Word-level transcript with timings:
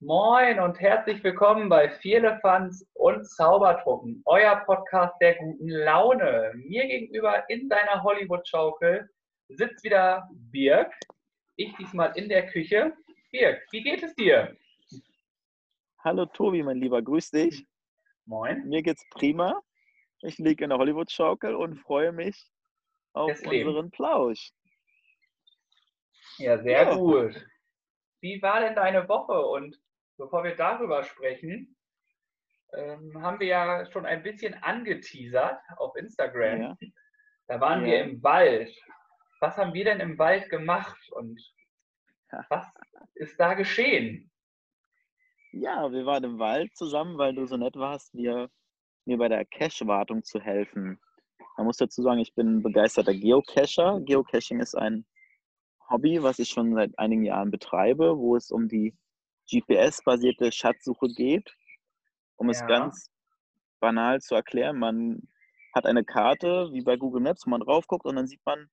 Moin 0.00 0.58
und 0.60 0.78
herzlich 0.80 1.22
willkommen 1.24 1.68
bei 1.68 1.88
Vierlefanz 1.88 2.86
und 2.94 3.26
Zaubertruppen, 3.26 4.22
euer 4.26 4.56
Podcast 4.66 5.14
der 5.20 5.36
guten 5.36 5.68
Laune. 5.68 6.52
Mir 6.56 6.86
gegenüber 6.86 7.48
in 7.48 7.68
deiner 7.68 8.02
Hollywood-Schaukel 8.02 9.08
sitzt 9.48 9.82
wieder 9.84 10.28
Birg. 10.52 10.92
Ich 11.56 11.74
diesmal 11.76 12.12
in 12.18 12.28
der 12.28 12.46
Küche. 12.48 12.92
Birg, 13.30 13.62
wie 13.70 13.82
geht 13.82 14.02
es 14.02 14.14
dir? 14.14 14.56
Hallo 16.00 16.26
Tobi, 16.26 16.62
mein 16.62 16.78
Lieber, 16.78 17.00
grüß 17.00 17.30
dich. 17.30 17.64
Moin. 18.26 18.66
Mir 18.68 18.82
geht's 18.82 19.08
prima. 19.10 19.62
Ich 20.22 20.38
liege 20.38 20.64
in 20.64 20.70
der 20.70 20.78
Hollywood-Schaukel 20.78 21.54
und 21.54 21.76
freue 21.76 22.12
mich 22.12 22.50
auf 23.14 23.30
unseren 23.46 23.90
Plausch. 23.90 24.50
Ja, 26.38 26.58
sehr 26.62 26.82
Ja. 26.82 26.94
gut. 26.96 27.46
Wie 28.20 28.40
war 28.42 28.60
denn 28.60 28.74
deine 28.74 29.06
Woche? 29.08 29.38
Und 29.46 29.78
bevor 30.16 30.44
wir 30.44 30.56
darüber 30.56 31.02
sprechen, 31.02 31.76
ähm, 32.72 33.20
haben 33.22 33.38
wir 33.40 33.46
ja 33.46 33.90
schon 33.92 34.06
ein 34.06 34.22
bisschen 34.22 34.54
angeteasert 34.62 35.58
auf 35.76 35.94
Instagram. 35.96 36.60
Ja. 36.62 36.76
Da 37.46 37.60
waren 37.60 37.80
Ja. 37.80 37.86
wir 37.86 38.04
im 38.04 38.22
Wald. 38.22 38.74
Was 39.40 39.56
haben 39.56 39.74
wir 39.74 39.84
denn 39.84 40.00
im 40.00 40.18
Wald 40.18 40.48
gemacht 40.50 40.98
und 41.12 41.40
was 42.48 42.66
ist 43.14 43.38
da 43.38 43.54
geschehen? 43.54 44.30
Ja, 45.52 45.90
wir 45.92 46.04
waren 46.04 46.24
im 46.24 46.38
Wald 46.38 46.74
zusammen, 46.76 47.16
weil 47.16 47.34
du 47.34 47.46
so 47.46 47.56
nett 47.56 47.76
warst, 47.76 48.12
mir, 48.14 48.50
mir 49.04 49.18
bei 49.18 49.28
der 49.28 49.44
Cache-Wartung 49.44 50.24
zu 50.24 50.40
helfen. 50.40 50.98
Man 51.56 51.66
muss 51.66 51.76
dazu 51.76 52.02
sagen, 52.02 52.18
ich 52.18 52.34
bin 52.34 52.62
begeisterter 52.62 53.14
Geocacher. 53.14 54.00
Geocaching 54.00 54.58
ist 54.58 54.74
ein 54.74 55.06
Hobby, 55.88 56.20
was 56.22 56.40
ich 56.40 56.48
schon 56.48 56.74
seit 56.74 56.98
einigen 56.98 57.22
Jahren 57.22 57.52
betreibe, 57.52 58.18
wo 58.18 58.34
es 58.34 58.50
um 58.50 58.66
die 58.68 58.96
GPS-basierte 59.50 60.52
Schatzsuche 60.52 61.08
geht. 61.08 61.54
Um 62.36 62.50
es 62.50 62.60
Ja. 62.60 62.66
ganz 62.66 63.10
banal 63.80 64.20
zu 64.20 64.34
erklären, 64.34 64.78
man 64.78 65.28
hat 65.74 65.86
eine 65.86 66.04
Karte, 66.04 66.70
wie 66.72 66.82
bei 66.82 66.96
Google 66.96 67.22
Maps, 67.22 67.46
wo 67.46 67.50
man 67.50 67.60
drauf 67.60 67.86
guckt 67.86 68.06
und 68.06 68.16
dann 68.16 68.26
sieht 68.26 68.44
man, 68.44 68.68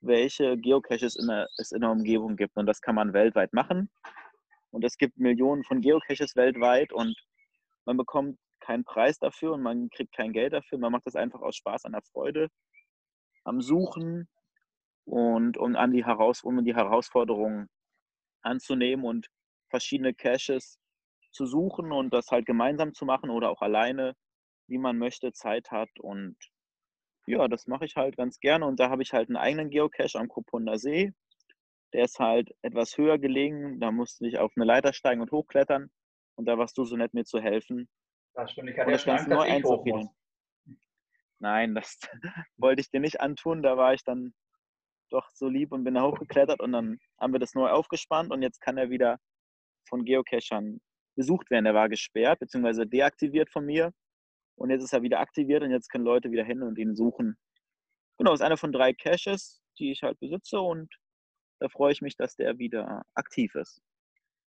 welche 0.00 0.56
Geocaches 0.58 1.16
in 1.16 1.26
der, 1.28 1.48
es 1.58 1.72
in 1.72 1.80
der 1.80 1.90
Umgebung 1.90 2.36
gibt. 2.36 2.56
Und 2.56 2.66
das 2.66 2.80
kann 2.80 2.94
man 2.94 3.12
weltweit 3.12 3.52
machen. 3.52 3.90
Und 4.70 4.84
es 4.84 4.96
gibt 4.96 5.18
Millionen 5.18 5.64
von 5.64 5.80
Geocaches 5.80 6.36
weltweit 6.36 6.92
und 6.92 7.16
man 7.86 7.96
bekommt 7.96 8.38
keinen 8.60 8.84
Preis 8.84 9.18
dafür 9.18 9.52
und 9.52 9.62
man 9.62 9.90
kriegt 9.90 10.14
kein 10.14 10.32
Geld 10.32 10.52
dafür. 10.52 10.78
Man 10.78 10.92
macht 10.92 11.06
das 11.06 11.16
einfach 11.16 11.40
aus 11.40 11.56
Spaß 11.56 11.84
an 11.84 11.92
der 11.92 12.02
Freude, 12.02 12.48
am 13.44 13.60
Suchen 13.60 14.28
und 15.04 15.56
um 15.58 15.76
an 15.76 15.92
die, 15.92 16.04
Heraus 16.04 16.42
um 16.42 16.64
die 16.64 16.74
Herausforderungen 16.74 17.68
anzunehmen 18.42 19.04
und 19.04 19.28
verschiedene 19.74 20.14
Caches 20.14 20.78
zu 21.32 21.46
suchen 21.46 21.90
und 21.90 22.14
das 22.14 22.28
halt 22.30 22.46
gemeinsam 22.46 22.94
zu 22.94 23.04
machen 23.04 23.28
oder 23.28 23.50
auch 23.50 23.60
alleine, 23.60 24.14
wie 24.68 24.78
man 24.78 24.98
möchte, 24.98 25.32
Zeit 25.32 25.72
hat. 25.72 25.90
Und 25.98 26.36
ja, 27.26 27.48
das 27.48 27.66
mache 27.66 27.84
ich 27.84 27.96
halt 27.96 28.16
ganz 28.16 28.38
gerne. 28.38 28.66
Und 28.66 28.78
da 28.78 28.88
habe 28.88 29.02
ich 29.02 29.12
halt 29.12 29.28
einen 29.28 29.36
eigenen 29.36 29.70
Geocache 29.70 30.16
am 30.16 30.28
Kopunder 30.28 30.78
See. 30.78 31.12
Der 31.92 32.04
ist 32.04 32.20
halt 32.20 32.54
etwas 32.62 32.96
höher 32.96 33.18
gelegen. 33.18 33.80
Da 33.80 33.90
musste 33.90 34.28
ich 34.28 34.38
auf 34.38 34.52
eine 34.54 34.64
Leiter 34.64 34.92
steigen 34.92 35.20
und 35.20 35.32
hochklettern. 35.32 35.90
Und 36.36 36.46
da 36.46 36.56
warst 36.56 36.78
du 36.78 36.84
so 36.84 36.96
nett, 36.96 37.12
mir 37.12 37.24
zu 37.24 37.40
helfen. 37.40 37.88
Das 38.34 38.52
stimmt, 38.52 38.70
ich 38.70 38.78
hatte 38.78 38.92
ja 38.92 38.98
schon 38.98 39.14
Angst, 39.14 39.28
nur 39.28 39.42
eins 39.42 39.66
auf 39.66 39.84
jeden. 39.84 40.08
Nein, 41.40 41.74
das 41.74 41.98
wollte 42.58 42.80
ich 42.80 42.90
dir 42.90 43.00
nicht 43.00 43.20
antun. 43.20 43.64
Da 43.64 43.76
war 43.76 43.92
ich 43.92 44.04
dann 44.04 44.34
doch 45.10 45.28
so 45.30 45.48
lieb 45.48 45.72
und 45.72 45.82
bin 45.82 45.94
da 45.94 46.02
hochgeklettert 46.02 46.60
und 46.60 46.70
dann 46.70 46.98
haben 47.20 47.32
wir 47.32 47.40
das 47.40 47.54
neu 47.54 47.70
aufgespannt 47.70 48.30
und 48.30 48.42
jetzt 48.42 48.60
kann 48.60 48.78
er 48.78 48.90
wieder 48.90 49.18
von 49.94 50.04
Geocachern 50.04 50.80
besucht 51.16 51.50
werden. 51.50 51.66
Der 51.66 51.74
war 51.74 51.88
gesperrt 51.88 52.40
bzw. 52.40 52.84
deaktiviert 52.84 53.48
von 53.50 53.64
mir 53.64 53.92
und 54.58 54.70
jetzt 54.70 54.82
ist 54.82 54.92
er 54.92 55.02
wieder 55.02 55.20
aktiviert 55.20 55.62
und 55.62 55.70
jetzt 55.70 55.88
können 55.88 56.04
Leute 56.04 56.32
wieder 56.32 56.44
hin 56.44 56.62
und 56.62 56.76
ihn 56.78 56.96
suchen. 56.96 57.36
Genau, 58.18 58.32
ist 58.32 58.42
einer 58.42 58.56
von 58.56 58.72
drei 58.72 58.92
Caches, 58.92 59.62
die 59.78 59.92
ich 59.92 60.02
halt 60.02 60.18
besitze 60.18 60.58
und 60.60 60.92
da 61.60 61.68
freue 61.68 61.92
ich 61.92 62.02
mich, 62.02 62.16
dass 62.16 62.34
der 62.34 62.58
wieder 62.58 63.02
aktiv 63.14 63.54
ist. 63.54 63.80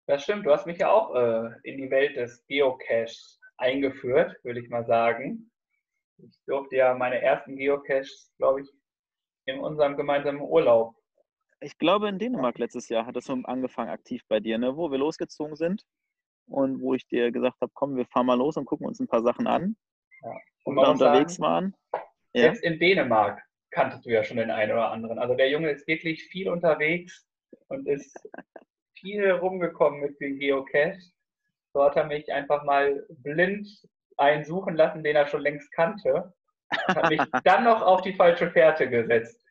Das 0.08 0.24
stimmt, 0.24 0.46
du 0.46 0.50
hast 0.50 0.66
mich 0.66 0.78
ja 0.78 0.90
auch 0.90 1.14
äh, 1.14 1.50
in 1.62 1.78
die 1.78 1.90
Welt 1.90 2.16
des 2.16 2.44
Geocaches 2.46 3.40
eingeführt, 3.58 4.36
würde 4.42 4.60
ich 4.60 4.68
mal 4.68 4.84
sagen. 4.84 5.50
Ich 6.18 6.36
durfte 6.46 6.76
ja 6.76 6.94
meine 6.94 7.22
ersten 7.22 7.56
Geocaches, 7.56 8.32
glaube 8.38 8.62
ich, 8.62 8.68
in 9.46 9.60
unserem 9.60 9.96
gemeinsamen 9.96 10.40
Urlaub. 10.40 10.95
Ich 11.60 11.78
glaube, 11.78 12.08
in 12.08 12.18
Dänemark 12.18 12.58
letztes 12.58 12.88
Jahr 12.88 13.06
hat 13.06 13.16
es 13.16 13.24
so 13.24 13.32
angefangen 13.44 13.90
aktiv 13.90 14.22
bei 14.28 14.40
dir, 14.40 14.58
ne? 14.58 14.76
wo 14.76 14.90
wir 14.90 14.98
losgezogen 14.98 15.56
sind 15.56 15.84
und 16.46 16.80
wo 16.80 16.94
ich 16.94 17.06
dir 17.06 17.32
gesagt 17.32 17.56
habe, 17.60 17.72
komm, 17.74 17.96
wir 17.96 18.06
fahren 18.06 18.26
mal 18.26 18.38
los 18.38 18.56
und 18.56 18.66
gucken 18.66 18.86
uns 18.86 19.00
ein 19.00 19.08
paar 19.08 19.22
Sachen 19.22 19.46
an. 19.46 19.76
Und 20.22 20.36
Und 20.64 20.76
da 20.76 20.92
muss 20.92 21.00
unterwegs 21.00 21.36
sagen, 21.36 21.74
waren. 21.92 22.02
Ja, 22.34 22.42
selbst 22.42 22.62
in 22.62 22.78
Dänemark 22.78 23.42
kanntest 23.70 24.04
du 24.04 24.10
ja 24.10 24.22
schon 24.22 24.36
den 24.36 24.50
einen 24.50 24.72
oder 24.72 24.90
anderen. 24.90 25.18
Also 25.18 25.34
der 25.34 25.48
Junge 25.50 25.70
ist 25.70 25.86
wirklich 25.86 26.24
viel 26.24 26.48
unterwegs 26.48 27.26
und 27.68 27.86
ist 27.88 28.14
viel 28.98 29.30
rumgekommen 29.30 30.00
mit 30.00 30.20
den 30.20 30.38
Geocache. 30.38 30.98
So 31.72 31.84
hat 31.84 31.96
er 31.96 32.04
mich 32.04 32.32
einfach 32.32 32.64
mal 32.64 33.06
blind 33.08 33.68
einen 34.16 34.44
suchen 34.44 34.76
lassen, 34.76 35.04
den 35.04 35.16
er 35.16 35.26
schon 35.26 35.42
längst 35.42 35.70
kannte. 35.72 36.32
Und 36.88 36.96
hat 36.96 37.10
mich 37.10 37.20
dann 37.44 37.64
noch 37.64 37.82
auf 37.82 38.02
die 38.02 38.14
falsche 38.14 38.50
Fährte 38.50 38.88
gesetzt. 38.88 39.45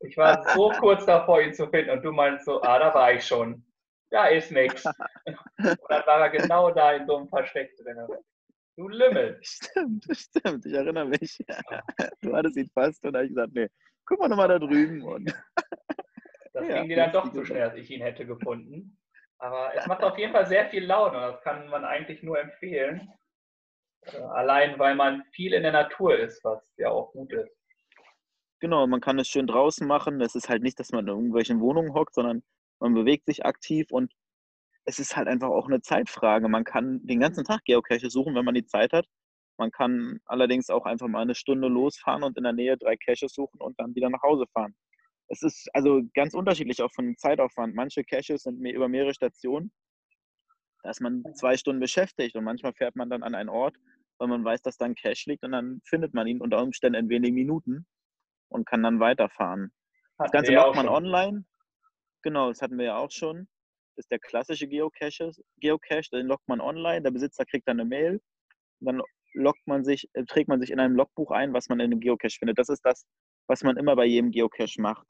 Ich 0.00 0.16
war 0.16 0.42
so 0.54 0.70
kurz 0.78 1.04
davor, 1.06 1.40
ihn 1.40 1.54
zu 1.54 1.68
finden 1.68 1.90
und 1.90 2.02
du 2.02 2.12
meinst 2.12 2.44
so, 2.44 2.62
ah, 2.62 2.78
da 2.78 2.94
war 2.94 3.12
ich 3.12 3.26
schon. 3.26 3.64
Da 4.10 4.26
ist 4.28 4.50
nix. 4.52 4.84
Und 5.26 5.78
dann 5.88 6.06
war 6.06 6.20
er 6.20 6.30
genau 6.30 6.70
da 6.70 6.92
in 6.92 7.06
so 7.06 7.16
einem 7.16 7.28
Versteck 7.28 7.76
drin. 7.76 8.06
Du 8.76 8.88
Lümmel. 8.88 9.38
stimmt, 9.42 10.06
stimmt, 10.12 10.64
ich 10.64 10.72
erinnere 10.72 11.06
mich. 11.06 11.38
Du 12.22 12.34
hattest 12.34 12.56
ihn 12.56 12.70
fast 12.72 13.04
und 13.04 13.16
ich 13.16 13.28
gesagt, 13.28 13.52
nee, 13.54 13.68
guck 14.06 14.20
mal 14.20 14.28
nochmal 14.28 14.48
da 14.48 14.58
drüben. 14.58 15.02
Und 15.02 15.34
Das 16.52 16.66
Ja, 16.68 16.80
ging 16.80 16.88
dir 16.88 16.96
dann 16.96 17.12
doch 17.12 17.32
zu 17.32 17.44
schnell, 17.44 17.62
als 17.62 17.76
ich 17.76 17.90
ihn 17.90 18.02
hätte 18.02 18.24
gefunden. 18.24 18.98
Aber 19.38 19.72
es 19.74 19.86
macht 19.86 20.02
auf 20.02 20.16
jeden 20.16 20.32
Fall 20.32 20.46
sehr 20.46 20.68
viel 20.70 20.84
Laune 20.84 21.16
und 21.16 21.32
das 21.34 21.42
kann 21.42 21.68
man 21.68 21.84
eigentlich 21.84 22.22
nur 22.22 22.38
empfehlen. 22.40 23.12
Äh, 24.06 24.16
Allein 24.16 24.78
weil 24.78 24.94
man 24.94 25.24
viel 25.32 25.52
in 25.54 25.62
der 25.64 25.72
Natur 25.72 26.16
ist, 26.18 26.42
was 26.44 26.74
ja 26.76 26.90
auch 26.90 27.12
gut 27.12 27.32
ist. 27.32 27.57
Genau, 28.60 28.86
man 28.86 29.00
kann 29.00 29.18
es 29.18 29.28
schön 29.28 29.46
draußen 29.46 29.86
machen. 29.86 30.20
Es 30.20 30.34
ist 30.34 30.48
halt 30.48 30.62
nicht, 30.62 30.78
dass 30.80 30.92
man 30.92 31.04
in 31.04 31.08
irgendwelchen 31.08 31.60
Wohnungen 31.60 31.94
hockt, 31.94 32.14
sondern 32.14 32.42
man 32.80 32.94
bewegt 32.94 33.26
sich 33.26 33.44
aktiv 33.44 33.90
und 33.90 34.12
es 34.84 34.98
ist 34.98 35.16
halt 35.16 35.28
einfach 35.28 35.48
auch 35.48 35.66
eine 35.66 35.82
Zeitfrage. 35.82 36.48
Man 36.48 36.64
kann 36.64 37.00
den 37.06 37.20
ganzen 37.20 37.44
Tag 37.44 37.64
Geocache 37.64 38.10
suchen, 38.10 38.34
wenn 38.34 38.44
man 38.44 38.54
die 38.54 38.64
Zeit 38.64 38.92
hat. 38.92 39.06
Man 39.58 39.70
kann 39.70 40.20
allerdings 40.24 40.70
auch 40.70 40.86
einfach 40.86 41.08
mal 41.08 41.22
eine 41.22 41.34
Stunde 41.34 41.68
losfahren 41.68 42.22
und 42.22 42.36
in 42.38 42.44
der 42.44 42.52
Nähe 42.52 42.78
drei 42.78 42.96
Caches 42.96 43.34
suchen 43.34 43.60
und 43.60 43.78
dann 43.78 43.94
wieder 43.94 44.08
nach 44.08 44.22
Hause 44.22 44.46
fahren. 44.52 44.74
Es 45.28 45.42
ist 45.42 45.68
also 45.74 46.02
ganz 46.14 46.32
unterschiedlich 46.32 46.80
auch 46.80 46.92
von 46.92 47.16
Zeitaufwand. 47.16 47.74
Manche 47.74 48.04
Caches 48.04 48.44
sind 48.44 48.64
über 48.64 48.88
mehrere 48.88 49.12
Stationen. 49.12 49.72
Da 50.82 50.90
ist 50.90 51.00
man 51.00 51.22
zwei 51.34 51.56
Stunden 51.56 51.80
beschäftigt 51.80 52.36
und 52.36 52.44
manchmal 52.44 52.72
fährt 52.72 52.96
man 52.96 53.10
dann 53.10 53.22
an 53.22 53.34
einen 53.34 53.48
Ort, 53.48 53.76
weil 54.18 54.28
man 54.28 54.44
weiß, 54.44 54.62
dass 54.62 54.78
da 54.78 54.86
ein 54.86 54.94
Cache 54.94 55.24
liegt 55.26 55.44
und 55.44 55.52
dann 55.52 55.80
findet 55.84 56.14
man 56.14 56.26
ihn 56.28 56.40
unter 56.40 56.62
Umständen 56.62 57.00
in 57.00 57.08
wenigen 57.10 57.34
Minuten 57.34 57.86
und 58.48 58.66
kann 58.66 58.82
dann 58.82 59.00
weiterfahren. 59.00 59.72
Das 60.16 60.26
Hatten 60.26 60.32
Ganze 60.32 60.52
wir 60.52 60.58
ja 60.58 60.66
macht 60.66 60.76
man 60.76 60.86
schon. 60.86 60.94
online. 60.94 61.44
Genau, 62.22 62.48
das 62.48 62.62
hatten 62.62 62.78
wir 62.78 62.86
ja 62.86 62.96
auch 62.98 63.10
schon. 63.10 63.48
Das 63.94 64.04
ist 64.04 64.10
der 64.10 64.18
klassische 64.18 64.68
Geocache, 64.68 65.32
Geocache, 65.58 66.10
den 66.12 66.26
loggt 66.26 66.48
man 66.48 66.60
online. 66.60 67.02
Der 67.02 67.10
Besitzer 67.10 67.44
kriegt 67.44 67.68
dann 67.68 67.80
eine 67.80 67.88
Mail. 67.88 68.20
Dann 68.80 69.02
loggt 69.34 69.66
man 69.66 69.84
sich, 69.84 70.08
äh, 70.14 70.24
trägt 70.24 70.48
man 70.48 70.60
sich 70.60 70.70
in 70.70 70.80
einem 70.80 70.96
Logbuch 70.96 71.30
ein, 71.30 71.52
was 71.52 71.68
man 71.68 71.80
in 71.80 71.90
dem 71.90 72.00
Geocache 72.00 72.38
findet. 72.38 72.58
Das 72.58 72.68
ist 72.68 72.84
das, 72.84 73.06
was 73.46 73.62
man 73.62 73.76
immer 73.76 73.96
bei 73.96 74.04
jedem 74.04 74.30
Geocache 74.30 74.80
macht. 74.80 75.06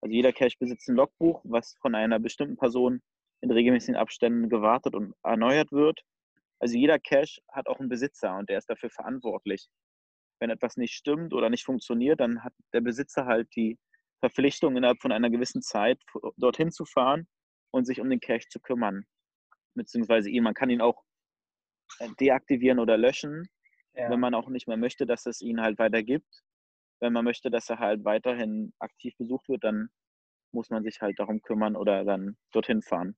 Also 0.00 0.14
jeder 0.14 0.32
Cache 0.32 0.56
besitzt 0.58 0.88
ein 0.88 0.96
Logbuch, 0.96 1.42
was 1.44 1.76
von 1.80 1.94
einer 1.94 2.18
bestimmten 2.18 2.56
Person 2.56 3.02
in 3.42 3.50
regelmäßigen 3.50 3.96
Abständen 3.96 4.48
gewartet 4.48 4.94
und 4.94 5.14
erneuert 5.22 5.72
wird. 5.72 6.00
Also 6.58 6.76
jeder 6.76 6.98
Cache 6.98 7.40
hat 7.48 7.68
auch 7.68 7.80
einen 7.80 7.88
Besitzer 7.88 8.36
und 8.36 8.48
der 8.48 8.58
ist 8.58 8.68
dafür 8.68 8.90
verantwortlich. 8.90 9.68
Wenn 10.40 10.50
etwas 10.50 10.76
nicht 10.76 10.94
stimmt 10.94 11.34
oder 11.34 11.50
nicht 11.50 11.64
funktioniert, 11.64 12.20
dann 12.20 12.42
hat 12.42 12.54
der 12.72 12.80
Besitzer 12.80 13.26
halt 13.26 13.48
die 13.54 13.78
Verpflichtung, 14.20 14.76
innerhalb 14.76 15.00
von 15.00 15.12
einer 15.12 15.30
gewissen 15.30 15.62
Zeit 15.62 16.02
dorthin 16.36 16.70
zu 16.70 16.84
fahren 16.84 17.26
und 17.72 17.84
sich 17.86 18.00
um 18.00 18.10
den 18.10 18.20
Cache 18.20 18.48
zu 18.48 18.60
kümmern. 18.60 19.04
Beziehungsweise 19.74 20.28
ihn, 20.30 20.42
man 20.42 20.54
kann 20.54 20.70
ihn 20.70 20.80
auch 20.80 21.02
äh, 22.00 22.08
deaktivieren 22.18 22.78
oder 22.78 22.96
löschen, 22.96 23.48
Ja. 23.94 24.10
wenn 24.10 24.20
man 24.20 24.34
auch 24.34 24.48
nicht 24.48 24.66
mehr 24.68 24.76
möchte, 24.76 25.06
dass 25.06 25.26
es 25.26 25.40
ihn 25.40 25.60
halt 25.60 25.78
weiter 25.78 26.02
gibt. 26.02 26.42
Wenn 27.00 27.12
man 27.12 27.24
möchte, 27.24 27.50
dass 27.50 27.70
er 27.70 27.78
halt 27.78 28.04
weiterhin 28.04 28.72
aktiv 28.78 29.14
besucht 29.16 29.48
wird, 29.48 29.64
dann 29.64 29.88
muss 30.52 30.68
man 30.70 30.82
sich 30.82 31.00
halt 31.00 31.18
darum 31.18 31.40
kümmern 31.42 31.76
oder 31.76 32.04
dann 32.04 32.36
dorthin 32.52 32.82
fahren. 32.82 33.16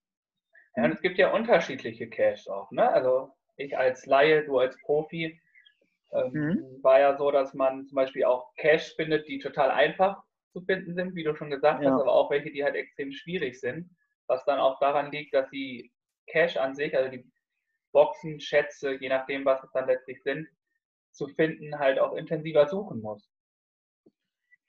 Ja, 0.76 0.84
und 0.84 0.92
es 0.92 1.00
gibt 1.02 1.18
ja 1.18 1.32
unterschiedliche 1.32 2.08
Caches 2.08 2.46
auch. 2.46 2.70
Ne? 2.70 2.88
Also 2.88 3.34
ich 3.56 3.76
als 3.76 4.06
Laie, 4.06 4.44
du 4.44 4.58
als 4.58 4.78
Profi, 4.82 5.41
ähm, 6.12 6.40
Mhm. 6.40 6.82
war 6.82 7.00
ja 7.00 7.16
so, 7.16 7.30
dass 7.30 7.54
man 7.54 7.86
zum 7.86 7.96
Beispiel 7.96 8.24
auch 8.24 8.54
Caches 8.56 8.92
findet, 8.94 9.28
die 9.28 9.38
total 9.38 9.70
einfach 9.70 10.22
zu 10.52 10.62
finden 10.62 10.94
sind, 10.94 11.14
wie 11.14 11.24
du 11.24 11.34
schon 11.34 11.50
gesagt 11.50 11.84
Ja. 11.84 11.86
hast, 11.86 11.98
aber 11.98 12.12
auch 12.12 12.30
welche, 12.30 12.50
die 12.52 12.64
halt 12.64 12.74
extrem 12.76 13.12
schwierig 13.12 13.60
sind. 13.60 13.90
Was 14.26 14.44
dann 14.44 14.60
auch 14.60 14.78
daran 14.80 15.10
liegt, 15.12 15.34
dass 15.34 15.48
die 15.50 15.92
Cache 16.30 16.60
an 16.60 16.74
sich, 16.74 16.96
also 16.96 17.10
die 17.10 17.24
Boxen, 17.92 18.40
Schätze, 18.40 18.94
je 19.00 19.08
nachdem, 19.08 19.44
was 19.44 19.62
es 19.64 19.72
dann 19.72 19.86
letztlich 19.86 20.22
sind, 20.22 20.48
zu 21.12 21.28
finden, 21.28 21.78
halt 21.78 21.98
auch 21.98 22.14
intensiver 22.14 22.68
suchen 22.68 23.00
muss. 23.02 23.30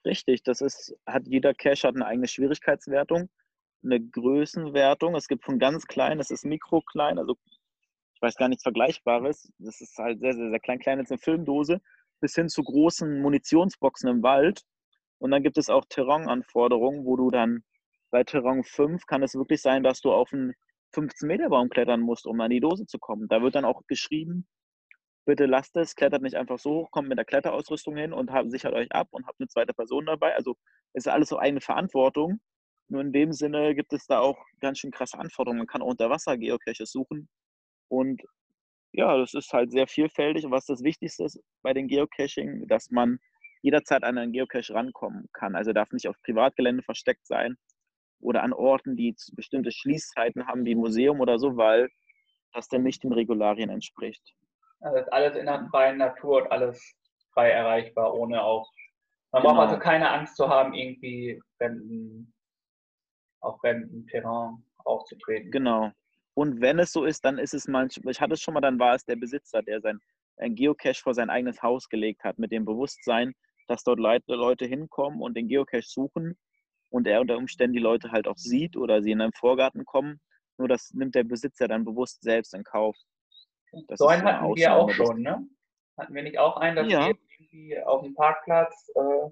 Richtig, 0.05 0.43
das 0.43 0.61
ist, 0.61 0.95
hat 1.05 1.27
jeder 1.27 1.53
Cache 1.53 1.87
hat 1.87 1.95
eine 1.95 2.05
eigene 2.05 2.27
Schwierigkeitswertung, 2.27 3.29
eine 3.83 4.01
Größenwertung. 4.01 5.15
Es 5.15 5.27
gibt 5.27 5.45
von 5.45 5.59
ganz 5.59 5.87
klein, 5.87 6.17
das 6.17 6.31
ist 6.31 6.45
mikroklein, 6.45 7.17
also 7.19 7.37
weiß 8.23 8.35
gar 8.35 8.47
nichts 8.47 8.63
Vergleichbares. 8.63 9.51
Das 9.59 9.81
ist 9.81 9.97
halt 9.97 10.19
sehr, 10.19 10.33
sehr, 10.33 10.49
sehr 10.49 10.59
klein, 10.59 10.79
klein 10.79 10.99
als 10.99 11.11
eine 11.11 11.19
Filmdose, 11.19 11.81
bis 12.21 12.33
hin 12.35 12.49
zu 12.49 12.63
großen 12.63 13.21
Munitionsboxen 13.21 14.09
im 14.09 14.23
Wald. 14.23 14.63
Und 15.19 15.31
dann 15.31 15.43
gibt 15.43 15.57
es 15.57 15.69
auch 15.69 15.85
Terrain-Anforderungen, 15.89 17.05
wo 17.05 17.17
du 17.17 17.29
dann 17.29 17.63
bei 18.11 18.23
Terrain 18.23 18.63
5 18.63 19.05
kann 19.05 19.23
es 19.23 19.35
wirklich 19.35 19.61
sein, 19.61 19.83
dass 19.83 20.01
du 20.01 20.11
auf 20.11 20.31
einen 20.33 20.53
15-Meter-Baum 20.95 21.69
klettern 21.69 22.01
musst, 22.01 22.25
um 22.27 22.39
an 22.41 22.51
die 22.51 22.59
Dose 22.59 22.85
zu 22.85 22.99
kommen. 22.99 23.27
Da 23.27 23.41
wird 23.41 23.55
dann 23.55 23.65
auch 23.65 23.81
geschrieben, 23.87 24.47
bitte 25.25 25.45
lasst 25.45 25.75
es, 25.77 25.95
klettert 25.95 26.21
nicht 26.21 26.35
einfach 26.35 26.59
so 26.59 26.71
hoch, 26.71 26.91
kommt 26.91 27.09
mit 27.09 27.17
der 27.17 27.25
Kletterausrüstung 27.25 27.95
hin 27.95 28.13
und 28.13 28.31
habt, 28.31 28.51
sichert 28.51 28.73
euch 28.73 28.91
ab 28.91 29.07
und 29.11 29.25
habt 29.25 29.39
eine 29.39 29.47
zweite 29.47 29.73
Person 29.73 30.05
dabei. 30.05 30.35
Also 30.35 30.55
ist 30.93 31.07
alles 31.07 31.29
so 31.29 31.39
eigene 31.39 31.61
Verantwortung. 31.61 32.39
Nur 32.89 33.01
in 33.01 33.11
dem 33.11 33.33
Sinne 33.33 33.75
gibt 33.75 33.93
es 33.93 34.05
da 34.05 34.19
auch 34.19 34.37
ganz 34.59 34.79
schön 34.79 34.91
krasse 34.91 35.17
Anforderungen. 35.17 35.59
Man 35.59 35.67
kann 35.67 35.81
auch 35.81 35.87
unter 35.87 36.09
Wasser 36.09 36.37
Geocaches 36.37 36.91
suchen. 36.91 37.27
Und 37.93 38.23
ja, 38.91 39.15
das 39.17 39.35
ist 39.35 39.53
halt 39.53 39.71
sehr 39.71 39.85
vielfältig. 39.85 40.45
Und 40.45 40.51
was 40.51 40.65
das 40.65 40.83
Wichtigste 40.83 41.25
ist 41.25 41.39
bei 41.61 41.73
den 41.73 41.87
Geocaching, 41.87 42.67
dass 42.67 42.89
man 42.89 43.19
jederzeit 43.61 44.03
an 44.03 44.17
einen 44.17 44.31
Geocache 44.31 44.73
rankommen 44.73 45.29
kann. 45.31 45.55
Also 45.55 45.73
darf 45.73 45.91
nicht 45.91 46.07
auf 46.07 46.19
Privatgelände 46.23 46.81
versteckt 46.81 47.27
sein 47.27 47.55
oder 48.19 48.41
an 48.41 48.51
Orten, 48.51 48.95
die 48.95 49.15
bestimmte 49.33 49.71
Schließzeiten 49.71 50.47
haben, 50.47 50.65
wie 50.65 50.73
Museum 50.73 51.19
oder 51.19 51.37
so, 51.37 51.55
weil 51.55 51.87
das 52.53 52.67
dann 52.67 52.81
nicht 52.81 53.03
den 53.03 53.13
Regularien 53.13 53.69
entspricht. 53.69 54.33
Also 54.79 54.97
ist 54.97 55.13
alles 55.13 55.35
in 55.35 55.45
der 55.45 55.67
freien 55.69 55.97
Natur 55.97 56.41
und 56.41 56.51
alles 56.51 56.95
frei 57.31 57.51
erreichbar, 57.51 58.15
ohne 58.15 58.43
auch. 58.43 58.71
Man 59.31 59.43
genau. 59.43 59.53
braucht 59.53 59.67
also 59.67 59.79
keine 59.79 60.09
Angst 60.09 60.35
zu 60.35 60.49
haben, 60.49 60.73
irgendwie 60.73 61.39
fremden, 61.57 62.33
auf 63.39 63.59
Terrain 63.61 64.65
aufzutreten. 64.83 65.51
Genau. 65.51 65.91
Und 66.35 66.61
wenn 66.61 66.79
es 66.79 66.91
so 66.91 67.05
ist, 67.05 67.23
dann 67.25 67.37
ist 67.37 67.53
es 67.53 67.67
manchmal, 67.67 68.11
ich 68.11 68.21
hatte 68.21 68.33
es 68.33 68.41
schon 68.41 68.53
mal, 68.53 68.61
dann 68.61 68.79
war 68.79 68.95
es 68.95 69.05
der 69.05 69.15
Besitzer, 69.15 69.61
der 69.61 69.81
sein 69.81 69.99
ein 70.37 70.55
Geocache 70.55 71.01
vor 71.01 71.13
sein 71.13 71.29
eigenes 71.29 71.61
Haus 71.61 71.89
gelegt 71.89 72.23
hat, 72.23 72.39
mit 72.39 72.51
dem 72.51 72.65
Bewusstsein, 72.65 73.33
dass 73.67 73.83
dort 73.83 73.99
Leute 73.99 74.65
hinkommen 74.65 75.21
und 75.21 75.37
den 75.37 75.47
Geocache 75.47 75.83
suchen 75.83 76.37
und 76.89 77.07
er 77.07 77.21
unter 77.21 77.37
Umständen 77.37 77.73
die 77.73 77.81
Leute 77.81 78.11
halt 78.11 78.27
auch 78.27 78.37
sieht 78.37 78.75
oder 78.75 79.01
sie 79.01 79.11
in 79.11 79.21
einen 79.21 79.33
Vorgarten 79.33 79.85
kommen. 79.85 80.19
Nur 80.57 80.67
das 80.67 80.91
nimmt 80.93 81.15
der 81.15 81.23
Besitzer 81.23 81.67
dann 81.67 81.85
bewusst 81.85 82.21
selbst 82.21 82.53
in 82.53 82.63
Kauf. 82.63 82.95
Das 83.87 83.97
so 83.97 84.07
einen 84.07 84.23
hatten 84.23 84.55
wir 84.55 84.73
auch 84.75 84.89
schon, 84.91 85.21
ne? 85.21 85.47
Hatten 85.97 86.13
wir 86.13 86.23
nicht 86.23 86.37
auch 86.37 86.57
einen, 86.57 86.75
dass 86.75 86.91
ja. 86.91 87.07
wir 87.07 87.15
irgendwie 87.39 87.79
auf 87.83 88.03
dem 88.03 88.13
Parkplatz 88.13 88.89
äh, 88.95 89.29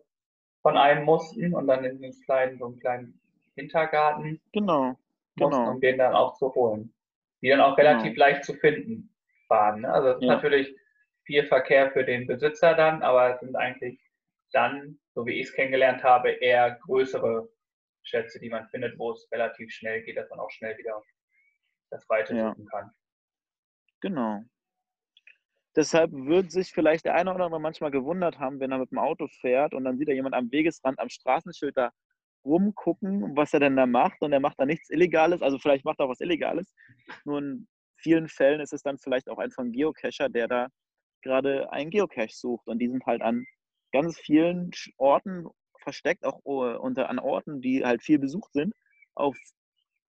von 0.62 0.78
einem 0.78 1.06
mussten 1.06 1.54
und 1.54 1.68
dann 1.68 1.84
in 1.84 2.02
den 2.02 2.12
kleinen, 2.22 2.58
so 2.58 2.66
einen 2.66 2.80
kleinen 2.80 3.20
Hintergarten 3.56 4.40
genau, 4.54 4.96
genau. 5.36 5.72
um 5.72 5.82
den 5.82 5.98
dann 5.98 6.14
auch 6.14 6.34
zu 6.36 6.54
holen. 6.54 6.94
Die 7.42 7.50
dann 7.50 7.62
auch 7.62 7.78
relativ 7.78 8.14
genau. 8.14 8.20
leicht 8.20 8.44
zu 8.44 8.54
finden 8.54 9.16
waren. 9.50 9.82
Ne? 9.82 9.92
Also 9.92 10.10
es 10.10 10.16
ist 10.18 10.24
ja. 10.24 10.36
natürlich 10.36 10.76
viel 11.26 11.46
Verkehr 11.48 11.92
für 11.92 12.04
den 12.04 12.28
Besitzer 12.28 12.76
dann, 12.76 13.04
aber 13.04 13.34
es 13.34 13.40
sind 13.40 13.56
eigentlich 13.56 14.00
dann, 14.52 15.00
so 15.14 15.26
wie 15.26 15.40
ich 15.40 15.48
es 15.48 15.54
kennengelernt 15.54 16.04
habe, 16.04 16.32
eher 16.32 16.80
größere 16.86 17.50
Schätze, 18.04 18.40
die 18.40 18.50
man 18.50 18.68
findet, 18.70 18.98
wo 18.98 19.12
es 19.12 19.28
relativ 19.32 19.72
schnell 19.72 20.02
geht, 20.04 20.18
dass 20.18 20.30
man 20.30 20.40
auch 20.40 20.50
schnell 20.52 20.78
wieder 20.78 21.02
das 21.92 22.08
Weite 22.10 22.36
ja. 22.36 22.50
suchen 22.50 22.66
kann. 22.68 22.92
Genau. 24.02 24.42
Deshalb 25.76 26.12
wird 26.12 26.52
sich 26.52 26.72
vielleicht 26.72 27.06
der 27.06 27.16
eine 27.16 27.34
oder 27.34 27.46
andere 27.46 27.62
manchmal 27.62 27.92
gewundert 27.92 28.40
haben, 28.40 28.60
wenn 28.60 28.72
er 28.72 28.80
mit 28.80 28.92
dem 28.92 29.00
Auto 29.00 29.28
fährt 29.40 29.74
und 29.74 29.86
dann 29.86 29.98
sieht 29.98 30.10
er 30.10 30.16
jemand 30.16 30.36
am 30.36 30.52
Wegesrand 30.52 31.00
am 31.00 31.10
Straßenschild 31.10 31.78
da 31.78 31.92
rumgucken, 32.46 33.36
was 33.36 33.54
er 33.54 33.60
denn 33.60 33.76
da 33.76 33.86
macht 33.86 34.22
und 34.22 34.34
er 34.34 34.40
macht 34.40 34.60
da 34.60 34.66
nichts 34.66 34.90
Illegales, 34.90 35.42
also 35.42 35.58
vielleicht 35.60 35.86
macht 35.86 36.00
er 36.00 36.06
auch 36.06 36.10
was 36.10 36.22
Illegales. 36.22 36.74
Nur 37.26 37.40
in 37.40 37.68
vielen 37.98 38.28
Fällen 38.28 38.62
ist 38.62 38.74
es 38.74 38.82
dann 38.82 38.98
vielleicht 38.98 39.30
auch 39.30 39.38
ein 39.38 39.52
von 39.52 39.72
Geocacher, 39.72 40.30
der 40.30 40.48
da 40.48 40.68
gerade 41.22 41.72
einen 41.72 41.92
Geocache 41.92 42.34
sucht 42.34 42.68
und 42.68 42.80
die 42.80 42.90
sind 42.90 43.06
halt 43.06 43.22
an 43.22 43.46
ganz 43.92 44.20
vielen 44.20 44.72
Orten 44.98 45.48
versteckt, 45.78 46.26
auch 46.26 46.40
äh, 46.46 46.78
unter 46.78 47.10
an 47.10 47.20
Orten, 47.20 47.62
die 47.62 47.84
halt 47.84 48.02
viel 48.02 48.20
besucht 48.20 48.54
sind, 48.54 48.74
auf 49.16 49.38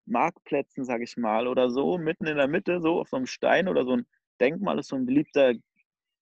Marktplätzen, 0.06 0.86
sage 0.86 1.04
ich 1.04 1.18
mal, 1.18 1.48
oder 1.48 1.70
so, 1.70 1.98
mitten 1.98 2.28
in 2.28 2.38
der 2.38 2.48
Mitte, 2.48 2.82
so 2.82 3.00
auf 3.00 3.10
so 3.10 3.18
einem 3.18 3.26
Stein 3.26 3.68
oder 3.68 3.86
so 3.86 3.94
ein 3.94 4.06
Denkmal 4.40 4.80
ist 4.80 4.88
so 4.88 4.96
ein 4.96 5.06
beliebter, 5.06 5.54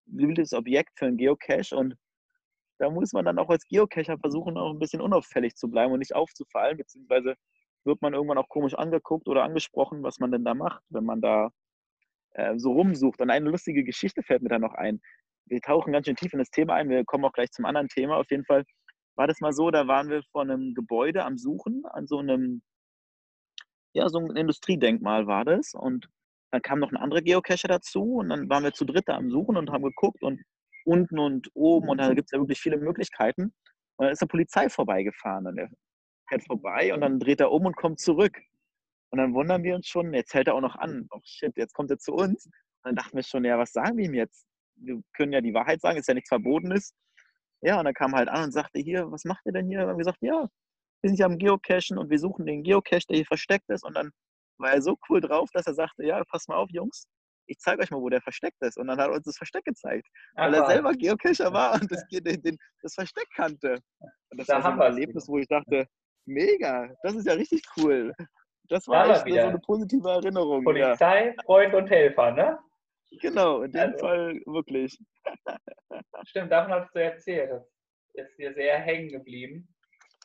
beliebtes 0.05 0.53
Objekt 0.53 0.97
für 0.97 1.05
einen 1.05 1.17
Geocache 1.17 1.75
und 1.75 1.95
da 2.79 2.89
muss 2.89 3.13
man 3.13 3.25
dann 3.25 3.39
auch 3.39 3.49
als 3.49 3.65
Geocacher 3.67 4.17
versuchen, 4.17 4.57
auch 4.57 4.71
ein 4.71 4.79
bisschen 4.79 5.01
unauffällig 5.01 5.55
zu 5.55 5.69
bleiben 5.69 5.93
und 5.93 5.99
nicht 5.99 6.15
aufzufallen, 6.15 6.77
beziehungsweise 6.77 7.35
wird 7.85 8.01
man 8.01 8.13
irgendwann 8.13 8.37
auch 8.37 8.49
komisch 8.49 8.73
angeguckt 8.73 9.27
oder 9.27 9.43
angesprochen, 9.43 10.03
was 10.03 10.19
man 10.19 10.31
denn 10.31 10.43
da 10.45 10.53
macht, 10.53 10.83
wenn 10.89 11.05
man 11.05 11.21
da 11.21 11.49
äh, 12.31 12.57
so 12.57 12.73
rumsucht. 12.73 13.21
Und 13.21 13.29
eine 13.29 13.49
lustige 13.49 13.83
Geschichte 13.83 14.23
fällt 14.23 14.41
mir 14.41 14.49
da 14.49 14.59
noch 14.59 14.73
ein. 14.73 15.01
Wir 15.45 15.61
tauchen 15.61 15.93
ganz 15.93 16.07
schön 16.07 16.15
tief 16.15 16.33
in 16.33 16.39
das 16.39 16.51
Thema 16.51 16.75
ein, 16.75 16.89
wir 16.89 17.03
kommen 17.05 17.25
auch 17.25 17.33
gleich 17.33 17.51
zum 17.51 17.65
anderen 17.65 17.89
Thema. 17.89 18.17
Auf 18.17 18.31
jeden 18.31 18.45
Fall 18.45 18.63
war 19.15 19.27
das 19.27 19.39
mal 19.41 19.53
so, 19.53 19.71
da 19.71 19.87
waren 19.87 20.09
wir 20.09 20.23
vor 20.31 20.43
einem 20.43 20.73
Gebäude 20.73 21.25
am 21.25 21.37
Suchen, 21.37 21.83
an 21.85 22.07
so 22.07 22.19
einem 22.19 22.61
ja, 23.93 24.07
so 24.09 24.19
ein 24.19 24.35
Industriedenkmal 24.35 25.27
war 25.27 25.45
das. 25.45 25.73
Und 25.73 26.07
dann 26.51 26.61
kam 26.61 26.79
noch 26.79 26.91
ein 26.91 26.97
anderer 26.97 27.21
Geocacher 27.21 27.67
dazu 27.67 28.15
und 28.15 28.29
dann 28.29 28.49
waren 28.49 28.63
wir 28.63 28.73
zu 28.73 28.85
dritt 28.85 29.07
da 29.07 29.15
am 29.15 29.29
Suchen 29.29 29.57
und 29.57 29.71
haben 29.71 29.83
geguckt 29.83 30.23
und 30.23 30.41
unten 30.89 31.19
und 31.19 31.49
oben 31.53 31.89
und 31.89 31.99
da 31.99 32.13
gibt 32.13 32.29
es 32.29 32.31
ja 32.31 32.39
wirklich 32.39 32.59
viele 32.59 32.77
Möglichkeiten. 32.77 33.43
Und 33.97 34.05
dann 34.05 34.11
ist 34.11 34.21
eine 34.21 34.27
Polizei 34.27 34.69
vorbeigefahren 34.69 35.45
und 35.45 35.57
er 35.57 35.69
fährt 36.27 36.43
vorbei 36.45 36.93
und 36.93 37.01
dann 37.01 37.19
dreht 37.19 37.41
er 37.41 37.51
um 37.51 37.65
und 37.65 37.75
kommt 37.75 37.99
zurück. 37.99 38.37
Und 39.11 39.19
dann 39.19 39.33
wundern 39.33 39.63
wir 39.63 39.75
uns 39.75 39.87
schon, 39.87 40.13
jetzt 40.13 40.33
hält 40.33 40.47
er 40.47 40.55
auch 40.55 40.61
noch 40.61 40.75
an. 40.75 41.07
Oh 41.11 41.19
shit, 41.23 41.55
jetzt 41.57 41.73
kommt 41.73 41.91
er 41.91 41.97
zu 41.97 42.13
uns. 42.13 42.45
Und 42.45 42.53
dann 42.83 42.95
dachten 42.95 43.15
wir 43.15 43.23
schon, 43.23 43.43
ja, 43.43 43.57
was 43.57 43.71
sagen 43.71 43.97
wir 43.97 44.05
ihm 44.05 44.13
jetzt? 44.13 44.45
Wir 44.75 45.01
können 45.13 45.33
ja 45.33 45.41
die 45.41 45.53
Wahrheit 45.53 45.81
sagen, 45.81 45.97
ist 45.97 46.07
ja 46.07 46.13
nichts 46.13 46.29
Verbotenes. 46.29 46.93
Ja, 47.61 47.79
und 47.79 47.85
dann 47.85 47.93
kam 47.93 48.13
er 48.13 48.19
halt 48.19 48.29
an 48.29 48.45
und 48.45 48.51
sagte, 48.51 48.79
hier, 48.79 49.11
was 49.11 49.25
macht 49.25 49.45
ihr 49.45 49.51
denn 49.51 49.67
hier? 49.67 49.81
Und 49.81 49.87
wir 49.87 49.95
gesagt, 49.95 50.19
ja, 50.21 50.47
wir 51.01 51.09
sind 51.09 51.19
ja 51.19 51.25
am 51.25 51.37
Geocachen 51.37 51.97
und 51.97 52.09
wir 52.09 52.19
suchen 52.19 52.45
den 52.45 52.63
Geocache, 52.63 53.05
der 53.09 53.17
hier 53.17 53.25
versteckt 53.25 53.69
ist. 53.69 53.83
Und 53.83 53.95
dann 53.95 54.11
war 54.59 54.71
er 54.73 54.81
so 54.81 54.97
cool 55.09 55.21
drauf, 55.21 55.49
dass 55.53 55.67
er 55.67 55.73
sagte, 55.73 56.05
ja, 56.05 56.23
pass 56.25 56.47
mal 56.47 56.55
auf, 56.55 56.69
Jungs, 56.71 57.05
ich 57.49 57.57
zeige 57.59 57.81
euch 57.81 57.91
mal, 57.91 57.99
wo 57.99 58.09
der 58.09 58.21
versteckt 58.21 58.61
ist. 58.61 58.77
Und 58.77 58.87
dann 58.87 58.99
hat 58.99 59.09
er 59.09 59.15
uns 59.15 59.25
das 59.25 59.37
Versteck 59.37 59.65
gezeigt, 59.65 60.07
weil 60.35 60.53
er 60.53 60.65
selber 60.67 60.93
Geocacher 60.93 61.51
war 61.51 61.73
und 61.73 61.91
das, 61.91 62.05
den, 62.07 62.41
den, 62.41 62.57
das 62.81 62.93
Versteck 62.93 63.27
kannte. 63.35 63.79
Und 64.29 64.39
das 64.39 64.47
da 64.47 64.55
war 64.55 64.61
so 64.61 64.69
ein 64.69 64.79
Erlebnis, 64.79 65.27
wo 65.27 65.37
ich 65.39 65.47
dachte, 65.47 65.85
mega, 66.25 66.89
das 67.03 67.15
ist 67.15 67.27
ja 67.27 67.33
richtig 67.33 67.63
cool. 67.77 68.13
Das 68.69 68.87
war 68.87 69.07
da 69.07 69.23
echt 69.23 69.41
so 69.41 69.47
eine 69.47 69.59
positive 69.59 70.09
Erinnerung. 70.09 70.63
Polizei, 70.63 71.27
ja. 71.27 71.43
Freund 71.43 71.73
und 71.73 71.89
Helfer, 71.89 72.31
ne? 72.31 72.59
Genau, 73.19 73.63
in 73.63 73.71
dem 73.71 73.93
also, 73.93 73.97
Fall 73.97 74.41
wirklich. 74.45 74.97
Stimmt, 76.25 76.51
davon 76.51 76.73
hast 76.73 76.93
du 76.93 77.01
erzählt. 77.01 77.49
Das 77.51 77.65
ist 78.13 78.37
dir 78.37 78.53
sehr 78.53 78.77
hängen 78.77 79.09
geblieben. 79.09 79.67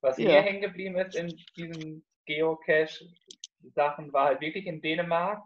Was 0.02 0.19
ja. 0.19 0.28
mir 0.28 0.43
hängen 0.43 0.61
geblieben 0.61 0.99
ist 0.99 1.16
in 1.16 1.35
diesen 1.57 2.04
Geocache-Sachen, 2.26 4.12
war 4.12 4.26
halt 4.26 4.43
wirklich 4.43 4.66
in 4.66 4.83
Dänemark, 4.83 5.43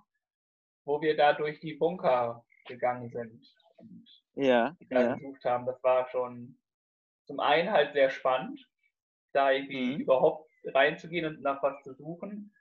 wo 0.88 1.02
wir 1.02 1.16
da 1.16 1.34
durch 1.34 1.60
die 1.60 1.74
Bunker 1.74 2.44
gegangen 2.66 3.10
sind 3.10 3.46
und 3.76 4.04
ja, 4.34 4.74
ja. 4.90 5.14
gesucht 5.14 5.44
haben. 5.44 5.66
Das 5.66 5.82
war 5.84 6.08
schon 6.08 6.58
zum 7.26 7.40
einen 7.40 7.70
halt 7.70 7.92
sehr 7.92 8.08
spannend, 8.08 8.58
da 9.32 9.50
irgendwie 9.50 9.96
mhm. 9.96 10.00
überhaupt 10.00 10.50
reinzugehen 10.64 11.26
und 11.26 11.42
nach 11.42 11.62
was 11.62 11.82
zu 11.82 11.92
suchen. 11.92 12.54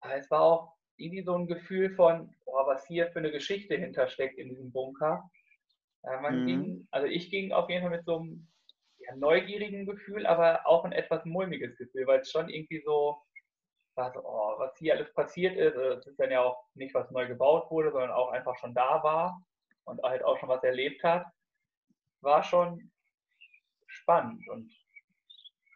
Aber 0.00 0.16
es 0.16 0.30
war 0.30 0.40
auch 0.40 0.76
irgendwie 0.96 1.24
so 1.24 1.34
ein 1.34 1.48
Gefühl 1.48 1.90
von, 1.96 2.32
boah, 2.44 2.66
was 2.68 2.86
hier 2.86 3.10
für 3.10 3.18
eine 3.18 3.32
Geschichte 3.32 3.76
hintersteckt 3.76 4.38
in 4.38 4.50
diesem 4.50 4.70
Bunker. 4.70 5.28
Mhm. 6.04 6.46
ging, 6.46 6.88
also 6.92 7.08
ich 7.08 7.28
ging 7.30 7.50
auf 7.50 7.68
jeden 7.68 7.82
Fall 7.82 7.96
mit 7.96 8.04
so 8.04 8.18
einem 8.18 8.46
ja, 9.00 9.16
neugierigen 9.16 9.84
Gefühl, 9.84 10.26
aber 10.26 10.64
auch 10.64 10.84
ein 10.84 10.92
etwas 10.92 11.24
mulmiges 11.24 11.76
Gefühl, 11.76 12.06
weil 12.06 12.20
es 12.20 12.30
schon 12.30 12.48
irgendwie 12.48 12.82
so 12.84 13.20
war, 13.98 14.12
so, 14.12 14.20
oh, 14.24 14.54
was 14.58 14.76
hier 14.78 14.94
alles 14.94 15.12
passiert 15.12 15.56
ist. 15.56 15.76
Es 15.76 16.06
ist 16.06 16.18
dann 16.18 16.30
ja 16.30 16.40
auch 16.40 16.64
nicht, 16.74 16.94
was 16.94 17.10
neu 17.10 17.26
gebaut 17.26 17.70
wurde, 17.70 17.90
sondern 17.90 18.12
auch 18.12 18.30
einfach 18.30 18.56
schon 18.56 18.74
da 18.74 19.02
war 19.02 19.42
und 19.84 20.02
halt 20.02 20.24
auch 20.24 20.38
schon 20.38 20.48
was 20.48 20.62
erlebt 20.64 21.02
hat. 21.04 21.26
War 22.22 22.42
schon 22.42 22.90
spannend 23.86 24.48
und 24.48 24.72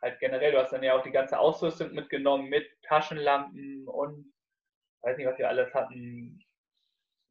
halt 0.01 0.19
generell, 0.21 0.53
du 0.53 0.59
hast 0.63 0.73
dann 0.73 0.83
ja 0.83 0.99
auch 0.99 1.03
die 1.03 1.13
ganze 1.13 1.39
Ausrüstung 1.39 1.93
mitgenommen 1.93 2.49
mit 2.49 2.67
Taschenlampen 2.83 3.87
und 3.87 4.33
weiß 5.03 5.17
nicht, 5.17 5.27
was 5.27 5.39
wir 5.39 5.49
alles 5.49 5.73
hatten. 5.75 6.43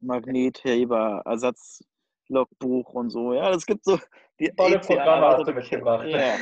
Magnetheber, 0.00 1.22
Ersatzlogbuch 1.24 2.92
und 2.94 3.10
so. 3.10 3.34
Ja, 3.34 3.50
es 3.50 3.66
gibt 3.66 3.84
so 3.84 3.98
die 4.40 4.48
tolle 4.56 4.80
Programme 4.80 5.26
hast 5.26 5.46
du 5.46 5.52
mitgebracht. 5.52 6.06
Ja, 6.06 6.34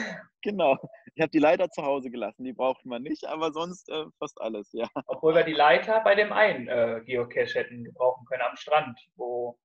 genau. 0.42 0.78
Ich 1.20 1.22
habe 1.22 1.32
die 1.32 1.38
Leiter 1.38 1.68
zu 1.68 1.82
Hause 1.82 2.10
gelassen, 2.10 2.44
die 2.44 2.54
braucht 2.54 2.86
man 2.86 3.02
nicht, 3.02 3.26
aber 3.26 3.52
sonst 3.52 3.90
äh, 3.90 4.06
fast 4.18 4.40
alles, 4.40 4.72
ja. 4.72 4.88
Obwohl 5.04 5.34
wir 5.34 5.44
die 5.44 5.52
Leiter 5.52 6.00
bei 6.00 6.14
dem 6.14 6.32
einen 6.32 6.66
äh, 6.66 7.02
Geocache 7.04 7.58
hätten 7.58 7.84
gebrauchen 7.84 8.24
können 8.24 8.40
am 8.40 8.56
Strand, 8.56 8.98
wo 9.16 9.58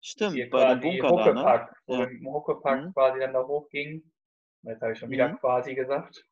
Stimmt, 0.00 0.48
bei 0.48 0.76
dem 0.76 0.80
Bunker 1.00 1.10
Huckepack, 1.10 1.74
da, 1.88 1.92
ne? 1.92 1.98
wo 1.98 2.02
ja. 2.02 2.04
im 2.04 2.32
Huckepack 2.32 2.84
mhm. 2.84 2.92
quasi 2.92 3.18
dann 3.18 3.32
da 3.32 3.42
hochging. 3.44 4.12
Jetzt 4.62 4.80
habe 4.80 4.92
ich 4.92 4.98
schon 5.00 5.10
wieder 5.10 5.28
mhm. 5.30 5.38
quasi 5.38 5.74
gesagt. 5.74 6.24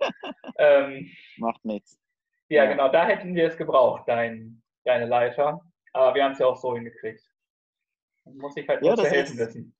ähm, 0.58 1.08
Macht 1.36 1.64
nichts. 1.64 2.00
Ja, 2.48 2.64
ja, 2.64 2.70
genau, 2.72 2.88
da 2.88 3.06
hätten 3.06 3.32
wir 3.36 3.46
es 3.46 3.56
gebraucht, 3.56 4.08
dein, 4.08 4.60
deine 4.82 5.06
Leiter. 5.06 5.60
Aber 5.92 6.16
wir 6.16 6.24
haben 6.24 6.32
es 6.32 6.40
ja 6.40 6.46
auch 6.46 6.56
so 6.56 6.74
hingekriegt. 6.74 7.22
Muss 8.24 8.54
sich 8.54 8.66
halt 8.66 8.84
ja, 8.84 8.96
nur 8.96 9.06
helfen 9.06 9.38
wissen. 9.38 9.76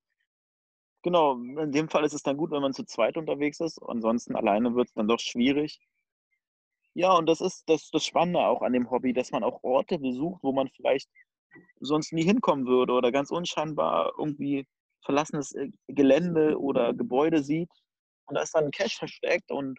Genau, 1.03 1.33
in 1.33 1.71
dem 1.73 1.89
Fall 1.89 2.05
ist 2.05 2.13
es 2.13 2.23
dann 2.23 2.37
gut, 2.37 2.51
wenn 2.51 2.61
man 2.61 2.73
zu 2.73 2.85
zweit 2.85 3.17
unterwegs 3.17 3.59
ist. 3.59 3.77
Ansonsten 3.79 4.35
alleine 4.35 4.73
wird 4.73 4.87
es 4.87 4.93
dann 4.93 5.07
doch 5.07 5.19
schwierig. 5.19 5.79
Ja, 6.95 7.13
und 7.13 7.27
das 7.27 7.41
ist 7.41 7.63
das, 7.67 7.89
das 7.91 8.05
Spannende 8.05 8.39
auch 8.39 8.61
an 8.61 8.71
dem 8.73 8.89
Hobby, 8.89 9.13
dass 9.13 9.31
man 9.31 9.43
auch 9.43 9.63
Orte 9.63 9.99
besucht, 9.99 10.41
wo 10.43 10.53
man 10.53 10.69
vielleicht 10.69 11.09
sonst 11.81 12.13
nie 12.13 12.23
hinkommen 12.23 12.65
würde 12.65 12.93
oder 12.93 13.11
ganz 13.11 13.31
unscheinbar 13.31 14.13
irgendwie 14.17 14.65
verlassenes 15.01 15.53
äh, 15.53 15.69
Gelände 15.87 16.57
oder 16.59 16.93
Gebäude 16.93 17.43
sieht. 17.43 17.69
Und 18.25 18.35
da 18.35 18.41
ist 18.41 18.55
dann 18.55 18.65
ein 18.65 18.71
Cache 18.71 18.97
versteckt 18.97 19.51
und 19.51 19.77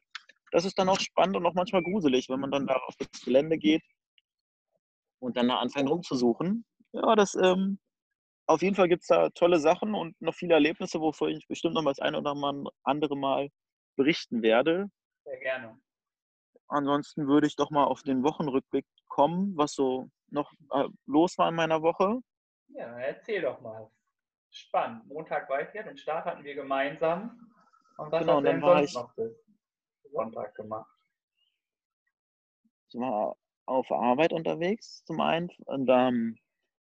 das 0.51 0.65
ist 0.65 0.79
dann 0.79 0.89
auch 0.89 1.01
spannend 1.01 1.37
und 1.37 1.47
auch 1.47 1.55
manchmal 1.55 1.83
gruselig, 1.83 2.29
wenn 2.29 2.41
man 2.41 2.51
dann 2.51 2.67
da 2.67 2.75
auf 2.75 2.95
das 2.97 3.23
Gelände 3.23 3.57
geht 3.57 3.83
und 5.21 5.37
dann 5.37 5.49
da 5.49 5.57
anfängt 5.57 5.89
rumzusuchen. 5.89 6.67
Ja, 6.93 7.17
das 7.17 7.35
ähm, 7.35 7.79
auf 8.47 8.63
jeden 8.63 8.75
Fall 8.75 8.89
gibt 8.89 9.03
es 9.03 9.09
da 9.09 9.31
tolle 9.31 9.59
Sachen 9.59 9.95
und 9.95 10.21
noch 10.21 10.35
viele 10.35 10.55
Erlebnisse, 10.55 11.01
wovon 11.01 11.31
ich 11.31 11.47
bestimmt 11.49 11.75
noch 11.75 11.83
mal 11.83 11.91
das 11.91 12.01
eine 12.01 12.19
oder 12.19 12.35
andere 12.83 13.17
Mal 13.17 13.49
berichten 13.97 14.43
werde. 14.43 14.91
Sehr 15.25 15.39
gerne. 15.39 15.79
Ansonsten 16.69 17.27
würde 17.27 17.47
ich 17.47 17.57
doch 17.57 17.71
mal 17.71 17.85
auf 17.85 18.03
den 18.03 18.23
Wochenrückblick 18.23 18.87
kommen, 19.09 19.57
was 19.57 19.73
so 19.73 20.09
noch 20.29 20.53
äh, 20.73 20.89
los 21.07 21.39
war 21.39 21.49
in 21.49 21.55
meiner 21.55 21.83
Woche. 21.83 22.21
Ja, 22.69 22.99
erzähl 22.99 23.43
doch 23.43 23.61
mal. 23.61 23.91
Spannend. 24.51 25.07
Montag 25.07 25.49
war 25.49 25.63
ich 25.63 25.75
ja, 25.75 25.83
den 25.83 25.97
Start 25.97 26.25
hatten 26.27 26.45
wir 26.45 26.55
gemeinsam. 26.55 27.53
Und 27.97 28.11
was 28.11 28.21
genau, 28.21 28.35
hast 28.35 28.41
du 28.41 28.47
denn 28.47 28.61
sonst 28.61 28.91
ich, 28.91 28.95
noch 28.95 29.15
bis 29.15 29.33
Sonntag 30.13 30.55
gemacht? 30.55 30.91
Ich 32.89 33.01
war 33.01 33.37
auf 33.67 33.91
Arbeit 33.91 34.33
unterwegs 34.33 35.05
zum 35.05 35.21
einen. 35.21 35.51
Und 35.67 35.89
ähm, 35.89 36.39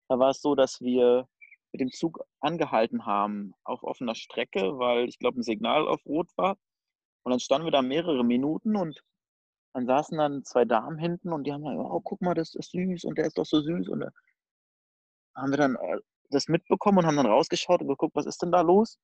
da 0.08 0.18
war 0.18 0.30
es 0.30 0.40
so, 0.40 0.54
dass 0.54 0.80
wir 0.80 1.28
mit 1.72 1.80
dem 1.80 1.90
Zug 1.90 2.20
angehalten 2.40 3.06
haben 3.06 3.54
auf 3.64 3.82
offener 3.82 4.14
Strecke, 4.14 4.78
weil 4.78 5.08
ich 5.08 5.18
glaube, 5.18 5.40
ein 5.40 5.42
Signal 5.42 5.88
auf 5.88 6.04
Rot 6.06 6.28
war. 6.36 6.56
Und 7.24 7.30
dann 7.30 7.40
standen 7.40 7.66
wir 7.66 7.72
da 7.72 7.82
mehrere 7.82 8.24
Minuten 8.24 8.76
und 8.76 9.02
dann 9.72 9.86
saßen 9.86 10.18
dann 10.18 10.44
zwei 10.44 10.64
Damen 10.64 10.98
hinten 10.98 11.32
und 11.32 11.44
die 11.44 11.52
haben 11.52 11.62
gesagt, 11.62 11.78
oh, 11.78 12.00
guck 12.00 12.20
mal, 12.20 12.34
das 12.34 12.54
ist 12.54 12.72
süß 12.72 13.04
und 13.04 13.16
der 13.16 13.26
ist 13.26 13.38
doch 13.38 13.46
so 13.46 13.60
süß. 13.60 13.88
Und 13.88 14.00
da 14.00 14.10
haben 15.34 15.50
wir 15.50 15.56
dann 15.56 15.76
äh, 15.76 15.98
das 16.30 16.48
mitbekommen 16.48 16.98
und 16.98 17.06
haben 17.06 17.16
dann 17.16 17.26
rausgeschaut 17.26 17.80
und 17.80 17.88
geguckt, 17.88 18.14
was 18.14 18.26
ist 18.26 18.42
denn 18.42 18.52
da 18.52 18.60
los? 18.60 18.98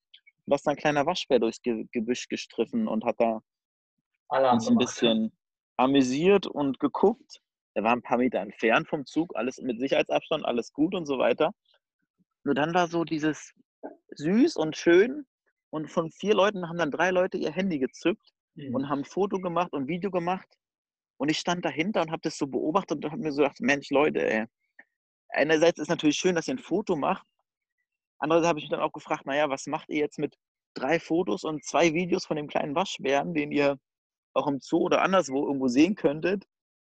Und 0.44 0.50
da 0.50 0.56
ist 0.56 0.66
dann 0.66 0.74
ein 0.74 0.78
kleiner 0.78 1.06
Waschbär 1.06 1.38
durchs 1.38 1.62
Gebüsch 1.62 2.28
gestriffen 2.28 2.86
und 2.86 3.04
hat 3.04 3.16
da 3.18 3.40
uns 4.52 4.68
ein 4.68 4.76
bisschen 4.76 5.32
amüsiert 5.76 6.46
und 6.46 6.80
geguckt. 6.80 7.40
Er 7.74 7.84
war 7.84 7.92
ein 7.92 8.02
paar 8.02 8.18
Meter 8.18 8.40
entfernt 8.40 8.88
vom 8.88 9.06
Zug, 9.06 9.34
alles 9.36 9.58
mit 9.62 9.78
Sicherheitsabstand, 9.78 10.44
alles 10.44 10.72
gut 10.72 10.94
und 10.94 11.06
so 11.06 11.18
weiter. 11.18 11.52
Nur 12.48 12.54
dann 12.54 12.72
war 12.72 12.88
so 12.88 13.04
dieses 13.04 13.52
süß 14.16 14.56
und 14.56 14.74
schön 14.74 15.26
und 15.68 15.92
von 15.92 16.10
vier 16.10 16.32
Leuten 16.32 16.66
haben 16.66 16.78
dann 16.78 16.90
drei 16.90 17.10
Leute 17.10 17.36
ihr 17.36 17.52
Handy 17.52 17.78
gezückt 17.78 18.26
mhm. 18.54 18.74
und 18.74 18.88
haben 18.88 19.00
ein 19.00 19.04
Foto 19.04 19.38
gemacht 19.38 19.74
und 19.74 19.86
Video 19.86 20.10
gemacht. 20.10 20.48
Und 21.18 21.30
ich 21.30 21.38
stand 21.38 21.62
dahinter 21.66 22.00
und 22.00 22.10
habe 22.10 22.22
das 22.22 22.38
so 22.38 22.46
beobachtet 22.46 23.04
und 23.04 23.12
habe 23.12 23.20
mir 23.20 23.32
so 23.32 23.42
gedacht, 23.42 23.60
Mensch, 23.60 23.90
Leute, 23.90 24.26
ey. 24.26 24.46
einerseits 25.28 25.78
ist 25.78 25.88
natürlich 25.88 26.16
schön, 26.16 26.36
dass 26.36 26.48
ihr 26.48 26.54
ein 26.54 26.58
Foto 26.58 26.96
macht. 26.96 27.26
Andererseits 28.18 28.48
habe 28.48 28.58
ich 28.60 28.64
mich 28.64 28.70
dann 28.70 28.80
auch 28.80 28.94
gefragt, 28.94 29.26
naja, 29.26 29.50
was 29.50 29.66
macht 29.66 29.90
ihr 29.90 29.98
jetzt 29.98 30.18
mit 30.18 30.34
drei 30.72 30.98
Fotos 30.98 31.44
und 31.44 31.62
zwei 31.66 31.92
Videos 31.92 32.24
von 32.24 32.38
dem 32.38 32.48
kleinen 32.48 32.74
Waschbären, 32.74 33.34
den 33.34 33.52
ihr 33.52 33.78
auch 34.32 34.46
im 34.46 34.58
Zoo 34.58 34.84
oder 34.84 35.02
anderswo 35.02 35.46
irgendwo 35.46 35.68
sehen 35.68 35.96
könntet? 35.96 36.46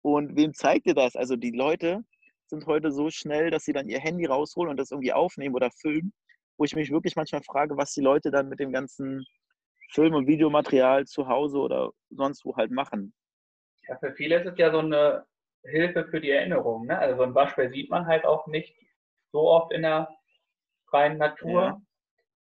Und 0.02 0.36
wem 0.36 0.54
zeigt 0.54 0.86
ihr 0.86 0.94
das? 0.94 1.16
Also 1.16 1.34
die 1.34 1.50
Leute 1.50 2.04
sind 2.50 2.66
heute 2.66 2.92
so 2.92 3.10
schnell, 3.10 3.50
dass 3.50 3.64
sie 3.64 3.72
dann 3.72 3.88
ihr 3.88 4.00
Handy 4.00 4.26
rausholen 4.26 4.70
und 4.70 4.76
das 4.76 4.90
irgendwie 4.90 5.12
aufnehmen 5.12 5.54
oder 5.54 5.70
filmen, 5.70 6.12
wo 6.58 6.64
ich 6.64 6.76
mich 6.76 6.90
wirklich 6.90 7.16
manchmal 7.16 7.42
frage, 7.42 7.76
was 7.76 7.92
die 7.92 8.02
Leute 8.02 8.30
dann 8.30 8.48
mit 8.48 8.60
dem 8.60 8.72
ganzen 8.72 9.24
Film- 9.90 10.14
und 10.14 10.26
Videomaterial 10.26 11.06
zu 11.06 11.26
Hause 11.26 11.58
oder 11.58 11.90
sonst 12.10 12.44
wo 12.44 12.54
halt 12.56 12.70
machen. 12.70 13.14
Ja, 13.88 13.96
für 13.98 14.12
viele 14.12 14.40
ist 14.40 14.46
es 14.46 14.58
ja 14.58 14.70
so 14.70 14.78
eine 14.78 15.24
Hilfe 15.64 16.04
für 16.04 16.20
die 16.20 16.30
Erinnerung. 16.30 16.86
Ne? 16.86 16.98
Also 16.98 17.16
so 17.16 17.22
ein 17.22 17.34
Waschbär 17.34 17.70
sieht 17.70 17.90
man 17.90 18.06
halt 18.06 18.24
auch 18.24 18.46
nicht 18.46 18.76
so 19.32 19.48
oft 19.48 19.72
in 19.72 19.82
der 19.82 20.08
freien 20.88 21.18
Natur. 21.18 21.80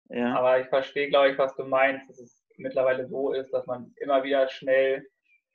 Ja. 0.09 0.17
ja. 0.17 0.35
Aber 0.35 0.59
ich 0.59 0.67
verstehe, 0.67 1.09
glaube 1.09 1.31
ich, 1.31 1.37
was 1.37 1.55
du 1.55 1.63
meinst, 1.63 2.09
dass 2.09 2.19
es 2.19 2.45
mittlerweile 2.57 3.07
so 3.07 3.33
ist, 3.33 3.51
dass 3.51 3.65
man 3.65 3.93
immer 3.97 4.23
wieder 4.23 4.47
schnell 4.47 5.05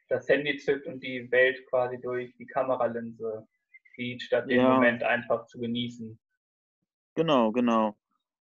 das 0.09 0.29
Handy 0.29 0.57
zückt 0.57 0.87
und 0.87 1.01
die 1.01 1.31
Welt 1.31 1.65
quasi 1.69 2.01
durch 2.01 2.35
die 2.37 2.47
Kameralinse 2.47 3.47
sieht, 3.99 4.23
statt 4.23 4.49
den 4.49 4.63
Moment 4.63 5.03
einfach 5.03 5.47
zu 5.47 5.59
genießen. 5.59 6.19
Genau, 7.15 7.51
genau. 7.53 7.97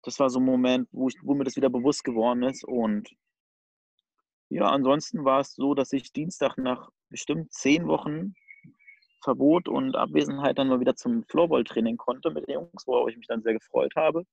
Das 0.03 0.19
war 0.19 0.29
so 0.29 0.39
ein 0.39 0.45
Moment, 0.45 0.87
wo, 0.91 1.09
ich, 1.09 1.15
wo 1.21 1.35
mir 1.35 1.43
das 1.43 1.57
wieder 1.57 1.69
bewusst 1.69 2.03
geworden 2.03 2.41
ist 2.43 2.63
und 2.63 3.09
ja, 4.49 4.69
ansonsten 4.69 5.23
war 5.23 5.39
es 5.41 5.53
so, 5.53 5.73
dass 5.75 5.93
ich 5.93 6.11
Dienstag 6.11 6.57
nach 6.57 6.89
bestimmt 7.09 7.53
zehn 7.53 7.87
Wochen 7.87 8.33
Verbot 9.23 9.69
und 9.69 9.95
Abwesenheit 9.95 10.57
dann 10.57 10.67
mal 10.67 10.79
wieder 10.79 10.95
zum 10.95 11.23
Floorball-Training 11.23 11.95
konnte 11.97 12.31
mit 12.31 12.47
den 12.47 12.55
Jungs, 12.55 12.87
worauf 12.87 13.09
ich 13.09 13.17
mich 13.17 13.27
dann 13.27 13.43
sehr 13.43 13.53
gefreut 13.53 13.93
habe. 13.95 14.25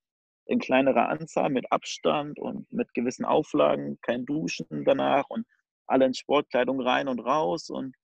In 0.47 0.59
kleinerer 0.59 1.09
Anzahl, 1.09 1.51
mit 1.51 1.71
Abstand 1.71 2.39
und 2.39 2.73
mit 2.73 2.93
gewissen 2.95 3.25
Auflagen, 3.25 3.99
kein 4.01 4.25
Duschen 4.25 4.85
danach 4.85 5.27
und 5.29 5.47
alle 5.87 6.07
in 6.07 6.15
Sportkleidung 6.15 6.81
rein 6.81 7.07
und 7.07 7.21
raus. 7.21 7.69
Und 7.71 7.95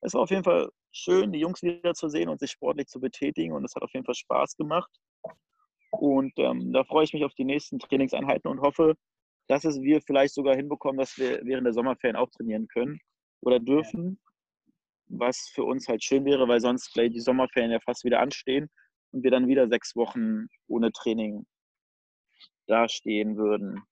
es 0.00 0.14
war 0.14 0.22
auf 0.22 0.30
jeden 0.30 0.44
Fall 0.44 0.70
schön, 0.92 1.32
die 1.32 1.40
Jungs 1.40 1.62
wiederzusehen 1.62 2.28
und 2.28 2.40
sich 2.40 2.50
sportlich 2.50 2.88
zu 2.88 3.00
betätigen. 3.00 3.52
Und 3.52 3.64
es 3.64 3.74
hat 3.74 3.82
auf 3.82 3.92
jeden 3.92 4.04
Fall 4.04 4.14
Spaß 4.14 4.56
gemacht. 4.56 4.90
Und 5.90 6.32
ähm, 6.38 6.72
da 6.72 6.84
freue 6.84 7.04
ich 7.04 7.12
mich 7.12 7.24
auf 7.24 7.34
die 7.34 7.44
nächsten 7.44 7.78
Trainingseinheiten 7.78 8.50
und 8.50 8.60
hoffe, 8.60 8.94
dass 9.48 9.64
es 9.64 9.80
wir 9.82 10.00
vielleicht 10.02 10.34
sogar 10.34 10.54
hinbekommen, 10.54 10.98
dass 10.98 11.18
wir 11.18 11.40
während 11.44 11.66
der 11.66 11.74
Sommerferien 11.74 12.16
auch 12.16 12.30
trainieren 12.30 12.68
können 12.68 13.00
oder 13.40 13.58
dürfen, 13.58 14.20
was 15.08 15.50
für 15.52 15.64
uns 15.64 15.88
halt 15.88 16.04
schön 16.04 16.24
wäre, 16.24 16.46
weil 16.46 16.60
sonst 16.60 16.92
gleich 16.92 17.10
die 17.10 17.20
Sommerferien 17.20 17.72
ja 17.72 17.80
fast 17.80 18.04
wieder 18.04 18.20
anstehen 18.20 18.70
und 19.10 19.24
wir 19.24 19.30
dann 19.32 19.48
wieder 19.48 19.68
sechs 19.68 19.96
Wochen 19.96 20.46
ohne 20.68 20.92
Training 20.92 21.44
dastehen 22.68 23.36
würden. 23.36 23.82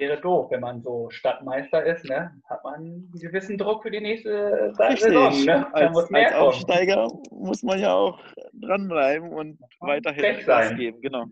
Wäre 0.00 0.20
doof, 0.20 0.50
wenn 0.50 0.60
man 0.60 0.82
so 0.82 1.08
Stadtmeister 1.10 1.84
ist, 1.84 2.04
ne? 2.06 2.34
Hat 2.48 2.64
man 2.64 2.74
einen 2.74 3.12
gewissen 3.12 3.58
Druck 3.58 3.82
für 3.82 3.90
die 3.90 4.00
nächste 4.00 4.72
Richtig. 4.78 5.00
Saison, 5.00 5.44
ne? 5.44 5.74
als, 5.74 5.92
muss 5.92 6.12
als 6.12 6.34
Aufsteiger 6.34 7.08
muss 7.30 7.62
man 7.62 7.78
ja 7.78 7.94
auch 7.94 8.18
dranbleiben 8.54 9.30
und 9.32 9.60
weiterhin 9.80 10.44
Gas 10.44 10.74
geben. 10.74 11.00
Genau. 11.00 11.26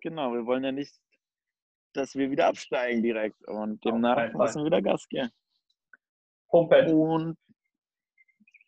Genau, 0.00 0.32
wir 0.32 0.46
wollen 0.46 0.64
ja 0.64 0.72
nicht 0.72 0.94
dass 1.92 2.14
wir 2.14 2.30
wieder 2.30 2.46
absteigen 2.46 3.02
direkt. 3.02 3.46
Und 3.48 3.84
demnach 3.84 4.32
müssen 4.32 4.60
wir 4.60 4.66
wieder 4.66 4.82
Gas 4.82 5.08
geben. 5.08 5.30
Pumpen. 6.48 6.92
Und 6.92 7.38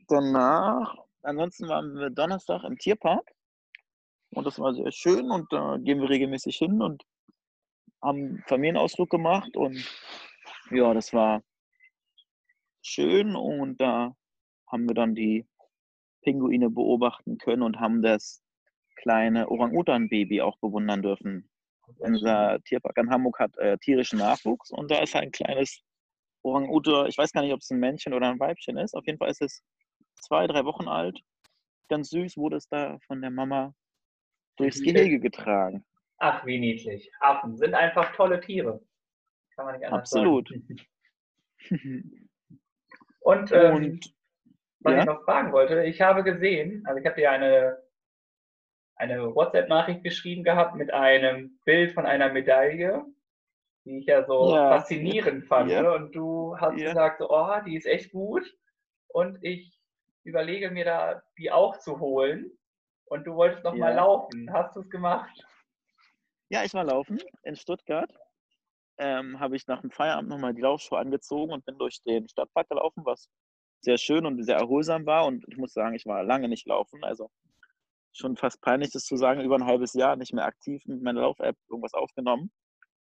danach, 0.08 0.96
ansonsten 1.22 1.68
waren 1.68 1.94
wir 1.94 2.10
Donnerstag 2.10 2.64
im 2.64 2.78
Tierpark. 2.78 3.30
Und 4.34 4.46
das 4.46 4.58
war 4.58 4.72
sehr 4.72 4.90
schön 4.92 5.30
und 5.30 5.52
da 5.52 5.76
gehen 5.78 6.00
wir 6.00 6.08
regelmäßig 6.08 6.56
hin 6.56 6.80
und 6.80 7.02
haben 8.02 8.42
Familienausflug 8.46 9.10
gemacht 9.10 9.56
und 9.56 9.76
ja, 10.70 10.92
das 10.92 11.12
war 11.12 11.42
schön 12.82 13.36
und 13.36 13.80
da 13.80 14.14
haben 14.70 14.88
wir 14.88 14.94
dann 14.94 15.14
die 15.14 15.46
Pinguine 16.22 16.70
beobachten 16.70 17.38
können 17.38 17.62
und 17.62 17.78
haben 17.78 18.02
das 18.02 18.42
kleine 18.96 19.48
Orang-Utan-Baby 19.48 20.40
auch 20.40 20.56
bewundern 20.58 21.02
dürfen. 21.02 21.48
Unser 21.98 22.60
Tierpark 22.64 22.96
in 22.98 23.10
Hamburg 23.10 23.38
hat 23.38 23.56
äh, 23.58 23.76
tierischen 23.78 24.18
Nachwuchs 24.18 24.70
und 24.70 24.90
da 24.90 25.02
ist 25.02 25.14
ein 25.14 25.30
kleines 25.30 25.82
Orang-Utan, 26.42 27.06
ich 27.06 27.18
weiß 27.18 27.32
gar 27.32 27.42
nicht, 27.42 27.52
ob 27.52 27.60
es 27.60 27.70
ein 27.70 27.78
Männchen 27.78 28.14
oder 28.14 28.28
ein 28.28 28.40
Weibchen 28.40 28.76
ist. 28.78 28.94
Auf 28.94 29.06
jeden 29.06 29.18
Fall 29.18 29.30
ist 29.30 29.42
es 29.42 29.62
zwei, 30.20 30.46
drei 30.46 30.64
Wochen 30.64 30.88
alt. 30.88 31.20
Ganz 31.88 32.10
süß 32.10 32.36
wurde 32.36 32.56
es 32.56 32.68
da 32.68 32.98
von 33.06 33.20
der 33.20 33.30
Mama 33.30 33.74
durchs 34.56 34.80
Gehege 34.80 35.20
getragen. 35.20 35.84
Ach, 36.22 36.46
wie 36.46 36.58
niedlich. 36.58 37.10
Affen 37.20 37.56
sind 37.56 37.74
einfach 37.74 38.14
tolle 38.14 38.40
Tiere. 38.40 38.80
Kann 39.56 39.66
man 39.66 39.76
nicht 39.76 39.86
anders 39.86 40.12
Absolut. 40.12 40.48
sagen. 40.48 40.80
und, 43.20 43.52
ähm, 43.52 43.74
und 43.74 44.14
was 44.80 44.92
ja? 44.92 45.00
ich 45.00 45.04
noch 45.06 45.24
fragen 45.24 45.52
wollte, 45.52 45.84
ich 45.84 46.00
habe 46.00 46.22
gesehen, 46.24 46.84
also 46.86 47.00
ich 47.00 47.06
habe 47.06 47.16
dir 47.16 47.30
eine 47.30 47.82
eine 48.94 49.34
WhatsApp-Nachricht 49.34 50.04
geschrieben 50.04 50.44
gehabt 50.44 50.76
mit 50.76 50.92
einem 50.92 51.58
Bild 51.64 51.92
von 51.92 52.06
einer 52.06 52.32
Medaille 52.32 53.04
die 53.84 53.98
ich 53.98 54.06
ja 54.06 54.24
so 54.24 54.54
Ja. 54.54 54.78
faszinierend 54.78 55.46
fand. 55.46 55.70
Ja. 55.70 55.82
Ne? 55.82 55.92
Und 55.92 56.14
du 56.14 56.56
hast 56.58 56.76
gesagt, 56.76 57.18
so, 57.18 57.30
oh, 57.30 57.60
die 57.66 57.76
ist 57.76 57.86
echt 57.86 58.12
gut. 58.12 58.44
Und 59.08 59.42
ich 59.42 59.78
überlege 60.24 60.70
mir 60.70 60.84
da, 60.84 61.22
die 61.38 61.50
auch 61.50 61.78
zu 61.78 61.98
holen. 61.98 62.50
Und 63.06 63.26
du 63.26 63.34
wolltest 63.34 63.64
noch 63.64 63.74
mal 63.74 63.94
laufen. 63.94 64.50
Hast 64.52 64.74
du 64.76 64.80
es 64.80 64.88
gemacht? 64.88 65.44
Ja, 66.52 66.64
ich 66.64 66.74
war 66.74 66.84
laufen 66.84 67.18
in 67.44 67.56
Stuttgart. 67.56 68.12
Ähm, 68.98 69.40
habe 69.40 69.56
ich 69.56 69.66
nach 69.68 69.80
dem 69.80 69.90
Feierabend 69.90 70.28
nochmal 70.28 70.52
die 70.52 70.60
Laufschuhe 70.60 70.98
angezogen 70.98 71.50
und 71.50 71.64
bin 71.64 71.78
durch 71.78 72.02
den 72.02 72.28
Stadtpark 72.28 72.68
gelaufen, 72.68 73.06
was 73.06 73.30
sehr 73.80 73.96
schön 73.96 74.26
und 74.26 74.44
sehr 74.44 74.58
erholsam 74.58 75.06
war. 75.06 75.24
Und 75.24 75.46
ich 75.48 75.56
muss 75.56 75.72
sagen, 75.72 75.94
ich 75.94 76.04
war 76.04 76.22
lange 76.22 76.50
nicht 76.50 76.66
laufen. 76.66 77.02
Also 77.04 77.30
schon 78.12 78.36
fast 78.36 78.60
peinlich, 78.60 78.90
das 78.90 79.04
zu 79.06 79.16
sagen, 79.16 79.40
über 79.40 79.56
ein 79.56 79.64
halbes 79.64 79.94
Jahr 79.94 80.16
nicht 80.16 80.34
mehr 80.34 80.44
aktiv 80.44 80.82
mit 80.84 81.00
meiner 81.02 81.22
Lauf-App 81.22 81.56
irgendwas 81.70 81.94
aufgenommen. 81.94 82.52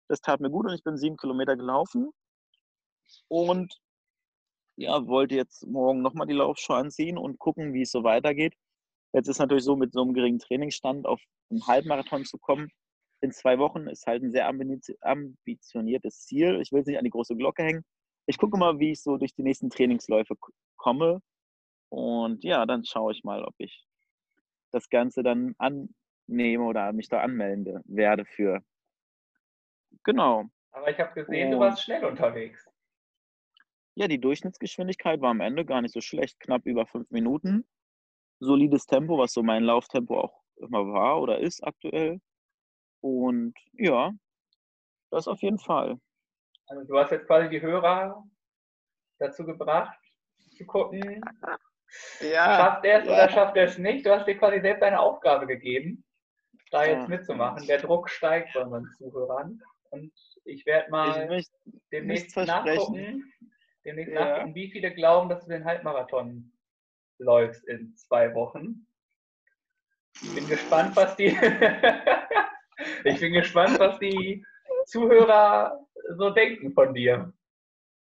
Das 0.07 0.21
tat 0.21 0.39
mir 0.39 0.49
gut 0.49 0.67
und 0.67 0.73
ich 0.73 0.83
bin 0.85 0.95
sieben 0.95 1.17
Kilometer 1.17 1.57
gelaufen. 1.57 2.11
Und 3.27 3.75
ja, 4.77 5.05
wollte 5.07 5.35
jetzt 5.35 5.67
morgen 5.67 6.01
nochmal 6.01 6.27
die 6.27 6.33
Laufschuhe 6.33 6.77
anziehen 6.77 7.17
und 7.17 7.37
gucken, 7.37 7.73
wie 7.73 7.81
es 7.81 7.91
so 7.91 8.05
weitergeht. 8.05 8.55
Jetzt 9.11 9.27
ist 9.27 9.39
natürlich 9.39 9.65
so, 9.65 9.75
mit 9.75 9.91
so 9.91 10.03
einem 10.03 10.13
geringen 10.13 10.39
Trainingsstand 10.39 11.05
auf 11.05 11.21
einen 11.49 11.67
Halbmarathon 11.67 12.23
zu 12.23 12.37
kommen, 12.37 12.71
in 13.21 13.31
zwei 13.31 13.57
Wochen 13.59 13.87
ist 13.87 14.05
halt 14.07 14.23
ein 14.23 14.31
sehr 14.31 14.47
ambitioniertes 14.47 16.21
Ziel. 16.25 16.59
Ich 16.61 16.71
will 16.71 16.81
es 16.81 16.85
nicht 16.87 16.97
an 16.97 17.03
die 17.03 17.09
große 17.09 17.35
Glocke 17.35 17.63
hängen. 17.63 17.83
Ich 18.27 18.37
gucke 18.37 18.57
mal, 18.57 18.79
wie 18.79 18.91
ich 18.91 19.01
so 19.01 19.17
durch 19.17 19.33
die 19.33 19.43
nächsten 19.43 19.69
Trainingsläufe 19.69 20.35
komme. 20.77 21.21
Und 21.89 22.43
ja, 22.43 22.65
dann 22.65 22.83
schaue 22.85 23.13
ich 23.13 23.23
mal, 23.23 23.43
ob 23.43 23.53
ich 23.57 23.85
das 24.71 24.89
Ganze 24.89 25.23
dann 25.23 25.55
annehme 25.57 26.65
oder 26.65 26.91
mich 26.93 27.07
da 27.07 27.21
anmelden 27.21 27.81
werde 27.85 28.25
für. 28.25 28.61
Genau. 30.03 30.45
Aber 30.71 30.89
ich 30.91 30.99
habe 30.99 31.13
gesehen, 31.13 31.51
du 31.51 31.57
Und- 31.57 31.61
warst 31.61 31.83
schnell 31.83 32.03
unterwegs. 32.03 32.67
Ja, 33.97 34.09
die 34.09 34.19
Durchschnittsgeschwindigkeit 34.19 35.21
war 35.21 35.29
am 35.31 35.39
Ende 35.39 35.63
gar 35.63 35.81
nicht 35.81 35.93
so 35.93 36.01
schlecht, 36.01 36.37
knapp 36.41 36.65
über 36.65 36.85
fünf 36.85 37.09
Minuten. 37.11 37.65
Solides 38.41 38.85
Tempo, 38.87 39.17
was 39.17 39.31
so 39.31 39.41
mein 39.41 39.63
Lauftempo 39.63 40.19
auch 40.19 40.43
immer 40.57 40.85
war 40.91 41.21
oder 41.21 41.39
ist 41.39 41.63
aktuell. 41.63 42.19
Und 43.05 43.53
ja, 43.73 44.11
das 45.11 45.27
auf 45.27 45.39
jeden 45.43 45.59
Fall. 45.59 45.99
Also 46.65 46.87
du 46.87 46.97
hast 46.97 47.11
jetzt 47.11 47.27
quasi 47.27 47.49
die 47.49 47.61
Hörer 47.61 48.25
dazu 49.19 49.45
gebracht, 49.45 49.95
zu 50.57 50.65
gucken, 50.65 51.23
schafft 52.19 52.83
er 52.83 53.01
es 53.01 53.05
ja. 53.05 53.13
oder 53.13 53.29
schafft 53.29 53.57
er 53.57 53.65
es 53.65 53.77
nicht. 53.77 54.07
Du 54.07 54.09
hast 54.09 54.25
dir 54.25 54.39
quasi 54.39 54.59
selbst 54.59 54.81
eine 54.81 54.99
Aufgabe 54.99 55.45
gegeben, 55.45 56.03
da 56.71 56.83
jetzt 56.83 57.03
Ja. 57.03 57.07
mitzumachen. 57.09 57.67
Der 57.67 57.77
Druck 57.77 58.09
steigt 58.09 58.55
bei 58.55 58.63
unseren 58.63 58.89
Zuhörern. 58.97 59.61
Und 59.91 60.11
ich 60.43 60.65
werde 60.65 60.85
Ich 60.87 60.91
mal 60.91 61.27
möchte 61.27 61.53
demnächst 61.91 62.35
nachgucken, 62.35 63.31
demnächst 63.85 64.13
Ja. 64.15 64.19
nachgucken, 64.25 64.55
wie 64.55 64.71
viele 64.71 64.91
glauben, 64.95 65.29
dass 65.29 65.43
du 65.45 65.51
den 65.51 65.63
Halbmarathon 65.63 66.51
läufst 67.19 67.63
in 67.65 67.95
zwei 67.95 68.33
Wochen. 68.33 68.87
Ich 70.23 70.33
bin 70.33 70.47
gespannt, 70.47 70.95
was 70.95 71.15
die 71.17 71.27
ich 73.03 73.19
bin 73.19 73.33
gespannt, 73.33 73.79
was 73.79 73.99
die 73.99 74.45
Zuhörer 74.85 75.79
so 76.17 76.29
denken 76.29 76.73
von 76.73 76.93
dir. 76.93 77.33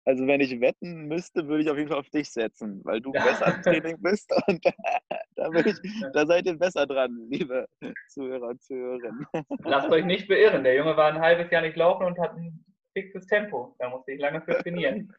Also 0.03 0.25
wenn 0.25 0.41
ich 0.41 0.59
wetten 0.59 1.07
müsste, 1.07 1.47
würde 1.47 1.63
ich 1.63 1.69
auf 1.69 1.77
jeden 1.77 1.89
Fall 1.89 1.99
auf 1.99 2.09
dich 2.09 2.31
setzen, 2.31 2.81
weil 2.83 3.01
du 3.01 3.13
Ja. 3.13 3.23
besser 3.25 3.55
im 3.55 3.61
Training 3.61 4.01
bist 4.01 4.33
und 4.47 4.65
da, 5.35 5.49
da, 5.49 5.59
ich, 5.59 5.77
da 6.13 6.25
seid 6.25 6.47
ihr 6.47 6.57
besser 6.57 6.87
dran, 6.87 7.27
liebe 7.29 7.67
Zuhörer 8.07 8.49
und 8.49 8.61
Zuhörerinnen. 8.63 9.27
Lasst 9.63 9.91
euch 9.91 10.05
nicht 10.05 10.27
beirren. 10.27 10.63
Der 10.63 10.75
Junge 10.75 10.97
war 10.97 11.13
ein 11.13 11.21
halbes 11.21 11.51
Jahr 11.51 11.61
nicht 11.61 11.77
laufen 11.77 12.05
und 12.05 12.17
hat 12.19 12.35
ein 12.35 12.65
fixes 12.93 13.27
Tempo. 13.27 13.75
Da 13.77 13.89
musste 13.89 14.13
ich 14.13 14.19
lange 14.19 14.41
für 14.41 14.57
trainieren. 14.57 15.13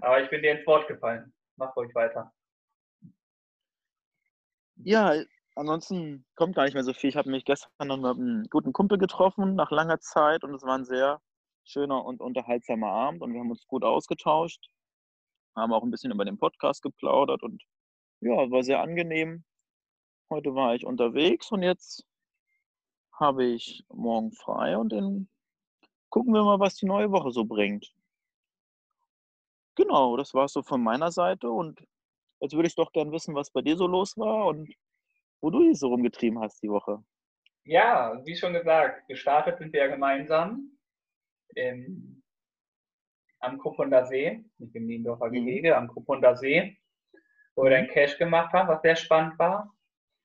Aber 0.00 0.22
ich 0.22 0.30
bin 0.30 0.42
dir 0.42 0.52
ins 0.52 0.66
Wort 0.66 0.86
gefallen. 0.86 1.32
Mach 1.56 1.74
ruhig 1.76 1.94
weiter. 1.94 2.32
Ja, 4.76 5.14
ansonsten 5.56 6.24
kommt 6.36 6.54
gar 6.54 6.64
nicht 6.64 6.74
mehr 6.74 6.84
so 6.84 6.92
viel. 6.92 7.10
Ich 7.10 7.16
habe 7.16 7.30
mich 7.30 7.44
gestern 7.44 7.88
noch 7.88 7.96
mit 7.96 8.16
einem 8.16 8.44
guten 8.50 8.72
Kumpel 8.72 8.98
getroffen 8.98 9.54
nach 9.54 9.70
langer 9.70 10.00
Zeit 10.00 10.44
und 10.44 10.54
es 10.54 10.62
war 10.62 10.76
ein 10.76 10.84
sehr 10.84 11.20
schöner 11.64 12.04
und 12.04 12.20
unterhaltsamer 12.20 12.88
Abend 12.88 13.22
und 13.22 13.32
wir 13.32 13.40
haben 13.40 13.50
uns 13.50 13.66
gut 13.66 13.82
ausgetauscht, 13.82 14.68
haben 15.56 15.72
auch 15.72 15.82
ein 15.82 15.90
bisschen 15.90 16.12
über 16.12 16.24
den 16.24 16.38
Podcast 16.38 16.82
geplaudert 16.82 17.42
und 17.42 17.62
ja, 18.20 18.50
war 18.50 18.62
sehr 18.62 18.80
angenehm. 18.80 19.44
Heute 20.30 20.54
war 20.54 20.74
ich 20.74 20.86
unterwegs 20.86 21.50
und 21.50 21.62
jetzt 21.62 22.04
habe 23.12 23.44
ich 23.46 23.84
morgen 23.88 24.32
frei 24.32 24.76
und 24.76 24.92
dann 24.92 25.28
gucken 26.10 26.34
wir 26.34 26.44
mal, 26.44 26.60
was 26.60 26.76
die 26.76 26.86
neue 26.86 27.10
Woche 27.10 27.30
so 27.30 27.44
bringt. 27.44 27.92
Genau, 29.74 30.16
das 30.16 30.34
war 30.34 30.44
es 30.46 30.52
so 30.52 30.62
von 30.62 30.82
meiner 30.82 31.10
Seite 31.12 31.50
und 31.50 31.80
jetzt 32.40 32.54
würde 32.54 32.68
ich 32.68 32.74
doch 32.74 32.92
gern 32.92 33.12
wissen, 33.12 33.34
was 33.34 33.50
bei 33.50 33.62
dir 33.62 33.76
so 33.76 33.86
los 33.86 34.16
war 34.16 34.46
und 34.46 34.72
wo 35.40 35.50
du 35.50 35.62
dich 35.62 35.78
so 35.78 35.88
rumgetrieben 35.88 36.40
hast 36.40 36.62
die 36.62 36.70
Woche. 36.70 37.02
Ja, 37.64 38.20
wie 38.24 38.36
schon 38.36 38.52
gesagt, 38.52 39.08
gestartet 39.08 39.58
sind 39.58 39.72
wir 39.72 39.80
ja 39.80 39.86
gemeinsam 39.88 40.70
im, 41.54 42.22
am 43.40 43.58
Kruppunder 43.58 44.06
See, 44.06 44.44
nicht 44.58 44.74
im 44.74 44.86
Niendorfer 44.86 45.28
Mhm. 45.28 45.32
Gehege, 45.32 45.76
am 45.76 45.88
Kruppunder 45.88 46.36
See, 46.36 46.78
wo 47.54 47.64
wir 47.64 47.70
dann 47.70 47.88
Cash 47.88 48.18
gemacht 48.18 48.52
haben, 48.52 48.68
was 48.68 48.82
sehr 48.82 48.96
spannend 48.96 49.38
war. 49.38 49.72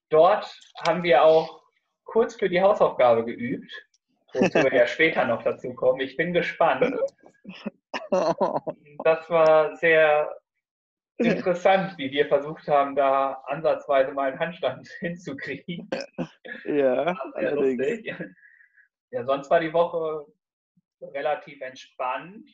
Dort 0.10 0.46
haben 0.86 1.04
wir 1.04 1.24
auch 1.24 1.64
kurz 2.04 2.36
für 2.36 2.50
die 2.50 2.62
Hausaufgabe 2.62 3.26
geübt, 3.26 3.72
wozu 4.34 4.60
wir 4.60 4.74
ja 4.74 4.86
später 4.88 5.26
noch 5.26 5.42
dazu 5.44 5.74
kommen. 5.74 6.02
Ich 6.02 6.18
bin 6.18 6.34
gespannt. 6.34 6.94
Das 9.04 9.30
war 9.30 9.76
sehr 9.78 10.41
interessant, 11.18 11.98
wie 11.98 12.12
wir 12.12 12.28
versucht 12.28 12.68
haben, 12.68 12.96
da 12.96 13.44
ansatzweise 13.46 14.12
mal 14.12 14.32
einen 14.32 14.40
Handstand 14.40 14.88
hinzukriegen. 15.00 15.90
ja, 16.66 17.16
allerdings. 17.34 17.78
lustig. 17.78 18.16
Ja, 19.12 19.26
sonst 19.26 19.50
war 19.50 19.60
die 19.60 19.74
Woche 19.74 20.26
relativ 21.02 21.62
entspannt. 21.62 22.50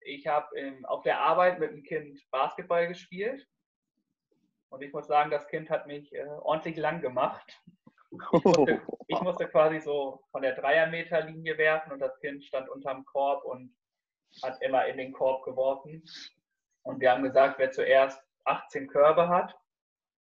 Ich 0.00 0.26
habe 0.26 0.48
auf 0.84 1.02
der 1.02 1.20
Arbeit 1.20 1.60
mit 1.60 1.70
dem 1.70 1.82
Kind 1.82 2.20
Basketball 2.30 2.88
gespielt. 2.88 3.46
Und 4.68 4.82
ich 4.82 4.92
muss 4.92 5.06
sagen, 5.06 5.30
das 5.30 5.46
Kind 5.46 5.70
hat 5.70 5.86
mich 5.86 6.12
äh, 6.12 6.26
ordentlich 6.40 6.76
lang 6.76 7.00
gemacht. 7.00 7.62
Ich 8.10 8.18
musste, 8.44 8.82
ich 9.06 9.20
musste 9.20 9.48
quasi 9.48 9.80
so 9.80 10.24
von 10.32 10.42
der 10.42 10.54
Dreiermeterlinie 10.54 11.56
werfen 11.58 11.92
und 11.92 12.00
das 12.00 12.18
Kind 12.18 12.44
stand 12.44 12.68
unterm 12.68 13.04
Korb 13.04 13.44
und 13.44 13.72
hat 14.42 14.60
immer 14.62 14.86
in 14.86 14.96
den 14.96 15.12
Korb 15.12 15.44
geworfen. 15.44 16.02
Und 16.84 17.00
wir 17.00 17.10
haben 17.10 17.22
gesagt, 17.22 17.58
wer 17.58 17.72
zuerst 17.72 18.20
18 18.44 18.88
Körbe 18.88 19.28
hat, 19.28 19.56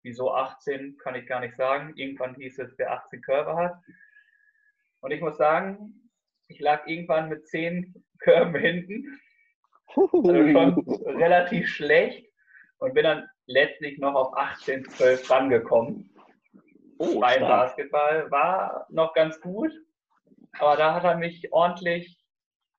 wieso 0.03 0.33
18, 0.33 0.97
kann 0.99 1.15
ich 1.15 1.27
gar 1.27 1.41
nicht 1.41 1.57
sagen. 1.57 1.93
Irgendwann 1.97 2.35
hieß 2.35 2.59
es, 2.61 2.79
wer 2.79 2.93
18 2.93 3.21
Körbe 3.23 3.57
hat. 3.57 3.75
Und 5.01 5.11
ich 5.11 5.21
muss 5.21 5.37
sagen, 5.37 6.11
ich 6.49 6.61
lag 6.61 6.87
irgendwann 6.87 7.29
mit 7.29 7.47
10 7.49 8.05
Körben 8.19 8.55
hinten, 8.55 9.21
also 9.97 10.49
schon 10.53 10.79
relativ 11.07 11.69
schlecht 11.69 12.27
und 12.79 12.95
bin 12.95 13.05
dann 13.05 13.29
letztlich 13.47 13.99
noch 13.99 14.15
auf 14.15 14.37
18, 14.37 14.89
12 14.89 15.31
rangekommen 15.31 16.15
Oh, 16.99 17.21
beim 17.21 17.37
stark. 17.37 17.49
Basketball. 17.49 18.31
War 18.31 18.87
noch 18.89 19.15
ganz 19.15 19.41
gut, 19.41 19.73
aber 20.59 20.77
da 20.77 20.95
hat 20.95 21.05
er 21.05 21.17
mich 21.17 21.53
ordentlich, 21.53 22.19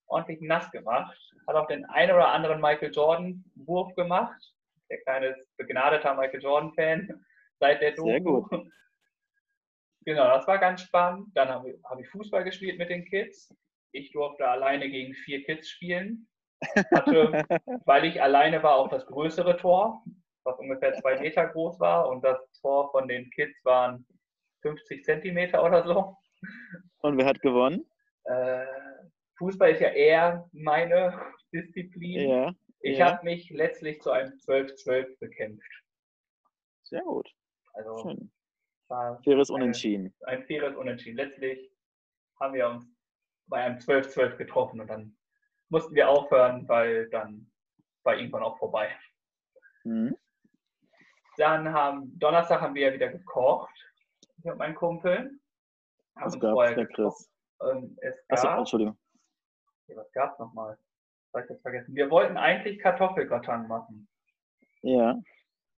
ordentlich 0.08 0.41
nass 0.41 0.71
gemacht. 0.71 1.17
Hat 1.47 1.55
auch 1.55 1.67
den 1.67 1.86
ein 1.86 2.12
oder 2.12 2.29
anderen 2.29 2.62
Michael 2.62 2.91
Jordan-Wurf 2.91 3.93
gemacht. 3.95 4.53
Der 4.89 5.01
kleine 5.01 5.36
begnadeter 5.58 6.13
Michael 6.15 6.41
Jordan-Fan 6.41 7.25
seit 7.60 7.81
der 7.81 7.91
Doku. 7.91 8.10
Sehr 8.10 8.21
gut. 8.21 8.71
Genau, 10.08 10.27
das 10.27 10.45
war 10.45 10.60
ganz 10.60 10.84
spannend. 10.84 11.29
Dann 11.34 11.49
habe 11.49 11.71
ich, 11.71 11.84
habe 11.84 12.01
ich 12.01 12.10
Fußball 12.10 12.43
gespielt 12.43 12.77
mit 12.77 12.91
den 12.91 13.05
Kids. 13.05 13.51
Ich 13.91 14.12
durfte 14.12 14.47
alleine 14.47 14.88
gegen 14.88 15.15
vier 15.15 15.43
Kids 15.43 15.67
spielen. 15.67 16.27
Hatte, 16.93 17.31
weil 17.86 18.05
ich 18.05 18.21
alleine 18.21 18.62
war, 18.62 18.75
auch 18.75 18.89
das 18.89 19.05
größere 19.08 19.58
Tor, 19.58 20.03
was 20.43 20.60
ungefähr 20.60 20.93
zwei 20.93 21.19
Meter 21.19 21.47
groß 21.47 21.79
war. 21.79 22.08
Und 22.08 22.23
das 22.23 22.38
Tor 22.62 22.91
von 22.91 23.08
den 23.08 23.31
Kids 23.31 23.58
waren 23.65 24.05
50 24.62 25.03
Zentimeter 25.03 25.63
oder 25.63 25.84
so. 25.84 26.15
Und 26.99 27.17
wer 27.17 27.25
hat 27.25 27.41
gewonnen? 27.41 27.89
Äh, 28.25 28.65
Fußball 29.38 29.71
ist 29.71 29.81
ja 29.81 29.89
eher 29.89 30.47
meine 30.51 31.19
Disziplin. 31.62 32.30
Ja, 32.30 32.54
Ich 32.82 32.98
ja. 32.98 33.12
habe 33.13 33.24
mich 33.24 33.50
letztlich 33.50 34.02
zu 34.02 34.12
einem 34.12 34.34
12-12 34.34 35.18
bekämpft. 35.20 35.72
sehr 36.84 37.02
gut. 37.02 37.30
Also 37.74 37.98
Schön. 37.98 38.32
war 38.88 39.22
Faires 39.24 39.50
Eine- 39.50 39.63
Unentschieden. 39.63 40.13
ein 40.26 40.44
faires 40.46 40.76
Unentschieden. 40.76 41.18
Letztlich 41.18 41.72
haben 42.39 42.54
wir 42.54 42.68
uns 42.70 42.86
bei 43.48 43.58
einem 43.63 43.78
12-12 43.80 44.38
getroffen 44.38 44.82
und 44.82 44.88
dann 44.88 45.18
mussten 45.70 45.96
wir 45.96 46.10
aufhören, 46.10 46.68
weil 46.68 47.10
dann 47.10 47.52
war 48.04 48.15
irgendwann 48.18 48.44
auch 48.44 48.58
vorbei. 48.60 48.96
Mhm. 49.84 50.15
Dann 51.38 51.74
haben, 51.74 52.18
Donnerstag 52.20 52.62
haben 52.62 52.76
wir 52.76 52.88
ja 52.88 52.94
wieder 52.94 53.10
gekocht 53.10 53.74
mit 54.44 54.58
meinem 54.58 54.76
Kumpel. 54.76 55.18
Haben 56.15 56.26
Was 56.26 56.34
uns 56.36 56.41
gab's, 56.41 56.54
vorher 56.54 56.76
der 56.76 56.86
getroffen. 56.86 57.26
Chris? 57.60 57.72
Ähm, 57.72 57.98
es 58.02 58.15
Achso, 58.30 58.48
gab, 58.48 58.60
Entschuldigung. 58.60 58.98
Ja, 59.88 59.96
was 59.98 60.12
gab 60.13 60.32
es 60.34 60.39
nochmal? 60.39 60.78
Das 61.36 61.41
hab 61.41 61.50
ich 61.50 61.50
jetzt 61.56 61.62
vergessen. 61.63 61.95
Wir 61.95 62.10
wollten 62.10 62.38
eigentlich 62.38 62.80
Kartoffelgratin 62.80 63.67
machen. 63.67 64.08
Ja. 64.84 65.19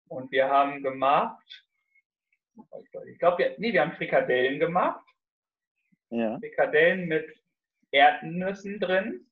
Und 0.10 0.30
wir 0.32 0.50
haben 0.50 0.84
gemacht, 0.84 1.66
ich 3.08 3.20
glaube, 3.20 3.38
wir, 3.38 3.56
nee, 3.58 3.72
wir 3.72 3.82
haben 3.82 3.94
Frikadellen 3.94 4.60
gemacht. 4.60 5.06
Ja. 6.10 6.38
Frikadellen 6.40 7.08
mit 7.08 7.42
Erdnüssen 7.92 8.80
drin. 8.82 9.26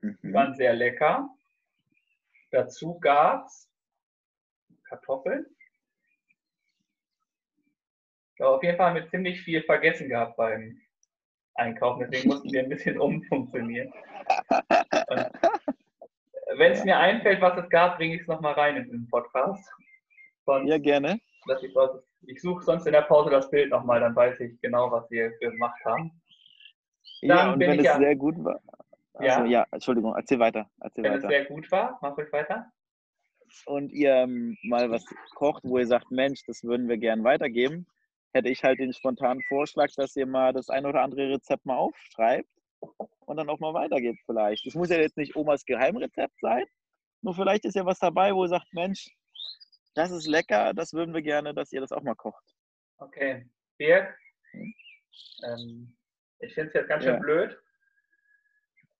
Die 0.00 0.06
Mhm. 0.28 0.32
waren 0.32 0.54
sehr 0.54 0.74
lecker. 0.74 1.28
Dazu 2.52 3.00
gab 3.00 3.46
es 3.46 3.68
Kartoffeln. 4.84 5.44
Ich 8.30 8.36
glaube, 8.36 8.56
auf 8.58 8.62
jeden 8.62 8.76
Fall 8.76 8.90
haben 8.90 8.94
wir 9.02 9.10
ziemlich 9.10 9.40
viel 9.40 9.64
vergessen 9.64 10.08
gehabt 10.08 10.36
beim 10.36 10.80
Einkaufen. 11.58 12.06
Deswegen 12.10 12.28
mussten 12.28 12.50
wir 12.52 12.62
ein 12.62 12.68
bisschen 12.68 12.98
umfunktionieren. 13.00 13.92
Wenn 16.56 16.72
es 16.72 16.84
mir 16.84 16.96
einfällt, 16.96 17.40
was 17.40 17.58
es 17.62 17.68
gab, 17.68 17.98
bringe 17.98 18.14
ich 18.16 18.22
es 18.22 18.26
nochmal 18.26 18.54
rein 18.54 18.76
in 18.76 18.90
den 18.90 19.06
Podcast. 19.08 19.68
Sonst, 20.46 20.68
Ja, 20.68 20.78
gerne. 20.78 21.20
dass 21.46 21.62
ich 21.62 21.74
ich 22.26 22.40
suche 22.40 22.64
sonst 22.64 22.86
in 22.86 22.92
der 22.92 23.02
Pause 23.02 23.30
das 23.30 23.48
Bild 23.50 23.70
nochmal, 23.70 24.00
dann 24.00 24.16
weiß 24.16 24.40
ich 24.40 24.60
genau, 24.60 24.90
was 24.90 25.08
wir 25.10 25.30
gemacht 25.38 25.78
haben. 25.84 26.10
Ja, 27.20 27.36
Dann 27.36 27.52
und 27.52 27.58
bin 27.58 27.70
wenn 27.70 27.78
es 27.80 27.84
ja- 27.84 27.98
sehr 27.98 28.16
gut 28.16 28.34
war. 28.42 28.60
Ja. 29.20 29.36
Also, 29.38 29.50
ja, 29.50 29.66
Entschuldigung, 29.72 30.14
erzähl 30.16 30.38
weiter. 30.38 30.68
Erzähl 30.80 31.04
Wenn 31.04 31.12
es 31.14 31.18
weiter. 31.24 31.28
sehr 31.28 31.44
gut 31.46 31.70
war, 31.72 31.98
mach 32.02 32.16
ruhig 32.16 32.32
weiter. 32.32 32.66
Und 33.66 33.92
ihr 33.92 34.12
ähm, 34.14 34.56
mal 34.62 34.90
was 34.90 35.04
kocht, 35.34 35.62
wo 35.64 35.78
ihr 35.78 35.86
sagt, 35.86 36.10
Mensch, 36.10 36.42
das 36.46 36.62
würden 36.64 36.88
wir 36.88 36.98
gern 36.98 37.24
weitergeben, 37.24 37.86
hätte 38.32 38.48
ich 38.48 38.62
halt 38.62 38.78
den 38.78 38.92
spontanen 38.92 39.42
Vorschlag, 39.44 39.88
dass 39.96 40.16
ihr 40.16 40.26
mal 40.26 40.52
das 40.52 40.68
ein 40.68 40.86
oder 40.86 41.02
andere 41.02 41.30
Rezept 41.30 41.64
mal 41.66 41.76
aufschreibt 41.76 42.48
und 42.80 43.36
dann 43.36 43.48
auch 43.48 43.58
mal 43.58 43.74
weitergebt 43.74 44.20
vielleicht. 44.26 44.66
Es 44.66 44.74
muss 44.74 44.90
ja 44.90 44.98
jetzt 44.98 45.16
nicht 45.16 45.36
Omas 45.36 45.64
Geheimrezept 45.64 46.34
sein, 46.40 46.64
nur 47.22 47.34
vielleicht 47.34 47.64
ist 47.64 47.74
ja 47.74 47.84
was 47.84 47.98
dabei, 47.98 48.34
wo 48.34 48.44
ihr 48.44 48.48
sagt, 48.48 48.72
Mensch, 48.72 49.08
das 49.94 50.10
ist 50.10 50.26
lecker, 50.26 50.72
das 50.74 50.92
würden 50.92 51.14
wir 51.14 51.22
gerne, 51.22 51.54
dass 51.54 51.72
ihr 51.72 51.80
das 51.80 51.92
auch 51.92 52.02
mal 52.02 52.14
kocht. 52.14 52.44
Okay. 52.98 53.48
Dirk, 53.80 54.16
ähm, 55.44 55.96
ich 56.40 56.54
finde 56.54 56.68
es 56.68 56.74
jetzt 56.74 56.88
ganz 56.88 57.04
schön 57.04 57.14
Ja. 57.14 57.20
blöd. 57.20 57.58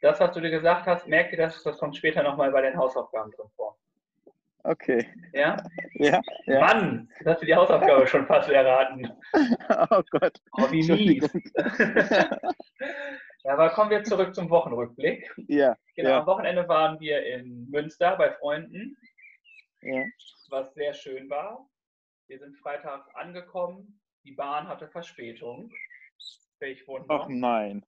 Das, 0.01 0.21
was 0.21 0.33
du 0.33 0.41
dir 0.41 0.51
gesagt 0.51 0.87
hast, 0.87 1.09
merk 1.09 1.31
dir 1.31 1.37
das, 1.37 1.62
das 1.62 1.79
kommt 1.79 1.97
später 1.97 2.23
nochmal 2.23 2.53
bei 2.53 2.62
den 2.62 2.77
Hausaufgaben 2.77 3.33
drin 3.33 3.49
vor. 3.57 3.79
Okay. 4.69 5.09
Ja? 5.33 5.57
Ja, 5.95 6.21
ja. 6.45 6.61
Mann, 6.61 7.09
jetzt 7.19 7.27
hast 7.27 7.41
du 7.43 7.47
die 7.47 7.55
Hausaufgabe 7.55 8.07
schon 8.07 8.27
fast 8.27 8.51
erraten. 8.51 9.11
Oh 9.91 10.03
Gott. 10.11 10.39
Oh, 10.53 10.71
wie 10.71 10.83
mies. 10.83 11.31
ja, 13.45 13.53
aber 13.53 13.71
kommen 13.71 13.91
wir 13.91 14.05
zurück 14.05 14.35
zum 14.35 14.51
Wochenrückblick. 14.51 15.33
Ja, 15.49 15.75
Genau, 15.97 16.11
Ja. 16.11 16.21
am 16.21 16.27
Wochenende 16.27 16.69
waren 16.69 17.01
wir 17.01 17.25
in 17.25 17.69
Münster 17.71 18.17
bei 18.17 18.33
Freunden, 18.33 18.97
ja. 19.81 20.05
was 20.51 20.75
sehr 20.75 20.93
schön 20.93 21.31
war. 21.31 21.67
Wir 22.27 22.39
sind 22.39 22.57
Freitag 22.59 23.07
angekommen. 23.15 24.01
Die 24.25 24.33
Bahn 24.33 24.69
hatte 24.69 24.89
Verspätung. 24.89 25.73
Welch 26.59 26.87
Wunder. 26.87 27.07
Ach 27.09 27.27
nein. 27.29 27.87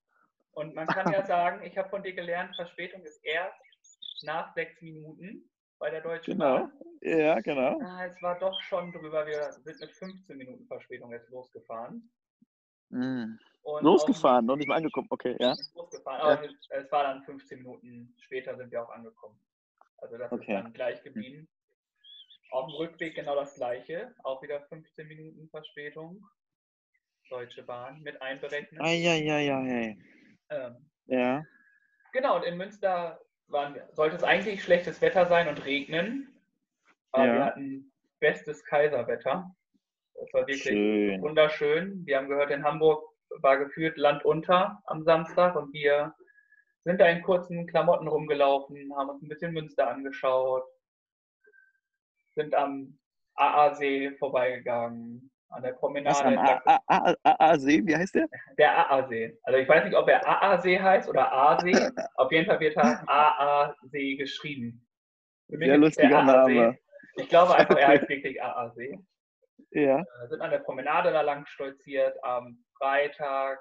Und 0.53 0.73
man 0.73 0.87
kann 0.87 1.11
ja 1.13 1.25
sagen, 1.25 1.63
ich 1.63 1.77
habe 1.77 1.89
von 1.89 2.01
dir 2.01 2.13
gelernt, 2.13 2.55
Verspätung 2.55 3.03
ist 3.03 3.23
erst 3.23 4.23
nach 4.23 4.53
sechs 4.55 4.81
Minuten 4.81 5.47
bei 5.81 5.89
der 5.89 6.01
Deutschen 6.01 6.33
Genau. 6.37 6.59
Bahn. 6.59 6.71
Ja, 7.01 7.39
genau. 7.41 7.79
Ah, 7.81 8.05
es 8.05 8.21
war 8.21 8.37
doch 8.39 8.61
schon 8.61 8.91
drüber. 8.93 9.25
Wir 9.25 9.51
sind 9.51 9.79
mit 9.81 9.91
15 9.91 10.37
Minuten 10.37 10.67
Verspätung 10.67 11.11
jetzt 11.11 11.29
losgefahren. 11.31 12.09
Mm. 12.89 13.37
Losgefahren, 13.81 14.45
noch 14.45 14.55
nicht 14.57 14.67
mal 14.67 14.75
angekommen. 14.75 15.07
Okay, 15.09 15.35
ja. 15.39 15.55
Losgefahren. 15.73 16.21
Aber 16.21 16.47
es 16.69 16.91
war 16.91 17.03
dann 17.03 17.23
15 17.23 17.57
Minuten 17.59 18.13
später 18.19 18.55
sind 18.55 18.71
wir 18.71 18.83
auch 18.83 18.89
angekommen. 18.91 19.39
Also 19.97 20.17
das 20.17 20.31
Okay. 20.31 20.41
ist 20.55 20.63
dann 20.63 20.73
gleich 20.73 21.01
geblieben. 21.03 21.47
Auf 22.51 22.67
dem 22.67 22.75
Rückweg 22.75 23.15
genau 23.15 23.35
das 23.35 23.55
gleiche. 23.55 24.13
Auch 24.23 24.41
wieder 24.43 24.61
15 24.61 25.07
Minuten 25.07 25.49
Verspätung. 25.49 26.23
Deutsche 27.29 27.63
Bahn 27.63 28.01
mit 28.01 28.21
einberechnet. 28.21 28.79
Eieieiei. 28.81 29.97
Ähm, 30.49 30.89
Ja. 31.05 31.43
Genau, 32.13 32.35
und 32.35 32.43
in 32.43 32.57
Münster 32.57 33.19
waren, 33.51 33.75
sollte 33.93 34.15
es 34.15 34.23
eigentlich 34.23 34.63
schlechtes 34.63 35.01
Wetter 35.01 35.25
sein 35.27 35.47
und 35.47 35.65
regnen. 35.65 36.27
Aber 37.11 37.25
Ja. 37.25 37.33
wir 37.33 37.45
hatten 37.45 37.91
bestes 38.19 38.63
Kaiserwetter. 38.65 39.53
Das 40.15 40.33
war 40.33 40.41
wirklich 40.41 40.61
Schön. 40.63 41.21
wunderschön. 41.21 42.05
Wir 42.05 42.17
haben 42.17 42.29
gehört, 42.29 42.51
in 42.51 42.63
Hamburg 42.63 43.03
war 43.39 43.57
gefühlt 43.57 43.97
Land 43.97 44.23
unter 44.25 44.81
am 44.85 45.03
Samstag 45.03 45.55
und 45.55 45.73
wir 45.73 46.13
sind 46.83 46.99
da 46.99 47.07
in 47.07 47.21
kurzen 47.21 47.67
Klamotten 47.67 48.07
rumgelaufen, 48.07 48.93
haben 48.95 49.09
uns 49.09 49.21
ein 49.21 49.29
bisschen 49.29 49.53
Münster 49.53 49.87
angeschaut, 49.87 50.63
sind 52.35 52.53
am 52.55 52.97
AA-See 53.35 54.11
vorbeigegangen, 54.17 55.30
an 55.51 55.63
der 55.63 55.73
Promenade. 55.73 56.15
Was 56.15 56.21
am 56.21 56.33
entlang- 56.33 56.61
A- 56.65 56.79
A- 56.87 57.15
A- 57.23 57.51
A-See, 57.51 57.85
wie 57.85 57.95
heißt 57.95 58.15
der? 58.15 58.27
der 58.57 58.91
AA-See. 58.91 59.37
Also 59.43 59.59
ich 59.59 59.67
weiß 59.67 59.83
nicht, 59.85 59.95
ob 59.95 60.07
er 60.09 60.25
AA-See 60.27 60.79
heißt 60.79 61.09
oder 61.09 61.31
A-See. 61.31 61.71
Auf 62.15 62.31
jeden 62.31 62.45
Fall 62.45 62.59
wird 62.59 62.77
er 62.77 63.07
AA-See 63.09 64.15
geschrieben. 64.15 64.87
Sehr 65.47 65.77
lustiger 65.77 66.19
AA-See. 66.19 66.53
Name. 66.55 66.77
Ich 67.17 67.27
glaube 67.29 67.55
einfach, 67.55 67.75
er 67.77 67.87
heißt 67.89 68.09
wirklich 68.09 68.41
AA-See. 68.41 68.97
Ja. 69.71 69.99
Äh, 69.99 70.27
sind 70.27 70.41
an 70.41 70.51
der 70.51 70.59
Promenade 70.59 71.11
da 71.11 71.21
lang 71.21 71.45
stolziert. 71.45 72.17
Am 72.23 72.63
Freitag 72.77 73.59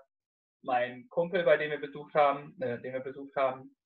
mein 0.63 1.09
Kumpel, 1.09 1.43
bei 1.45 1.57
dem 1.57 1.71
wir 1.71 1.81
besucht 1.81 2.15
haben, 2.15 2.57
äh, 2.61 2.79
den 2.81 2.93
wir 2.93 3.01
besucht 3.01 3.35
haben, 3.37 3.77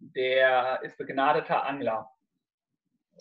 der 0.00 0.80
ist 0.82 0.96
begnadeter 0.98 1.64
Angler. 1.66 2.10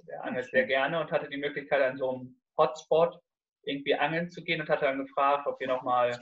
Der 0.07 0.23
angelt 0.23 0.45
sehr 0.45 0.65
gerne 0.65 0.99
und 1.01 1.11
hatte 1.11 1.29
die 1.29 1.37
Möglichkeit, 1.37 1.81
an 1.81 1.97
so 1.97 2.09
einem 2.11 2.41
Hotspot 2.57 3.19
irgendwie 3.63 3.95
angeln 3.95 4.29
zu 4.29 4.43
gehen 4.43 4.61
und 4.61 4.69
hat 4.69 4.81
dann 4.81 4.99
gefragt, 4.99 5.47
ob 5.47 5.59
wir 5.59 5.67
nochmal 5.67 6.19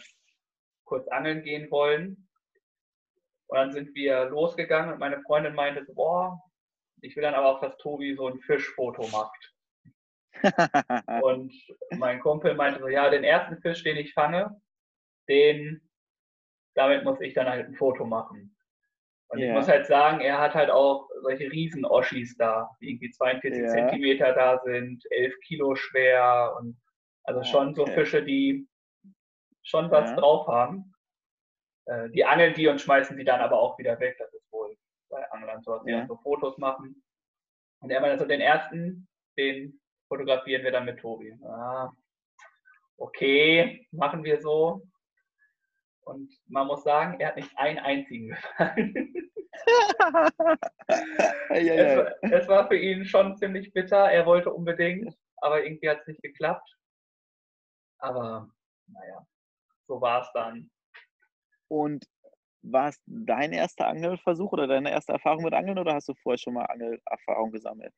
kurz 0.84 1.08
angeln 1.10 1.44
gehen 1.44 1.70
wollen. 1.72 2.28
Und 3.48 3.58
dann 3.58 3.72
sind 3.72 3.94
wir 3.96 4.26
losgegangen 4.26 4.94
und 4.94 5.00
meine 5.00 5.22
Freundin 5.22 5.54
meinte, 5.56 5.86
so, 5.86 5.94
boah, 5.94 6.42
ich 7.02 7.16
will 7.16 7.24
dann 7.24 7.36
aber 7.36 7.48
auch, 7.56 7.62
dass 7.62 7.78
Tobi 7.78 8.16
so 8.16 8.28
ein 8.28 8.40
Fischfoto 8.40 9.08
macht. 9.10 9.54
Und 11.24 11.54
mein 11.98 12.20
Kumpel 12.20 12.54
meinte 12.56 12.80
so, 12.80 12.88
ja, 12.88 13.10
den 13.10 13.24
ersten 13.24 13.60
Fisch, 13.62 13.84
den 13.84 13.98
ich 13.98 14.14
fange, 14.14 14.60
den, 15.28 15.82
damit 16.76 17.04
muss 17.04 17.20
ich 17.22 17.34
dann 17.34 17.48
halt 17.50 17.68
ein 17.68 17.76
Foto 17.76 18.06
machen. 18.06 18.56
Und 19.30 19.40
ich 19.40 19.46
Ja. 19.46 19.54
muss 19.54 19.68
halt 19.68 19.88
sagen, 19.88 20.22
er 20.22 20.40
hat 20.40 20.54
halt 20.54 20.70
auch 20.70 21.10
solche 21.22 21.52
Riesen-Oschis 21.52 22.38
da, 22.38 22.70
die 22.82 22.92
irgendwie 22.92 23.10
42 23.12 23.64
Ja. 23.64 23.68
Zentimeter 23.70 24.34
da 24.34 24.60
sind, 24.64 25.04
11 25.12 25.34
Kilo 25.46 25.76
schwer 25.76 26.56
und 26.60 26.78
also 27.28 27.44
schon 27.44 27.76
so 27.76 27.84
Okay. 27.84 27.94
Fische, 27.94 28.24
die 28.24 28.68
schon 29.64 29.92
was 29.92 30.10
Ja. 30.12 30.16
drauf 30.16 30.48
haben. 30.48 30.94
Äh, 31.86 32.10
Die 32.10 32.26
angeln 32.26 32.54
die 32.54 32.68
und 32.68 32.82
schmeißen 32.82 33.16
sie 33.18 33.24
dann 33.26 33.42
aber 33.42 33.60
auch 33.60 33.78
wieder 33.78 34.00
weg. 34.00 34.16
Das 34.18 34.34
ist 34.34 34.52
wohl 34.52 34.76
bei 35.10 35.30
Anglern 35.32 35.62
so, 35.62 35.74
dass 35.76 35.84
sie 35.84 35.92
Ja. 35.92 36.00
dann 36.00 36.08
so 36.08 36.18
Fotos 36.18 36.58
machen. 36.58 37.04
Und 37.82 37.92
er 37.92 38.02
meinte 38.02 38.18
so, 38.20 38.26
den 38.26 38.42
ersten, 38.42 39.08
den 39.38 39.80
fotografieren 40.08 40.64
wir 40.64 40.72
dann 40.72 40.86
mit 40.86 41.00
Tobi. 41.00 41.34
Ah, 41.44 41.92
okay, 42.98 43.88
machen 43.92 44.24
wir 44.24 44.42
so. 44.42 44.82
Und 46.02 46.32
man 46.48 46.68
muss 46.68 46.84
sagen, 46.84 47.20
er 47.20 47.28
hat 47.30 47.36
nicht 47.36 47.52
einen 47.58 47.80
einzigen 47.80 48.30
gefallen. 48.30 49.32
es, 51.50 52.14
es 52.22 52.48
war 52.48 52.68
für 52.68 52.78
ihn 52.78 53.06
schon 53.06 53.36
ziemlich 53.36 53.74
bitter. 53.74 54.10
Er 54.10 54.26
wollte 54.26 54.52
unbedingt, 54.54 55.14
aber 55.38 55.64
irgendwie 55.64 55.90
hat 55.90 56.00
es 56.02 56.08
nicht 56.08 56.22
geklappt. 56.22 56.68
Aber 58.00 58.50
naja, 58.88 59.26
so 59.88 60.02
war 60.02 60.22
es 60.22 60.32
dann. 60.34 60.70
Und 61.70 62.06
war 62.62 62.90
es 62.90 63.02
dein 63.06 63.54
erster 63.54 63.88
Angelversuch 63.88 64.52
oder 64.52 64.68
deine 64.68 64.92
erste 64.92 65.14
Erfahrung 65.14 65.44
mit 65.44 65.54
Angeln 65.54 65.80
oder 65.80 65.94
hast 65.94 66.10
du 66.10 66.14
vorher 66.16 66.38
schon 66.38 66.54
mal 66.54 66.66
Angelerfahrung 66.66 67.52
gesammelt? 67.52 67.94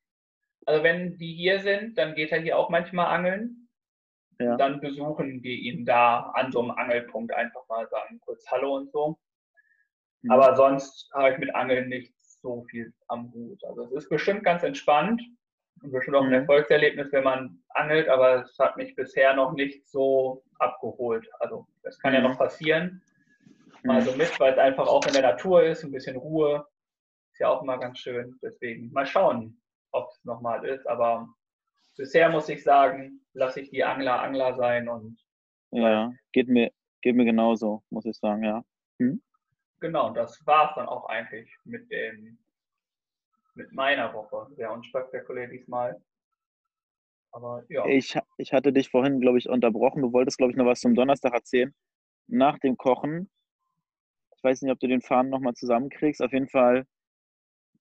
Also 0.66 0.84
wenn 0.84 1.18
die 1.18 1.34
hier 1.34 1.60
sind, 1.60 1.98
dann 1.98 2.16
geht 2.16 2.32
er 2.32 2.42
hier 2.42 2.58
auch 2.58 2.70
manchmal 2.70 3.08
angeln. 3.08 3.70
Ja. 4.40 4.56
Dann 4.58 4.80
besuchen 4.80 5.44
wir 5.44 5.56
ihn 5.56 5.86
da 5.86 6.32
an 6.34 6.52
so 6.52 6.62
einem 6.62 6.72
Angelpunkt 6.72 7.34
einfach 7.34 7.68
mal, 7.68 7.88
sagen 7.90 8.20
kurz 8.22 8.46
Hallo 8.50 8.78
und 8.78 8.92
so. 8.92 9.20
Mhm. 10.22 10.32
Aber 10.32 10.56
sonst 10.56 11.10
habe 11.14 11.34
ich 11.34 11.40
mit 11.40 11.54
Angeln 11.56 11.90
nicht 11.90 12.14
so 12.22 12.64
viel 12.70 12.94
am 13.08 13.32
Hut. 13.34 13.64
Also 13.66 13.84
es 13.86 13.92
ist 13.92 14.10
bestimmt 14.10 14.44
ganz 14.44 14.64
entspannt 14.64 15.22
bestimmt 15.84 16.18
auch 16.18 16.24
ein 16.24 16.28
Mhm. 16.28 16.34
Erfolgserlebnis, 16.34 17.12
wenn 17.12 17.24
man 17.24 17.60
angelt, 17.70 18.08
aber 18.10 18.44
es 18.44 18.58
hat 18.60 18.78
mich 18.78 18.96
bisher 18.96 19.34
noch 19.36 19.54
nicht 19.54 19.88
so 19.88 20.44
abgeholt. 20.60 21.28
Also 21.40 21.68
das 21.84 22.00
kann 22.00 22.14
ja 22.14 22.20
Mhm. 22.20 22.28
noch 22.28 22.38
passieren. 22.38 23.02
Mal 23.84 24.02
so 24.02 24.12
mit, 24.18 24.38
weil 24.40 24.54
es 24.54 24.60
einfach 24.60 24.88
auch 24.88 25.06
in 25.08 25.14
der 25.14 25.22
Natur 25.22 25.64
ist, 25.64 25.84
ein 25.84 25.92
bisschen 25.92 26.18
Ruhe. 26.18 26.66
Ist 27.32 27.40
ja 27.40 27.48
auch 27.48 27.62
immer 27.64 27.78
ganz 27.78 28.00
schön. 28.00 28.38
Deswegen 28.42 28.92
mal 28.92 29.06
schauen, 29.06 29.62
ob 29.92 30.10
es 30.10 30.24
nochmal 30.26 30.66
ist. 30.66 30.86
Aber 30.88 31.30
bisher 31.98 32.30
muss 32.30 32.50
ich 32.50 32.62
sagen, 32.64 33.22
lasse 33.34 33.62
ich 33.62 33.70
die 33.70 33.84
Angler 33.84 34.22
Angler 34.22 34.56
sein 34.56 34.90
und 34.90 35.18
Ja, 35.72 36.12
geht 36.34 36.48
mir, 36.50 36.72
Geht 37.02 37.16
mir 37.16 37.24
genauso, 37.24 37.82
muss 37.90 38.04
ich 38.06 38.18
sagen, 38.18 38.44
ja. 38.44 38.62
Hm? 39.00 39.22
Genau, 39.80 40.10
das 40.10 40.46
war 40.46 40.70
es 40.70 40.76
dann 40.76 40.90
auch 40.90 41.06
eigentlich 41.08 41.50
mit 41.64 41.90
dem 41.90 42.38
mit 43.60 43.74
meiner 43.74 44.14
Woche. 44.14 44.48
Sehr 44.56 44.72
unspektakulär 44.72 45.48
diesmal. 45.48 46.02
Aber 47.32 47.64
ja. 47.70 47.86
Ich, 47.86 48.18
ich 48.38 48.54
hatte 48.54 48.74
dich 48.74 48.90
vorhin, 48.90 49.20
glaube 49.20 49.38
ich, 49.38 49.48
unterbrochen. 49.48 50.02
Du 50.02 50.14
wolltest, 50.14 50.38
glaube 50.38 50.52
ich, 50.52 50.58
noch 50.58 50.66
was 50.66 50.80
zum 50.80 50.96
Donnerstag 50.96 51.34
erzählen. 51.34 51.76
Nach 52.28 52.58
dem 52.58 52.78
Kochen. 52.78 53.30
Ich 54.36 54.44
weiß 54.44 54.62
nicht, 54.62 54.72
ob 54.72 54.80
du 54.80 54.88
den 54.88 55.02
Faden 55.02 55.30
nochmal 55.30 55.54
zusammenkriegst. 55.54 56.22
Auf 56.22 56.32
jeden 56.32 56.48
Fall 56.48 56.86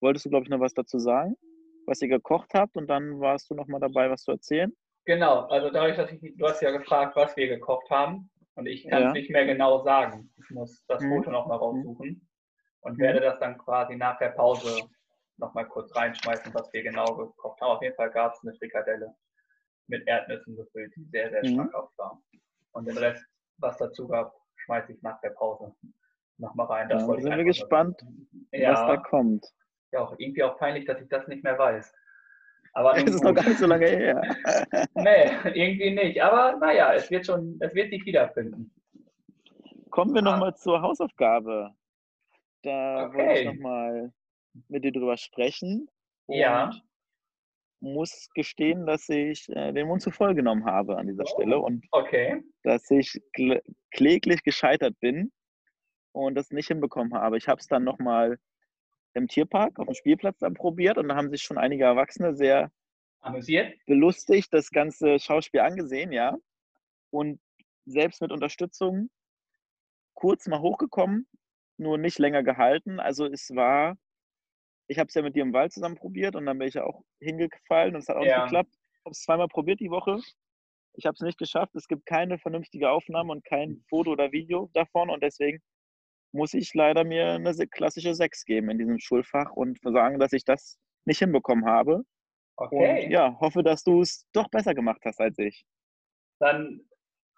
wolltest 0.00 0.26
du, 0.26 0.30
glaube 0.30 0.44
ich, 0.44 0.50
noch 0.50 0.60
was 0.60 0.74
dazu 0.74 0.98
sagen, 0.98 1.36
was 1.86 2.02
ihr 2.02 2.08
gekocht 2.08 2.52
habt. 2.54 2.76
Und 2.76 2.88
dann 2.88 3.20
warst 3.20 3.48
du 3.50 3.54
nochmal 3.54 3.80
dabei, 3.80 4.10
was 4.10 4.22
zu 4.22 4.32
erzählen. 4.32 4.72
Genau, 5.04 5.46
also 5.46 5.70
dadurch, 5.70 5.96
dass 5.96 6.10
ich, 6.10 6.36
du 6.36 6.46
hast 6.46 6.60
ja 6.60 6.70
gefragt, 6.70 7.16
was 7.16 7.34
wir 7.36 7.48
gekocht 7.48 7.88
haben. 7.88 8.28
Und 8.56 8.66
ich 8.66 8.88
kann 8.88 9.02
es 9.02 9.06
ja. 9.06 9.12
nicht 9.12 9.30
mehr 9.30 9.46
genau 9.46 9.84
sagen. 9.84 10.30
Ich 10.36 10.50
muss 10.50 10.84
das 10.88 11.00
mhm. 11.00 11.10
Foto 11.10 11.30
nochmal 11.30 11.58
raussuchen 11.58 12.28
und 12.80 12.98
mhm. 12.98 13.02
werde 13.02 13.20
das 13.20 13.38
dann 13.38 13.56
quasi 13.56 13.96
nach 13.96 14.18
der 14.18 14.30
Pause 14.30 14.82
nochmal 15.38 15.66
kurz 15.66 15.94
reinschmeißen, 15.94 16.52
was 16.54 16.72
wir 16.72 16.82
genau 16.82 17.16
gekocht 17.16 17.60
haben. 17.60 17.70
Auf 17.70 17.82
jeden 17.82 17.94
Fall 17.96 18.10
gab 18.10 18.34
es 18.34 18.40
eine 18.42 18.54
Frikadelle 18.56 19.14
mit 19.88 20.06
Erdnüssen 20.06 20.56
gefüllt, 20.56 20.92
die 20.96 21.04
sehr, 21.04 21.30
sehr 21.30 21.44
stark 21.44 21.72
mhm. 21.72 21.98
war. 21.98 22.22
Und 22.72 22.86
den 22.86 22.98
Rest, 22.98 23.24
was 23.58 23.76
dazu 23.78 24.06
gab, 24.06 24.34
schmeiße 24.56 24.92
ich 24.92 25.02
nach 25.02 25.20
der 25.20 25.30
Pause 25.30 25.74
nochmal 26.38 26.66
rein. 26.66 26.88
Das 26.88 27.06
ja, 27.06 27.20
sind 27.20 27.36
wir 27.36 27.44
gespannt, 27.44 28.00
ja, 28.52 28.72
was 28.72 28.80
da 28.80 28.96
kommt. 28.98 29.46
Ja, 29.92 30.00
auch 30.00 30.14
irgendwie 30.18 30.42
auch 30.42 30.58
peinlich, 30.58 30.84
dass 30.84 31.00
ich 31.00 31.08
das 31.08 31.26
nicht 31.28 31.42
mehr 31.42 31.58
weiß. 31.58 31.92
Aber 32.74 32.92
das 32.92 33.14
ist 33.14 33.24
noch 33.24 33.34
gar 33.34 33.48
nicht 33.48 33.58
so 33.58 33.66
lange 33.66 33.86
her. 33.86 34.20
nee, 34.94 35.30
irgendwie 35.54 35.90
nicht. 35.90 36.22
Aber 36.22 36.56
naja, 36.58 36.92
es 36.92 37.10
wird 37.10 37.26
schon, 37.26 37.58
es 37.60 37.74
wird 37.74 37.90
sich 37.90 38.04
wiederfinden. 38.04 38.70
Kommen 39.90 40.14
wir 40.14 40.20
ah. 40.20 40.32
nochmal 40.32 40.54
zur 40.54 40.80
Hausaufgabe. 40.80 41.74
Da 42.62 43.06
okay. 43.06 43.16
wollte 43.16 43.40
ich 43.40 43.46
nochmal 43.46 44.12
mit 44.68 44.84
dir 44.84 44.92
drüber 44.92 45.16
sprechen. 45.16 45.88
ja. 46.28 46.70
muss 47.80 48.28
gestehen, 48.34 48.86
dass 48.86 49.08
ich 49.08 49.48
äh, 49.50 49.72
den 49.72 49.86
Mund 49.86 50.02
zu 50.02 50.10
voll 50.10 50.34
genommen 50.34 50.64
habe 50.64 50.96
an 50.96 51.06
dieser 51.06 51.24
oh, 51.24 51.34
Stelle 51.34 51.58
und 51.60 51.86
okay. 51.92 52.42
dass 52.64 52.90
ich 52.90 53.20
kläglich 53.92 54.42
gescheitert 54.42 54.98
bin 55.00 55.32
und 56.12 56.34
das 56.34 56.50
nicht 56.50 56.68
hinbekommen 56.68 57.14
habe. 57.14 57.38
Ich 57.38 57.46
habe 57.46 57.60
es 57.60 57.68
dann 57.68 57.84
nochmal 57.84 58.38
im 59.14 59.28
Tierpark 59.28 59.78
auf 59.78 59.86
dem 59.86 59.94
Spielplatz 59.94 60.38
dann 60.38 60.54
probiert 60.54 60.98
und 60.98 61.08
da 61.08 61.16
haben 61.16 61.30
sich 61.30 61.42
schon 61.42 61.58
einige 61.58 61.84
Erwachsene 61.84 62.34
sehr 62.34 62.70
amüsiert, 63.20 63.74
belustigt 63.86 64.52
das 64.52 64.70
ganze 64.70 65.18
Schauspiel 65.18 65.60
angesehen, 65.60 66.12
ja. 66.12 66.36
Und 67.10 67.40
selbst 67.84 68.20
mit 68.20 68.32
Unterstützung 68.32 69.10
kurz 70.14 70.46
mal 70.46 70.60
hochgekommen, 70.60 71.28
nur 71.78 71.96
nicht 71.96 72.18
länger 72.18 72.42
gehalten. 72.42 73.00
Also 73.00 73.26
es 73.26 73.54
war 73.54 73.96
ich 74.88 74.98
habe 74.98 75.08
es 75.08 75.14
ja 75.14 75.22
mit 75.22 75.36
dir 75.36 75.42
im 75.42 75.52
Wald 75.52 75.72
zusammen 75.72 75.96
probiert 75.96 76.34
und 76.34 76.46
dann 76.46 76.58
bin 76.58 76.68
ich 76.68 76.74
ja 76.74 76.84
auch 76.84 77.02
hingefallen 77.20 77.94
und 77.94 78.00
es 78.00 78.08
hat 78.08 78.16
auch 78.16 78.24
ja. 78.24 78.36
nicht 78.36 78.44
geklappt. 78.44 78.74
Ich 78.74 79.04
habe 79.04 79.12
es 79.12 79.22
zweimal 79.22 79.48
probiert 79.48 79.80
die 79.80 79.90
Woche. 79.90 80.18
Ich 80.94 81.06
habe 81.06 81.14
es 81.14 81.20
nicht 81.20 81.38
geschafft. 81.38 81.74
Es 81.76 81.86
gibt 81.86 82.06
keine 82.06 82.38
vernünftige 82.38 82.90
Aufnahme 82.90 83.32
und 83.32 83.44
kein 83.44 83.84
Foto 83.88 84.12
oder 84.12 84.32
Video 84.32 84.70
davon 84.72 85.10
und 85.10 85.22
deswegen 85.22 85.60
muss 86.32 86.54
ich 86.54 86.74
leider 86.74 87.04
mir 87.04 87.32
eine 87.32 87.54
klassische 87.68 88.14
6 88.14 88.44
geben 88.44 88.70
in 88.70 88.78
diesem 88.78 88.98
Schulfach 88.98 89.52
und 89.52 89.78
sagen, 89.82 90.18
dass 90.18 90.32
ich 90.32 90.44
das 90.44 90.78
nicht 91.04 91.18
hinbekommen 91.18 91.66
habe. 91.66 92.02
Okay. 92.56 93.04
Und 93.04 93.10
ja, 93.10 93.38
hoffe, 93.40 93.62
dass 93.62 93.84
du 93.84 94.00
es 94.00 94.26
doch 94.32 94.48
besser 94.48 94.74
gemacht 94.74 95.00
hast 95.04 95.20
als 95.20 95.38
ich. 95.38 95.64
Dann 96.40 96.80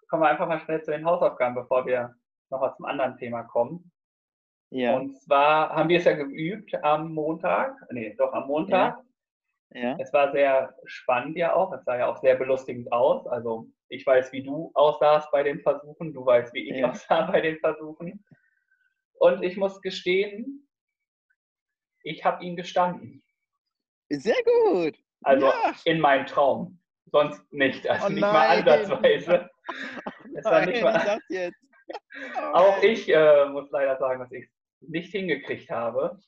kommen 0.08 0.22
wir 0.22 0.28
einfach 0.28 0.48
mal 0.48 0.60
schnell 0.60 0.82
zu 0.82 0.90
den 0.90 1.04
Hausaufgaben, 1.04 1.54
bevor 1.54 1.86
wir 1.86 2.14
noch 2.50 2.76
zum 2.76 2.86
anderen 2.86 3.16
Thema 3.18 3.44
kommen. 3.44 3.92
Ja. 4.70 4.96
Und 4.96 5.20
zwar 5.20 5.70
haben 5.70 5.88
wir 5.88 5.98
es 5.98 6.04
ja 6.04 6.12
geübt 6.12 6.74
am 6.82 7.12
Montag, 7.12 7.76
nee, 7.90 8.14
doch 8.16 8.32
am 8.32 8.46
Montag. 8.46 9.02
Ja. 9.72 9.80
ja. 9.80 9.96
Es 9.98 10.12
war 10.12 10.32
sehr 10.32 10.74
spannend 10.84 11.36
ja 11.36 11.54
auch, 11.54 11.72
es 11.72 11.84
sah 11.84 11.98
ja 11.98 12.06
auch 12.06 12.18
sehr 12.18 12.36
belustigend 12.36 12.90
aus. 12.92 13.26
Also 13.26 13.68
ich 13.88 14.06
weiß, 14.06 14.32
wie 14.32 14.42
du 14.42 14.70
aussahst 14.74 15.30
bei 15.32 15.42
den 15.42 15.60
Versuchen, 15.60 16.12
du 16.12 16.24
weißt, 16.24 16.54
wie 16.54 16.70
ich 16.70 16.78
ja. 16.78 16.90
aussah 16.90 17.22
bei 17.30 17.40
den 17.40 17.58
Versuchen. 17.58 18.24
Und 19.14 19.42
ich 19.42 19.56
muss 19.56 19.82
gestehen, 19.82 20.68
ich 22.02 22.24
habe 22.24 22.42
ihn 22.44 22.56
gestanden. 22.56 23.22
Sehr 24.08 24.42
gut. 24.44 24.96
Also 25.22 25.46
ja. 25.46 25.74
in 25.84 26.00
meinem 26.00 26.26
Traum. 26.26 26.80
Sonst 27.12 27.52
nicht. 27.52 27.88
Also 27.88 28.06
oh 28.06 28.08
nicht 28.08 28.20
mal 28.20 28.58
ansatzweise. 28.58 29.50
Es 30.34 30.44
war 30.44 30.64
nicht 30.64 30.82
mal. 30.82 31.18
Auch 32.52 32.82
ich 32.82 33.08
äh, 33.08 33.44
muss 33.46 33.70
leider 33.70 33.98
sagen, 33.98 34.20
dass 34.20 34.32
ich 34.32 34.48
nicht 34.80 35.12
hingekriegt 35.12 35.70
habe 35.70 36.20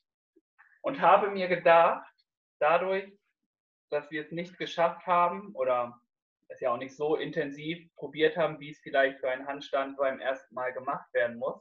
und 0.82 1.00
habe 1.00 1.30
mir 1.30 1.48
gedacht, 1.48 2.12
dadurch, 2.58 3.12
dass 3.90 4.10
wir 4.10 4.22
es 4.22 4.30
nicht 4.30 4.58
geschafft 4.58 5.06
haben 5.06 5.54
oder 5.54 6.00
es 6.48 6.60
ja 6.60 6.72
auch 6.72 6.78
nicht 6.78 6.94
so 6.94 7.16
intensiv 7.16 7.94
probiert 7.96 8.36
haben, 8.36 8.60
wie 8.60 8.70
es 8.70 8.80
vielleicht 8.80 9.18
für 9.20 9.30
einen 9.30 9.46
Handstand 9.46 9.96
beim 9.96 10.20
ersten 10.20 10.54
Mal 10.54 10.72
gemacht 10.72 11.12
werden 11.14 11.38
muss, 11.38 11.60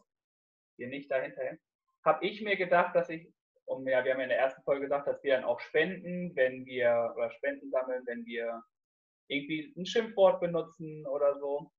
hier 0.78 0.88
nicht 0.88 1.10
dahinter, 1.10 1.58
habe 2.04 2.26
ich 2.26 2.42
mir 2.42 2.56
gedacht, 2.56 2.96
dass 2.96 3.10
ich, 3.10 3.32
und 3.66 3.88
ja, 3.88 4.04
wir 4.04 4.12
haben 4.12 4.20
ja 4.20 4.24
in 4.24 4.30
der 4.30 4.40
ersten 4.40 4.64
Folge 4.64 4.84
gesagt, 4.84 5.08
dass 5.08 5.24
wir 5.24 5.36
dann 5.36 5.46
auch 5.46 5.60
spenden, 5.60 6.36
wenn 6.36 6.66
wir, 6.66 7.14
oder 7.16 7.32
Spenden 7.32 7.70
sammeln, 7.70 8.04
wenn 8.06 8.26
wir 8.26 8.64
irgendwie 9.28 9.74
ein 9.78 9.86
Schimpfwort 9.86 10.42
benutzen 10.42 11.06
oder 11.08 11.38
so, 11.40 11.72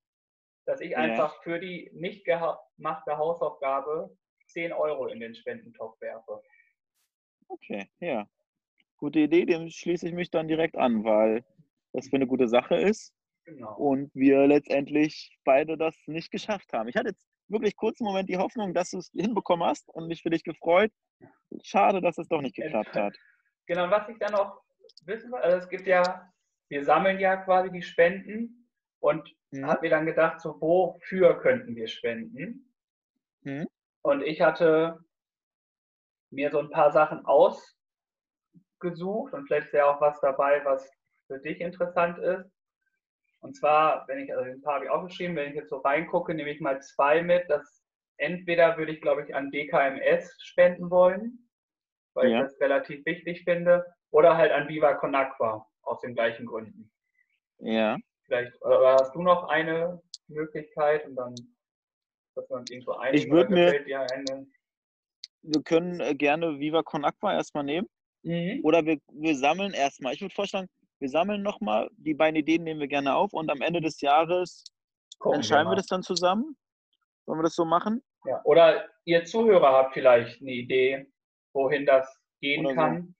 dass 0.64 0.80
ich 0.80 0.92
ja. 0.92 0.98
einfach 0.98 1.42
für 1.42 1.58
die 1.58 1.90
nicht 1.92 2.24
gemachte 2.24 3.18
Hausaufgabe 3.18 4.16
10 4.52 4.72
Euro 4.72 5.06
in 5.06 5.20
den 5.20 5.34
Spendentopf 5.34 6.00
werfe. 6.00 6.42
Okay, 7.48 7.88
ja. 8.00 8.26
Gute 8.96 9.20
Idee, 9.20 9.44
dem 9.44 9.68
schließe 9.68 10.06
ich 10.06 10.14
mich 10.14 10.30
dann 10.30 10.48
direkt 10.48 10.76
an, 10.76 11.04
weil 11.04 11.44
das 11.92 12.08
für 12.08 12.16
eine 12.16 12.26
gute 12.26 12.48
Sache 12.48 12.76
ist. 12.76 13.12
Genau. 13.44 13.74
Und 13.76 14.14
wir 14.14 14.46
letztendlich 14.46 15.36
beide 15.44 15.76
das 15.76 15.96
nicht 16.06 16.30
geschafft 16.30 16.72
haben. 16.72 16.88
Ich 16.88 16.96
hatte 16.96 17.08
jetzt 17.08 17.26
wirklich 17.48 17.76
kurz 17.76 18.00
einen 18.00 18.08
Moment 18.08 18.28
die 18.28 18.38
Hoffnung, 18.38 18.72
dass 18.72 18.90
du 18.90 18.98
es 18.98 19.10
hinbekommen 19.14 19.66
hast 19.66 19.88
und 19.88 20.06
mich 20.06 20.22
für 20.22 20.30
dich 20.30 20.44
gefreut. 20.44 20.92
Schade, 21.62 22.00
dass 22.00 22.18
es 22.18 22.28
doch 22.28 22.40
nicht 22.40 22.56
geklappt 22.56 22.94
hat. 22.94 23.16
Genau, 23.66 23.88
was 23.88 24.08
ich 24.08 24.18
dann 24.18 24.32
noch 24.32 24.60
wissen 25.04 25.30
will, 25.30 25.38
also 25.38 25.58
es 25.58 25.68
gibt 25.68 25.86
ja, 25.86 26.28
wir 26.68 26.84
sammeln 26.84 27.20
ja 27.20 27.36
quasi 27.36 27.70
die 27.70 27.80
Spenden 27.80 28.68
und 28.98 29.32
mhm. 29.52 29.66
habe 29.66 29.82
mir 29.82 29.90
dann 29.90 30.04
gedacht, 30.04 30.40
so 30.40 30.60
wofür 30.60 31.38
könnten 31.40 31.76
wir 31.76 31.86
spenden? 31.86 32.74
Mhm. 33.42 33.68
Und 34.02 34.22
ich 34.22 34.40
hatte 34.40 34.98
mir 36.30 36.50
so 36.50 36.58
ein 36.58 36.70
paar 36.70 36.92
Sachen 36.92 37.24
ausgesucht 37.24 37.72
und 39.32 39.46
vielleicht 39.46 39.68
ist 39.68 39.74
ja 39.74 39.86
auch 39.86 40.00
was 40.00 40.20
dabei, 40.20 40.64
was 40.64 40.90
für 41.26 41.38
dich 41.38 41.60
interessant 41.60 42.18
ist. 42.18 42.50
Und 43.40 43.56
zwar, 43.56 44.06
wenn 44.08 44.18
ich, 44.20 44.32
also 44.32 44.44
ein 44.44 44.62
paar 44.62 44.74
habe 44.74 44.84
ich 44.84 44.90
aufgeschrieben, 44.90 45.36
wenn 45.36 45.50
ich 45.50 45.56
jetzt 45.56 45.70
so 45.70 45.78
reingucke, 45.78 46.34
nehme 46.34 46.50
ich 46.50 46.60
mal 46.60 46.80
zwei 46.80 47.22
mit. 47.22 47.48
Das 47.48 47.82
entweder 48.16 48.76
würde 48.76 48.92
ich, 48.92 49.00
glaube 49.00 49.24
ich, 49.24 49.34
an 49.34 49.50
DKMS 49.50 50.36
spenden 50.42 50.90
wollen, 50.90 51.48
weil 52.14 52.30
ja. 52.30 52.38
ich 52.38 52.44
das 52.44 52.60
relativ 52.60 53.04
wichtig 53.04 53.42
finde, 53.44 53.84
oder 54.10 54.36
halt 54.36 54.52
an 54.52 54.68
Viva 54.68 54.94
Con 54.94 55.14
Aqua, 55.14 55.66
aus 55.82 56.00
den 56.00 56.14
gleichen 56.14 56.46
Gründen. 56.46 56.92
Ja. 57.58 57.96
Vielleicht, 58.24 58.60
oder 58.62 58.94
hast 58.94 59.14
du 59.14 59.22
noch 59.22 59.48
eine 59.48 60.00
Möglichkeit 60.28 61.06
und 61.06 61.16
dann 61.16 61.34
dass 62.34 62.48
man 62.48 62.64
irgendwo 62.68 62.94
Ich 63.12 63.30
würde 63.30 63.52
mir. 63.52 63.68
Eine... 64.10 64.46
Wir 65.42 65.62
können 65.62 66.00
äh, 66.00 66.14
gerne 66.14 66.58
Viva 66.58 66.82
Con 66.82 67.04
Aqua 67.04 67.34
erstmal 67.34 67.64
nehmen. 67.64 67.88
Mhm. 68.22 68.60
Oder 68.62 68.84
wir, 68.84 68.98
wir 69.12 69.36
sammeln 69.36 69.72
erstmal. 69.72 70.14
Ich 70.14 70.20
würde 70.20 70.34
vorschlagen, 70.34 70.68
wir 71.00 71.08
sammeln 71.08 71.42
nochmal. 71.42 71.88
Die 71.96 72.14
beiden 72.14 72.36
Ideen 72.36 72.62
nehmen 72.62 72.80
wir 72.80 72.88
gerne 72.88 73.14
auf 73.14 73.32
und 73.32 73.50
am 73.50 73.60
Ende 73.60 73.80
des 73.80 74.00
Jahres 74.00 74.64
Gucken 75.18 75.36
entscheiden 75.36 75.66
wir, 75.66 75.72
wir, 75.72 75.76
das 75.76 75.86
dann 75.86 76.02
zusammen. 76.02 76.56
Wollen 77.26 77.40
wir 77.40 77.44
das 77.44 77.54
so 77.54 77.64
machen? 77.64 78.02
Ja. 78.24 78.40
Oder 78.44 78.88
ihr 79.04 79.24
Zuhörer 79.24 79.72
habt 79.72 79.94
vielleicht 79.94 80.40
eine 80.40 80.52
Idee, 80.52 81.06
wohin 81.54 81.86
das 81.86 82.20
gehen 82.40 82.66
Oder 82.66 82.74
kann. 82.74 83.14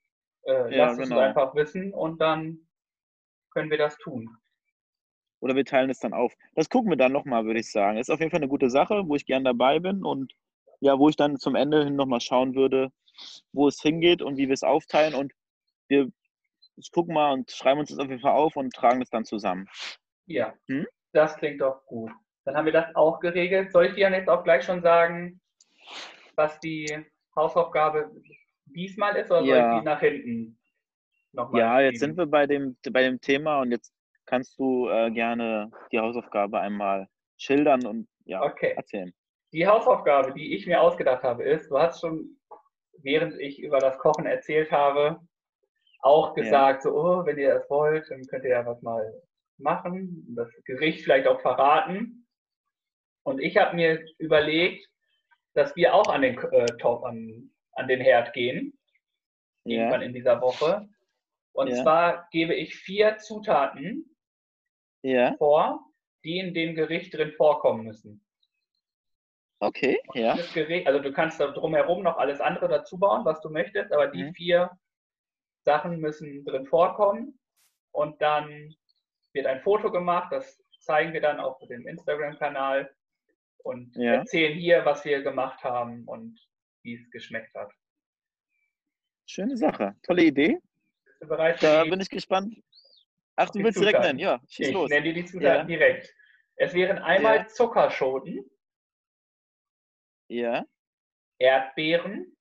So. 0.45 0.53
Äh, 0.53 0.77
ja, 0.77 0.87
lasst 0.87 1.01
genau. 1.01 1.17
es 1.17 1.23
einfach 1.23 1.55
wissen 1.55 1.93
und 1.93 2.21
dann 2.21 2.69
können 3.51 3.71
wir 3.71 3.79
das 3.79 3.97
tun. 3.99 4.29
Oder 5.43 5.57
wir 5.57 5.65
teilen 5.65 5.91
es 5.91 5.99
dann 5.99 6.13
auf. 6.13 6.33
Das 6.55 6.69
gucken 6.71 6.91
wir 6.91 6.97
dann 6.97 7.11
nochmal, 7.11 7.45
würde 7.45 7.59
ich 7.59 7.71
sagen. 7.71 7.99
Ist 7.99 8.11
auf 8.11 8.21
jeden 8.21 8.31
Fall 8.31 8.39
eine 8.39 8.49
gute 8.49 8.71
Sache, 8.71 9.03
wo 9.09 9.17
ich 9.17 9.27
gern 9.27 9.43
dabei 9.43 9.81
bin 9.81 10.05
und 10.05 10.33
ja, 10.79 10.99
wo 11.01 11.09
ich 11.09 11.17
dann 11.17 11.37
zum 11.37 11.57
Ende 11.57 11.85
hin 11.85 11.97
nochmal 11.97 12.21
schauen 12.21 12.55
würde, 12.55 12.93
wo 13.53 13.67
es 13.67 13.83
hingeht 13.83 14.23
und 14.23 14.37
wie 14.37 14.47
wir 14.47 14.55
es 14.55 14.63
aufteilen. 14.63 15.15
Und 15.15 15.33
wir 15.89 16.09
gucken 16.93 17.15
mal 17.15 17.33
und 17.33 17.51
schreiben 17.51 17.81
uns 17.81 17.91
das 17.91 17.99
auf 17.99 18.09
jeden 18.09 18.21
Fall 18.21 18.33
auf 18.33 18.55
und 18.55 18.73
tragen 18.73 19.03
es 19.03 19.11
dann 19.11 19.25
zusammen. 19.25 19.69
Ja, 20.27 20.55
hm? 20.69 20.87
das 21.13 21.37
klingt 21.37 21.61
doch 21.61 21.85
gut. 21.87 22.13
Dann 22.45 22.57
haben 22.57 22.67
wir 22.67 22.73
das 22.73 22.95
auch 22.95 23.19
geregelt. 23.19 23.73
Soll 23.73 23.87
ich 23.87 23.95
dir 23.95 24.11
jetzt 24.11 24.29
auch 24.29 24.45
gleich 24.45 24.65
schon 24.65 24.81
sagen, 24.81 25.41
was 26.37 26.61
die 26.61 27.05
Hausaufgabe 27.35 28.13
diesmal 28.67 29.17
ist 29.17 29.31
oder 29.31 29.43
ja. 29.43 29.57
soll 29.57 29.73
ich 29.73 29.81
die 29.81 29.85
nach 29.87 30.01
hinten 30.01 30.59
nochmal? 31.33 31.61
Ja, 31.61 31.81
jetzt 31.81 31.99
sind 31.99 32.17
wir 32.17 32.27
bei 32.27 32.47
dem, 32.47 32.77
bei 32.93 33.03
dem 33.03 33.21
Thema 33.21 33.61
und 33.61 33.73
jetzt 33.73 33.93
kannst 34.33 34.59
du 34.59 34.89
äh, 34.89 35.11
gerne 35.11 35.71
die 35.93 36.01
Hausaufgabe 36.01 36.59
einmal 36.59 37.07
schildern 37.37 37.85
und 37.85 38.09
ja, 38.25 38.43
Okay. 38.43 38.73
erzählen. 38.79 39.13
Die 39.53 39.67
Hausaufgabe, 39.67 40.33
die 40.33 40.57
ich 40.57 40.67
mir 40.67 40.81
ausgedacht 40.81 41.23
habe, 41.23 41.43
ist, 41.45 41.71
du 41.71 41.79
hast 41.79 42.01
schon, 42.01 42.41
während 43.03 43.39
ich 43.39 43.61
über 43.61 43.79
das 43.79 43.99
Kochen 43.99 44.25
erzählt 44.25 44.73
habe, 44.73 45.21
auch 46.01 46.35
Ja. 46.35 46.43
gesagt, 46.43 46.83
so, 46.85 46.95
oh, 46.95 47.27
wenn 47.27 47.37
ihr 47.37 47.53
das 47.53 47.69
wollt, 47.69 48.11
dann 48.11 48.27
könnt 48.27 48.45
ihr 48.45 48.53
ja 48.53 48.65
was 48.65 48.81
mal 48.81 49.13
machen, 49.59 50.25
das 50.35 50.49
Gericht 50.65 51.05
vielleicht 51.05 51.29
auch 51.29 51.43
verraten. 51.43 52.27
Und 53.25 53.39
ich 53.39 53.59
habe 53.59 53.77
mir 53.77 54.03
überlegt, 54.17 54.89
dass 55.53 55.77
wir 55.77 55.93
auch 55.95 56.09
an 56.09 56.23
den, 56.23 56.39
äh, 56.39 56.65
Top, 56.79 57.05
an, 57.05 57.51
an 57.73 57.87
den 57.87 58.01
Herd 58.01 58.33
gehen, 58.33 58.79
irgendwann 59.67 60.01
Ja, 60.01 60.07
in 60.07 60.15
dieser 60.15 60.41
Woche. 60.41 60.89
Und 61.53 61.69
Ja. 61.69 61.83
zwar 61.83 62.29
gebe 62.31 62.55
ich 62.55 62.75
vier 62.75 63.19
Zutaten 63.19 64.09
ja, 65.03 65.35
vor, 65.37 65.81
die 66.25 66.39
in 66.39 66.55
dem 66.55 66.75
Gericht 66.75 67.15
drin 67.15 67.33
vorkommen 67.33 67.85
müssen. 67.85 68.25
okay, 69.61 70.01
ja, 70.15 70.37
Das 70.37 70.53
Gericht, 70.53 70.87
also 70.87 71.01
du 71.01 71.13
kannst 71.13 71.41
da 71.41 71.49
drumherum 71.49 72.03
noch 72.03 72.17
alles 72.19 72.41
andere 72.41 72.69
dazu 72.69 72.99
bauen, 72.99 73.25
was 73.25 73.41
du 73.41 73.51
möchtest, 73.51 73.93
aber 73.93 74.09
die 74.09 74.25
Mhm. 74.25 74.35
vier 74.35 74.71
Sachen 75.65 75.99
müssen 76.01 76.45
drin 76.45 76.67
vorkommen. 76.67 77.39
Und 77.93 78.21
dann 78.23 78.75
wird 79.33 79.47
ein 79.47 79.61
Foto 79.63 79.91
gemacht, 79.93 80.33
das 80.33 80.61
zeigen 80.81 81.13
wir 81.13 81.21
dann 81.21 81.39
auf 81.39 81.59
dem 81.69 81.87
Instagram-Kanal 81.87 82.91
und 83.59 83.95
Ja. 83.97 84.15
erzählen 84.15 84.59
hier, 84.59 84.85
was 84.85 85.05
wir 85.05 85.23
gemacht 85.23 85.63
haben 85.63 86.05
und 86.07 86.41
wie 86.83 86.95
es 86.95 87.11
geschmeckt 87.11 87.55
hat. 87.55 87.71
schöne 89.27 89.57
Sache. 89.57 89.95
Tolle 90.03 90.25
Idee. 90.25 90.59
Bist 91.05 91.23
du 91.23 91.29
bereit 91.29 91.63
Da 91.63 91.85
bin 91.85 92.01
ich 92.01 92.11
gespannt. 92.11 92.57
Ach, 93.37 93.51
du 93.51 93.63
willst 93.63 93.81
direkt 93.81 94.01
nennen, 94.01 94.19
ja, 94.19 94.41
schieß 94.49 94.69
Ich 94.69 94.75
los. 94.75 94.91
nenne 94.91 95.03
dir 95.05 95.15
die 95.15 95.25
Zutaten 95.25 95.63
Ja. 95.63 95.65
direkt. 95.67 96.15
Es 96.57 96.75
wären 96.75 96.99
einmal 96.99 97.39
Ja. 97.39 97.47
Zuckerschoten, 97.49 98.45
Ja, 100.29 100.65
Erdbeeren, 101.39 102.37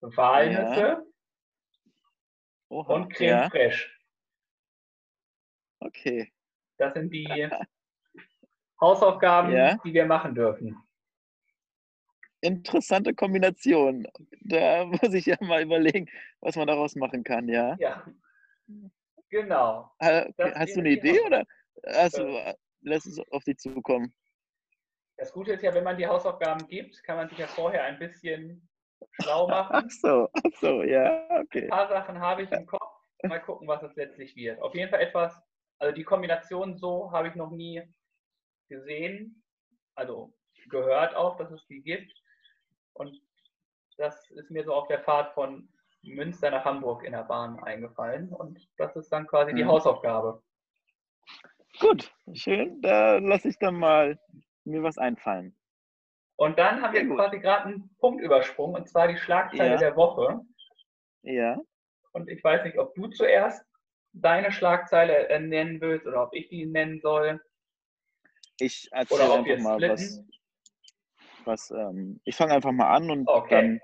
Walnüsse 0.00 1.04
oha, 2.70 2.94
und 2.94 3.12
Creme 3.12 3.28
ja, 3.28 3.50
fraiche. 3.50 3.88
okay. 5.80 6.32
Das 6.78 6.94
sind 6.94 7.10
die 7.12 7.48
Hausaufgaben, 8.80 9.52
Ja. 9.52 9.76
die 9.84 9.94
wir 9.94 10.06
machen 10.06 10.34
dürfen. 10.34 10.76
Interessante 12.40 13.14
Kombination. 13.14 14.06
Da 14.40 14.84
muss 15.02 15.14
ich 15.14 15.26
ja 15.26 15.36
mal 15.40 15.62
überlegen, 15.62 16.08
was 16.40 16.56
man 16.56 16.66
daraus 16.66 16.96
machen 16.96 17.22
kann, 17.22 17.48
ja. 17.48 17.78
Ja, 17.78 18.04
genau. 19.28 19.90
Das 19.98 20.54
Hast 20.54 20.76
du 20.76 20.80
eine 20.80 20.90
Idee 20.90 21.18
Hausauf- 21.18 21.26
oder 21.26 21.44
hast 21.86 22.18
du, 22.18 22.22
Äh. 22.26 22.54
lass 22.82 23.06
es 23.06 23.18
auf 23.30 23.44
dich 23.44 23.58
zukommen? 23.58 24.14
Das 25.16 25.32
Gute 25.32 25.52
ist 25.52 25.62
ja, 25.62 25.72
wenn 25.74 25.84
man 25.84 25.96
die 25.96 26.06
Hausaufgaben 26.06 26.66
gibt, 26.66 27.02
kann 27.04 27.16
man 27.16 27.28
sich 27.28 27.38
ja 27.38 27.46
vorher 27.46 27.84
ein 27.84 27.98
bisschen 27.98 28.68
schlau 29.20 29.48
Ach 29.50 29.70
machen. 29.70 29.88
so, 29.90 30.28
ach 30.32 30.52
so, 30.60 30.82
ja, 30.82 31.26
Ein 31.28 31.42
okay. 31.42 31.68
paar 31.68 31.88
Sachen 31.88 32.18
habe 32.18 32.42
ich 32.42 32.50
im 32.50 32.66
Kopf. 32.66 32.90
Mal 33.24 33.38
gucken, 33.40 33.68
was 33.68 33.82
es 33.84 33.94
letztlich 33.94 34.34
wird. 34.34 34.60
Auf 34.60 34.74
jeden 34.74 34.90
Fall 34.90 35.00
etwas, 35.00 35.40
also 35.78 35.94
die 35.94 36.02
Kombination 36.02 36.76
so 36.76 37.12
habe 37.12 37.28
ich 37.28 37.36
noch 37.36 37.50
nie 37.50 37.82
gesehen. 38.68 39.44
Also 39.94 40.34
gehört 40.70 41.14
auch, 41.14 41.36
dass 41.36 41.50
es 41.52 41.64
die 41.66 41.82
gibt. 41.82 42.12
Und 42.94 43.16
das 43.96 44.28
ist 44.30 44.50
mir 44.50 44.64
so 44.64 44.74
auf 44.74 44.88
der 44.88 45.04
Fahrt 45.04 45.32
von 45.34 45.71
Münster 46.02 46.50
nach 46.50 46.64
Hamburg 46.64 47.04
in 47.04 47.12
der 47.12 47.24
Bahn 47.24 47.62
eingefallen. 47.62 48.32
Und 48.32 48.68
das 48.76 48.96
ist 48.96 49.10
dann 49.12 49.26
quasi 49.26 49.54
die 49.54 49.62
Mhm. 49.62 49.68
Hausaufgabe. 49.68 50.42
Gut, 51.80 52.12
schön. 52.34 52.80
Da 52.82 53.18
lasse 53.18 53.48
ich 53.48 53.58
dann 53.58 53.76
mal 53.76 54.18
mir 54.64 54.82
was 54.82 54.98
einfallen. 54.98 55.56
Und 56.36 56.58
dann 56.58 56.82
haben 56.82 56.92
wir 56.92 57.00
Sehr 57.00 57.08
gut. 57.08 57.18
quasi 57.18 57.38
gerade 57.38 57.66
einen 57.66 57.94
Punkt 57.98 58.22
übersprungen, 58.22 58.76
und 58.76 58.88
zwar 58.88 59.08
die 59.08 59.16
Schlagzeile 59.16 59.70
Ja. 59.74 59.78
der 59.78 59.96
Woche. 59.96 60.40
Ja, 61.22 61.56
Und 62.12 62.28
ich 62.28 62.42
weiß 62.42 62.64
nicht, 62.64 62.78
ob 62.78 62.94
du 62.94 63.06
zuerst 63.08 63.64
deine 64.12 64.50
Schlagzeile 64.52 65.28
äh, 65.28 65.38
nennen 65.40 65.80
willst 65.80 66.06
oder 66.06 66.24
ob 66.24 66.34
ich 66.34 66.48
die 66.48 66.66
nennen 66.66 67.00
soll. 67.00 67.40
ich 68.58 68.88
erzähle 68.92 69.22
einfach 69.22 69.44
wir 69.46 69.58
mal 69.58 69.88
was. 69.88 70.24
was 71.44 71.70
ähm, 71.70 72.20
ich 72.24 72.36
fange 72.36 72.52
einfach 72.54 72.72
mal 72.72 72.90
an 72.90 73.10
und 73.10 73.28
Okay. 73.28 73.50
dann 73.50 73.80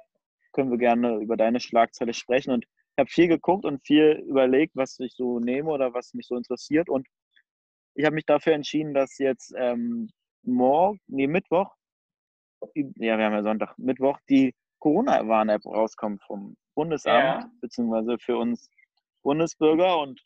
können 0.58 0.72
wir 0.72 0.78
gerne 0.78 1.18
über 1.18 1.36
deine 1.36 1.60
Schlagzeile 1.60 2.12
sprechen. 2.12 2.50
Und 2.50 2.64
ich 2.64 2.98
habe 2.98 3.08
viel 3.08 3.28
geguckt 3.28 3.64
und 3.64 3.86
viel 3.86 4.24
überlegt, 4.26 4.74
was 4.74 4.98
ich 4.98 5.14
so 5.14 5.38
nehme 5.38 5.70
oder 5.70 5.94
was 5.94 6.14
mich 6.14 6.26
so 6.26 6.34
interessiert. 6.36 6.88
Und 6.88 7.06
ich 7.94 8.04
habe 8.04 8.16
mich 8.16 8.26
dafür 8.26 8.54
entschieden, 8.54 8.92
dass 8.92 9.18
jetzt 9.18 9.54
ähm, 9.56 10.10
morgen, 10.42 10.98
nee, 11.06 11.28
Mittwoch, 11.28 11.72
ja, 12.74 13.18
wir 13.18 13.24
haben 13.24 13.34
ja 13.34 13.42
Sonntag, 13.44 13.78
Mittwoch, 13.78 14.18
die 14.28 14.52
Corona-Warn-App 14.80 15.64
rauskommt 15.64 16.24
vom 16.24 16.56
Bundesamt, 16.74 17.44
Ja. 17.44 17.50
beziehungsweise 17.60 18.18
für 18.18 18.36
uns 18.36 18.68
Bundesbürger. 19.22 20.00
Und 20.00 20.20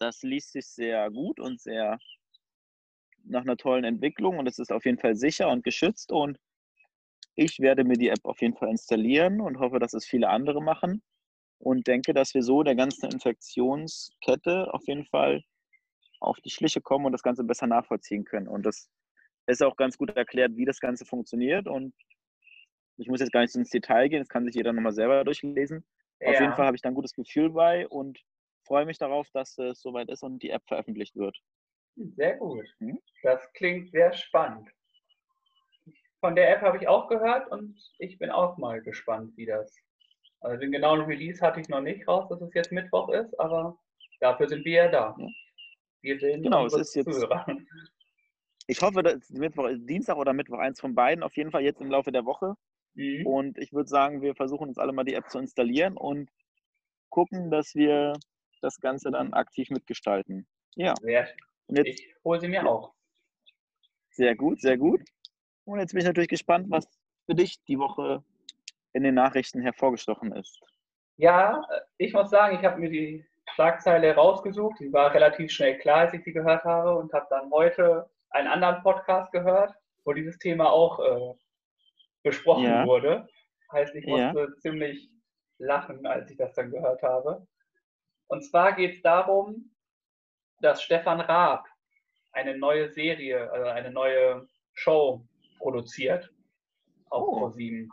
das 0.00 0.22
liest 0.22 0.50
sich 0.54 0.66
sehr 0.66 1.08
gut 1.12 1.38
und 1.38 1.60
sehr 1.60 2.00
nach 3.22 3.42
einer 3.42 3.56
tollen 3.56 3.84
Entwicklung 3.84 4.40
und 4.40 4.48
es 4.48 4.58
ist 4.58 4.72
auf 4.72 4.84
jeden 4.84 4.98
Fall 4.98 5.14
sicher 5.14 5.48
und 5.50 5.62
geschützt 5.62 6.10
und 6.10 6.36
ich 7.36 7.60
werde 7.60 7.84
mir 7.84 7.96
die 7.98 8.08
App 8.10 8.24
auf 8.24 8.40
jeden 8.42 8.56
Fall 8.56 8.70
installieren 8.70 9.40
und 9.40 9.58
hoffe, 9.60 9.78
dass 9.78 9.94
es 9.94 10.06
viele 10.06 10.28
andere 10.30 10.62
machen 10.62 11.02
und 11.58 11.86
denke, 11.88 12.14
dass 12.14 12.34
wir 12.34 12.42
so 12.42 12.62
der 12.64 12.76
ganzen 12.76 13.10
Infektionskette 13.12 14.72
auf 14.74 14.86
jeden 14.88 15.06
Fall 15.06 15.42
auf 16.20 16.38
die 16.40 16.50
Schliche 16.50 16.80
kommen 16.82 17.06
und 17.06 17.12
das 17.12 17.22
Ganze 17.22 17.44
besser 17.44 17.66
nachvollziehen 17.68 18.24
können. 18.24 18.48
Und 18.48 18.64
das 18.66 18.90
ist 19.46 19.62
auch 19.62 19.76
ganz 19.76 19.98
gut 19.98 20.16
erklärt, 20.16 20.56
wie 20.56 20.66
das 20.66 20.80
Ganze 20.80 21.06
funktioniert 21.06 21.68
und 21.68 21.94
ich 22.98 23.08
muss 23.08 23.20
jetzt 23.20 23.32
gar 23.32 23.40
nicht 23.42 23.52
so 23.52 23.58
ins 23.58 23.70
Detail 23.70 24.08
gehen, 24.08 24.20
das 24.20 24.28
kann 24.28 24.44
sich 24.46 24.54
jeder 24.54 24.72
nochmal 24.72 24.92
selber 24.92 25.24
durchlesen. 25.24 25.84
Auf 26.24 26.40
jeden 26.40 26.52
Ja. 26.52 26.56
Fall 26.56 26.66
habe 26.66 26.76
ich 26.76 26.82
da 26.82 26.88
ein 26.88 26.94
gutes 26.94 27.12
Gefühl 27.12 27.50
bei 27.50 27.86
und 27.88 28.20
freue 28.66 28.86
mich 28.86 28.98
darauf, 28.98 29.28
dass 29.32 29.56
es 29.58 29.80
soweit 29.80 30.08
ist 30.08 30.22
und 30.22 30.42
die 30.42 30.50
App 30.50 30.62
veröffentlicht 30.66 31.14
wird. 31.16 31.38
Sehr 32.16 32.36
gut. 32.36 32.66
Mhm. 32.80 32.98
Das 33.22 33.52
klingt 33.54 33.90
sehr 33.90 34.12
spannend. 34.12 34.70
Von 36.26 36.34
der 36.34 36.50
App 36.56 36.62
habe 36.62 36.76
ich 36.78 36.88
auch 36.88 37.06
gehört 37.06 37.48
und 37.52 37.78
ich 38.00 38.18
bin 38.18 38.30
auch 38.32 38.58
mal 38.58 38.82
gespannt, 38.82 39.36
wie 39.36 39.46
das. 39.46 39.72
Also 40.40 40.58
den 40.58 40.72
genauen 40.72 41.02
Release 41.02 41.40
hatte 41.40 41.60
ich 41.60 41.68
noch 41.68 41.80
nicht 41.80 42.08
raus, 42.08 42.28
dass 42.28 42.40
es 42.40 42.52
jetzt 42.52 42.72
Mittwoch 42.72 43.10
ist, 43.10 43.38
aber 43.38 43.78
dafür 44.18 44.48
sind 44.48 44.64
wir 44.64 44.72
ja 44.72 44.88
da. 44.88 45.14
Ja. 45.16 45.28
Wir 46.02 46.18
sind 46.18 46.42
Genau, 46.42 46.66
es 46.66 46.74
ist 46.74 46.96
jetzt- 46.96 47.12
Zuhörer. 47.12 47.46
Ich 48.66 48.82
hoffe, 48.82 49.04
dass 49.04 49.30
Mittwoch, 49.30 49.68
Dienstag 49.76 50.16
oder 50.16 50.32
Mittwoch, 50.32 50.58
eins 50.58 50.80
von 50.80 50.96
beiden, 50.96 51.22
auf 51.22 51.36
jeden 51.36 51.52
Fall 51.52 51.62
jetzt 51.62 51.80
im 51.80 51.92
Laufe 51.92 52.10
der 52.10 52.24
Woche. 52.24 52.54
Mhm. 52.94 53.24
Und 53.24 53.58
ich 53.58 53.72
würde 53.72 53.88
sagen, 53.88 54.20
wir 54.20 54.34
versuchen 54.34 54.66
uns 54.66 54.78
alle 54.78 54.90
mal 54.92 55.04
die 55.04 55.14
App 55.14 55.30
zu 55.30 55.38
installieren 55.38 55.96
und 55.96 56.28
gucken, 57.08 57.52
dass 57.52 57.76
wir 57.76 58.14
das 58.62 58.80
Ganze 58.80 59.12
dann 59.12 59.32
aktiv 59.32 59.70
mitgestalten. 59.70 60.48
Ja, 60.74 60.94
Sehr, 61.00 61.28
und 61.68 61.76
jetzt 61.78 62.00
ich 62.00 62.12
hole 62.24 62.40
sie 62.40 62.48
mir 62.48 62.68
auch. 62.68 62.94
sehr 64.10 64.34
gut, 64.34 64.60
sehr 64.60 64.76
gut. 64.76 65.02
Und 65.66 65.80
jetzt 65.80 65.92
bin 65.92 66.00
ich 66.00 66.06
natürlich 66.06 66.28
gespannt, 66.28 66.66
was 66.70 66.86
für 67.26 67.34
dich 67.34 67.62
die 67.64 67.78
Woche 67.78 68.22
in 68.92 69.02
den 69.02 69.14
Nachrichten 69.14 69.60
hervorgestochen 69.60 70.32
ist. 70.32 70.60
Ja, 71.16 71.66
ich 71.98 72.12
muss 72.12 72.30
sagen, 72.30 72.56
ich 72.56 72.64
habe 72.64 72.78
mir 72.78 72.88
die 72.88 73.24
Schlagzeile 73.54 74.14
rausgesucht. 74.14 74.78
Die 74.80 74.92
war 74.92 75.12
relativ 75.12 75.50
schnell 75.50 75.78
klar, 75.78 75.98
als 75.98 76.14
ich 76.14 76.22
sie 76.24 76.32
gehört 76.32 76.64
habe 76.64 76.96
und 76.96 77.12
habe 77.12 77.26
dann 77.30 77.50
heute 77.50 78.08
einen 78.30 78.48
anderen 78.48 78.82
Podcast 78.82 79.32
gehört, 79.32 79.74
wo 80.04 80.12
dieses 80.12 80.38
Thema 80.38 80.70
auch 80.70 81.00
äh, 81.00 81.34
besprochen 82.22 82.64
Ja. 82.64 82.86
wurde. 82.86 83.28
Heißt, 83.72 83.94
ich 83.96 84.04
Ja. 84.06 84.32
musste 84.32 84.56
ziemlich 84.60 85.10
lachen, 85.58 86.06
als 86.06 86.30
ich 86.30 86.36
das 86.36 86.54
dann 86.54 86.70
gehört 86.70 87.02
habe. 87.02 87.44
Und 88.28 88.42
zwar 88.42 88.72
geht 88.74 88.94
es 88.94 89.02
darum, 89.02 89.74
dass 90.60 90.82
Stefan 90.82 91.20
Raab 91.20 91.66
eine 92.32 92.56
neue 92.56 92.88
Serie, 92.88 93.50
also 93.50 93.66
eine 93.68 93.90
neue 93.90 94.46
Show 94.74 95.26
produziert 95.66 96.30
auf 97.10 97.22
Oh. 97.26 97.38
ProSieben. 97.40 97.90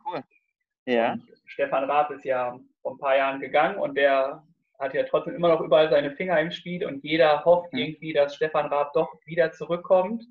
Ja, 0.85 1.13
Und 1.13 1.23
Stefan 1.45 1.85
Raab 1.89 2.11
ist 2.11 2.23
ja 2.25 2.59
vor 2.83 2.91
ein 2.93 2.97
paar 2.99 3.15
Jahren 3.17 3.39
gegangen 3.39 3.77
und 3.79 3.95
der 3.95 4.43
hat 4.79 4.93
ja 4.93 5.03
trotzdem 5.03 5.35
immer 5.35 5.47
noch 5.47 5.61
überall 5.61 5.89
seine 5.89 6.11
Finger 6.15 6.39
im 6.39 6.51
Spiel 6.51 6.85
und 6.85 7.03
jeder 7.03 7.43
hofft 7.45 7.73
Mhm. 7.73 7.79
irgendwie, 7.79 8.13
dass 8.13 8.35
Stefan 8.35 8.67
Raab 8.67 8.93
doch 8.93 9.09
wieder 9.25 9.51
zurückkommt. 9.51 10.23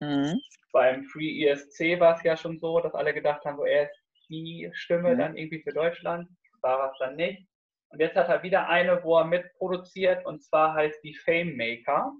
mhm. 0.00 0.40
Beim 0.72 1.04
Free 1.04 1.44
ESC 1.44 1.98
war 2.00 2.16
es 2.16 2.22
ja 2.22 2.36
schon 2.36 2.58
so, 2.58 2.80
dass 2.80 2.94
alle 2.94 3.12
gedacht 3.14 3.44
haben, 3.44 3.56
so, 3.56 3.64
er 3.64 3.84
ist 3.90 3.98
die 4.28 4.70
Stimme 4.74 5.14
Mhm. 5.14 5.18
dann 5.18 5.36
irgendwie 5.36 5.62
für 5.62 5.72
Deutschland. 5.72 6.28
War 6.60 6.92
es 6.92 6.98
dann 6.98 7.16
nicht. 7.16 7.46
Und 7.88 8.00
jetzt 8.00 8.14
hat 8.16 8.28
er 8.28 8.42
wieder 8.42 8.68
eine, 8.68 9.02
wo 9.02 9.16
er 9.18 9.24
mitproduziert 9.24 10.24
und 10.26 10.42
zwar 10.42 10.74
heißt 10.74 11.02
die 11.02 11.14
Fame 11.14 11.56
Maker. 11.56 12.12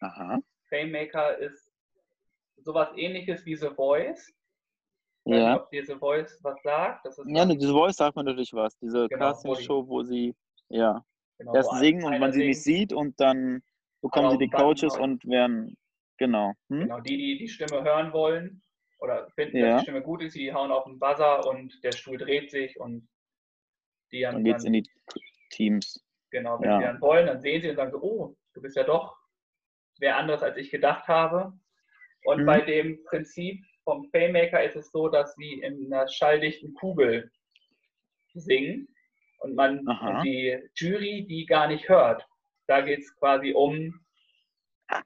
aha. 0.00 0.38
Fame 0.68 0.90
Maker 0.90 1.36
ist 1.38 1.61
sowas 2.64 2.88
ähnliches 2.96 3.44
wie 3.44 3.56
The 3.56 3.68
Voice. 3.70 4.28
Ich 5.24 5.32
weiß 5.32 5.38
nicht, 5.38 5.46
Ja. 5.46 5.56
ob 5.56 5.70
dir 5.70 5.84
The 5.86 5.94
Voice 5.94 6.38
was 6.42 6.60
sagt. 6.62 7.06
Das 7.06 7.18
ist 7.18 7.28
Ja, 7.30 7.44
ne, 7.44 7.56
diese 7.56 7.72
Voice 7.72 7.96
sagt 7.96 8.16
man 8.16 8.24
natürlich 8.26 8.52
was. 8.52 8.76
Diese 8.78 9.08
Genau, 9.08 9.26
Casting-Show, 9.26 9.86
wo 9.86 10.02
sie 10.02 10.34
ja, 10.68 11.04
genau, 11.38 11.54
erst 11.54 11.74
singen 11.78 12.04
und 12.04 12.18
man 12.18 12.32
sie 12.32 12.46
nicht 12.46 12.62
sieht 12.62 12.92
und 12.92 13.20
dann 13.20 13.62
bekommen 14.00 14.30
sie 14.32 14.38
die 14.38 14.50
Coaches 14.50 14.96
und 14.98 15.24
werden 15.26 15.76
Genau. 16.18 16.52
Hm? 16.68 16.80
Genau, 16.82 17.00
die, 17.00 17.16
die 17.16 17.38
die 17.38 17.48
Stimme 17.48 17.82
hören 17.82 18.12
wollen 18.12 18.62
oder 19.00 19.28
finden, 19.30 19.58
dass 19.60 19.68
Ja. 19.68 19.76
die 19.78 19.82
Stimme 19.82 20.02
gut 20.02 20.22
ist, 20.22 20.36
die 20.36 20.52
hauen 20.52 20.70
auf 20.70 20.84
den 20.84 20.98
Buzzer 20.98 21.44
und 21.46 21.82
der 21.82 21.92
Stuhl 21.92 22.16
dreht 22.16 22.50
sich 22.50 22.78
und 22.78 23.08
die 24.12 24.26
haben 24.26 24.34
Dann 24.34 24.44
geht's 24.44 24.64
in 24.64 24.72
dann, 24.72 24.82
die 24.84 24.90
Teams. 25.50 26.04
genau, 26.30 26.60
wenn 26.60 26.70
ja. 26.70 26.78
sie 26.78 26.84
dann 26.84 27.00
wollen, 27.00 27.26
dann 27.26 27.40
sehen 27.40 27.60
sie 27.62 27.70
und 27.70 27.76
sagen 27.76 27.90
so, 27.90 28.00
oh, 28.00 28.36
du 28.54 28.62
bist 28.62 28.76
ja 28.76 28.84
doch 28.84 29.16
wer 29.98 30.16
anderes, 30.16 30.42
als 30.42 30.56
ich 30.56 30.70
gedacht 30.70 31.08
habe. 31.08 31.52
Und 32.24 32.42
Mhm. 32.42 32.46
bei 32.46 32.60
dem 32.60 33.04
Prinzip 33.04 33.64
vom 33.84 34.08
Framemaker 34.10 34.62
ist 34.62 34.76
es 34.76 34.90
so, 34.92 35.08
dass 35.08 35.34
sie 35.34 35.54
in 35.54 35.92
einer 35.92 36.08
schalldichten 36.08 36.72
Kugel 36.74 37.30
singen 38.34 38.88
und 39.40 39.54
man 39.54 39.86
Aha. 39.88 40.22
die 40.22 40.58
Jury 40.74 41.26
die 41.28 41.46
gar 41.46 41.66
nicht 41.68 41.88
hört. 41.88 42.26
Da 42.68 42.80
geht 42.80 43.00
es 43.00 43.14
quasi 43.16 43.52
um 43.52 43.98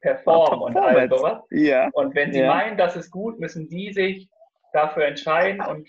Perform 0.00 0.62
und 0.62 0.76
all 0.76 1.08
sowas. 1.08 1.42
Ja. 1.50 1.88
Und 1.92 2.14
wenn 2.14 2.32
sie 2.32 2.40
Ja. 2.40 2.48
meinen, 2.48 2.76
das 2.76 2.96
ist 2.96 3.10
gut, 3.10 3.38
müssen 3.38 3.68
die 3.68 3.92
sich 3.92 4.28
dafür 4.72 5.06
entscheiden. 5.06 5.60
Und 5.64 5.88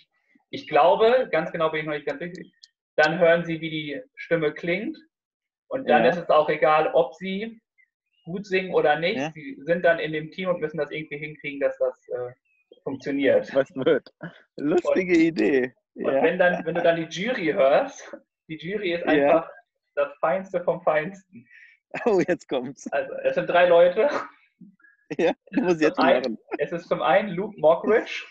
ich 0.49 0.67
glaube, 0.67 1.27
ganz 1.31 1.51
genau 1.51 1.69
bin 1.71 1.81
ich 1.81 1.85
noch 1.87 1.93
nicht 1.93 2.05
ganz 2.05 2.21
richtig, 2.21 2.53
dann 2.95 3.19
hören 3.19 3.43
sie, 3.43 3.59
wie 3.59 3.69
die 3.69 4.01
Stimme 4.15 4.53
klingt. 4.53 4.97
Und 5.67 5.89
dann 5.89 6.03
Ja. 6.05 6.11
ist 6.11 6.17
es 6.17 6.29
auch 6.29 6.47
egal, 6.49 6.91
ob 6.93 7.15
sie 7.15 7.59
gut 8.27 8.45
singen 8.45 8.73
oder 8.75 8.99
nicht. 8.99 9.17
Ja. 9.17 9.31
Sie 9.33 9.57
sind 9.61 9.83
dann 9.83 9.97
in 9.99 10.11
dem 10.13 10.29
Team 10.31 10.49
und 10.49 10.59
müssen 10.61 10.77
das 10.77 10.91
irgendwie 10.91 11.17
hinkriegen, 11.17 11.59
dass 11.59 11.77
das 11.79 12.07
äh, 12.09 12.31
funktioniert. 12.83 13.49
Was 13.55 13.69
wird? 13.75 14.13
Lustige 14.57 15.17
Idee. 15.17 15.73
Und 15.95 16.13
Ja. 16.13 16.21
wenn, 16.21 16.37
dann, 16.37 16.63
wenn 16.65 16.75
du 16.75 16.81
dann 16.83 16.95
die 16.97 17.07
Jury 17.09 17.47
hörst, 17.53 18.15
die 18.47 18.57
Jury 18.57 18.93
ist 18.93 19.05
Ja. 19.05 19.11
einfach 19.11 19.49
das 19.95 20.13
Feinste 20.19 20.63
vom 20.63 20.81
Feinsten. 20.83 21.47
Oh, 22.05 22.19
jetzt 22.27 22.47
kommt's. 22.49 22.85
Also 22.91 23.13
es 23.23 23.35
sind 23.35 23.47
drei 23.49 23.65
Leute. 23.67 24.09
Ja, 25.17 25.31
du 25.51 25.61
musst 25.63 25.81
jetzt 25.81 25.97
machen. 25.97 26.37
Es 26.57 26.73
ist 26.73 26.89
zum 26.89 27.01
einen 27.01 27.29
Luke 27.29 27.57
Mockridge, 27.59 28.25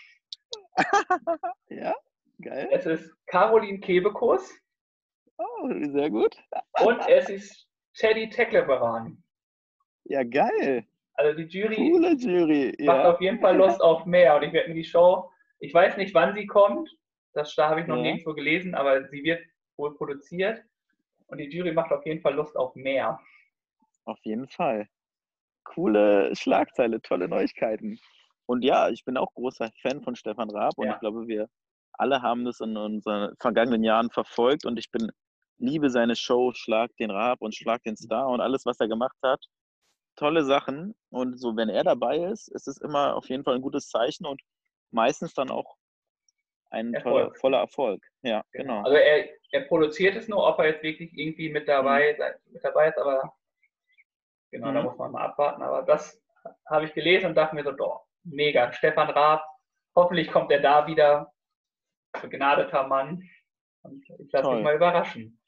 Ja, 1.69 1.95
geil. 2.41 2.69
es 2.71 2.85
ist 2.85 3.11
Caroline 3.25 3.79
Kebekus 3.79 4.47
Oh, 5.39 5.69
sehr 5.91 6.09
gut. 6.11 6.35
und 6.85 6.99
es 7.09 7.29
ist 7.29 7.67
Teddy 7.95 8.29
Teckleberan. 8.29 9.23
Ja, 10.09 10.23
geil. 10.23 10.85
Also 11.15 11.37
die 11.37 11.45
Jury 11.45 11.75
Coole 11.75 12.13
Jury. 12.15 12.75
macht 12.85 12.97
Ja. 13.03 13.13
auf 13.13 13.21
jeden 13.21 13.39
Fall 13.39 13.57
Lust 13.57 13.81
auf 13.81 14.05
mehr 14.05 14.35
und 14.35 14.43
ich 14.43 14.53
werde 14.53 14.69
mir 14.69 14.75
die 14.75 14.83
Show, 14.83 15.29
ich 15.59 15.73
weiß 15.73 15.97
nicht, 15.97 16.13
wann 16.13 16.35
sie 16.35 16.45
kommt, 16.45 16.95
das 17.33 17.55
da 17.55 17.69
habe 17.69 17.81
ich 17.81 17.87
noch 17.87 17.95
Ja. 17.97 18.03
nirgendwo 18.03 18.33
gelesen, 18.33 18.75
aber 18.75 19.07
sie 19.09 19.23
wird 19.23 19.41
wohl 19.77 19.95
produziert 19.95 20.61
und 21.27 21.39
die 21.39 21.49
Jury 21.49 21.71
macht 21.73 21.91
auf 21.91 22.05
jeden 22.05 22.21
Fall 22.21 22.35
Lust 22.35 22.55
auf 22.55 22.75
mehr. 22.75 23.19
Auf 24.05 24.19
jeden 24.23 24.47
Fall. 24.47 24.87
Coole 25.63 26.33
Schlagzeile, 26.35 27.01
tolle 27.01 27.27
Neuigkeiten. 27.27 27.99
Und 28.45 28.63
ja, 28.63 28.89
ich 28.89 29.03
bin 29.03 29.17
auch 29.17 29.33
großer 29.33 29.71
Fan 29.81 30.01
von 30.03 30.15
Stefan 30.15 30.49
Raab 30.51 30.77
und 30.77 30.87
Ja. 30.87 30.93
ich 30.93 30.99
glaube, 30.99 31.27
wir 31.27 31.49
alle 31.93 32.21
haben 32.21 32.45
das 32.45 32.59
in 32.61 32.77
unseren 32.77 33.35
vergangenen 33.39 33.83
Jahren 33.83 34.09
verfolgt 34.11 34.65
und 34.65 34.77
ich 34.77 34.91
bin 34.91 35.11
liebe 35.57 35.89
seine 35.89 36.15
Show 36.15 36.53
Schlag 36.53 36.95
den 36.97 37.09
Raab 37.09 37.41
und 37.41 37.55
Schlag 37.55 37.81
den 37.83 37.97
Star 37.97 38.27
und 38.29 38.39
alles, 38.39 38.65
was 38.67 38.79
er 38.79 38.87
gemacht 38.87 39.17
hat. 39.23 39.43
Tolle 40.17 40.43
Sachen 40.43 40.95
und 41.09 41.39
so, 41.39 41.55
wenn 41.55 41.69
er 41.69 41.83
dabei 41.85 42.17
ist, 42.17 42.49
ist 42.49 42.67
es 42.67 42.77
immer 42.79 43.15
auf 43.15 43.29
jeden 43.29 43.43
Fall 43.43 43.55
ein 43.55 43.61
gutes 43.61 43.87
Zeichen 43.89 44.25
und 44.25 44.41
meistens 44.91 45.33
dann 45.33 45.49
auch 45.49 45.77
ein 46.69 46.91
toller, 46.93 47.19
Erfolg. 47.21 47.37
voller 47.39 47.57
Erfolg. 47.59 48.03
Ja, 48.23 48.43
genau. 48.51 48.81
Also 48.83 48.97
er, 48.97 49.29
er 49.51 49.61
produziert 49.61 50.15
es 50.17 50.27
nur, 50.27 50.45
ob 50.45 50.59
er 50.59 50.67
jetzt 50.67 50.83
wirklich 50.83 51.13
irgendwie 51.13 51.49
mit 51.49 51.67
dabei, 51.67 52.17
mit 52.51 52.63
dabei 52.63 52.89
ist, 52.89 52.97
aber 52.97 53.33
genau, 54.51 54.73
da 54.73 54.79
Mhm. 54.79 54.85
muss 54.87 54.97
man 54.97 55.11
mal 55.11 55.25
abwarten. 55.27 55.61
Aber 55.61 55.83
das 55.83 56.21
habe 56.69 56.85
ich 56.85 56.93
gelesen 56.93 57.27
und 57.27 57.35
dachte 57.35 57.55
mir 57.55 57.63
so, 57.63 57.71
doch, 57.71 58.05
mega. 58.23 58.73
Stefan 58.73 59.09
Raab, 59.11 59.45
hoffentlich 59.95 60.29
kommt 60.31 60.51
er 60.51 60.59
da 60.61 60.85
wieder. 60.87 61.31
Begnadeter 62.21 62.87
Mann. 62.87 63.23
Und 63.83 64.03
ich 64.19 64.31
lasse 64.31 64.49
mich 64.51 64.63
mal 64.63 64.75
überraschen. 64.75 65.39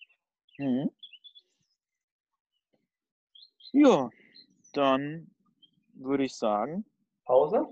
Mhm. 0.58 0.92
Ja, 3.72 4.10
dann 4.72 5.32
würde 5.94 6.24
ich 6.24 6.36
sagen, 6.36 6.86
Pause? 7.26 7.68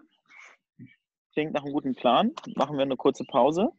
klingt 1.34 1.54
nach 1.54 1.64
einem 1.64 1.74
guten 1.74 1.96
Plan. 1.96 2.34
Machen 2.56 2.78
wir 2.78 2.84
eine 2.84 2.98
kurze 2.98 3.24
Pause 3.24 3.70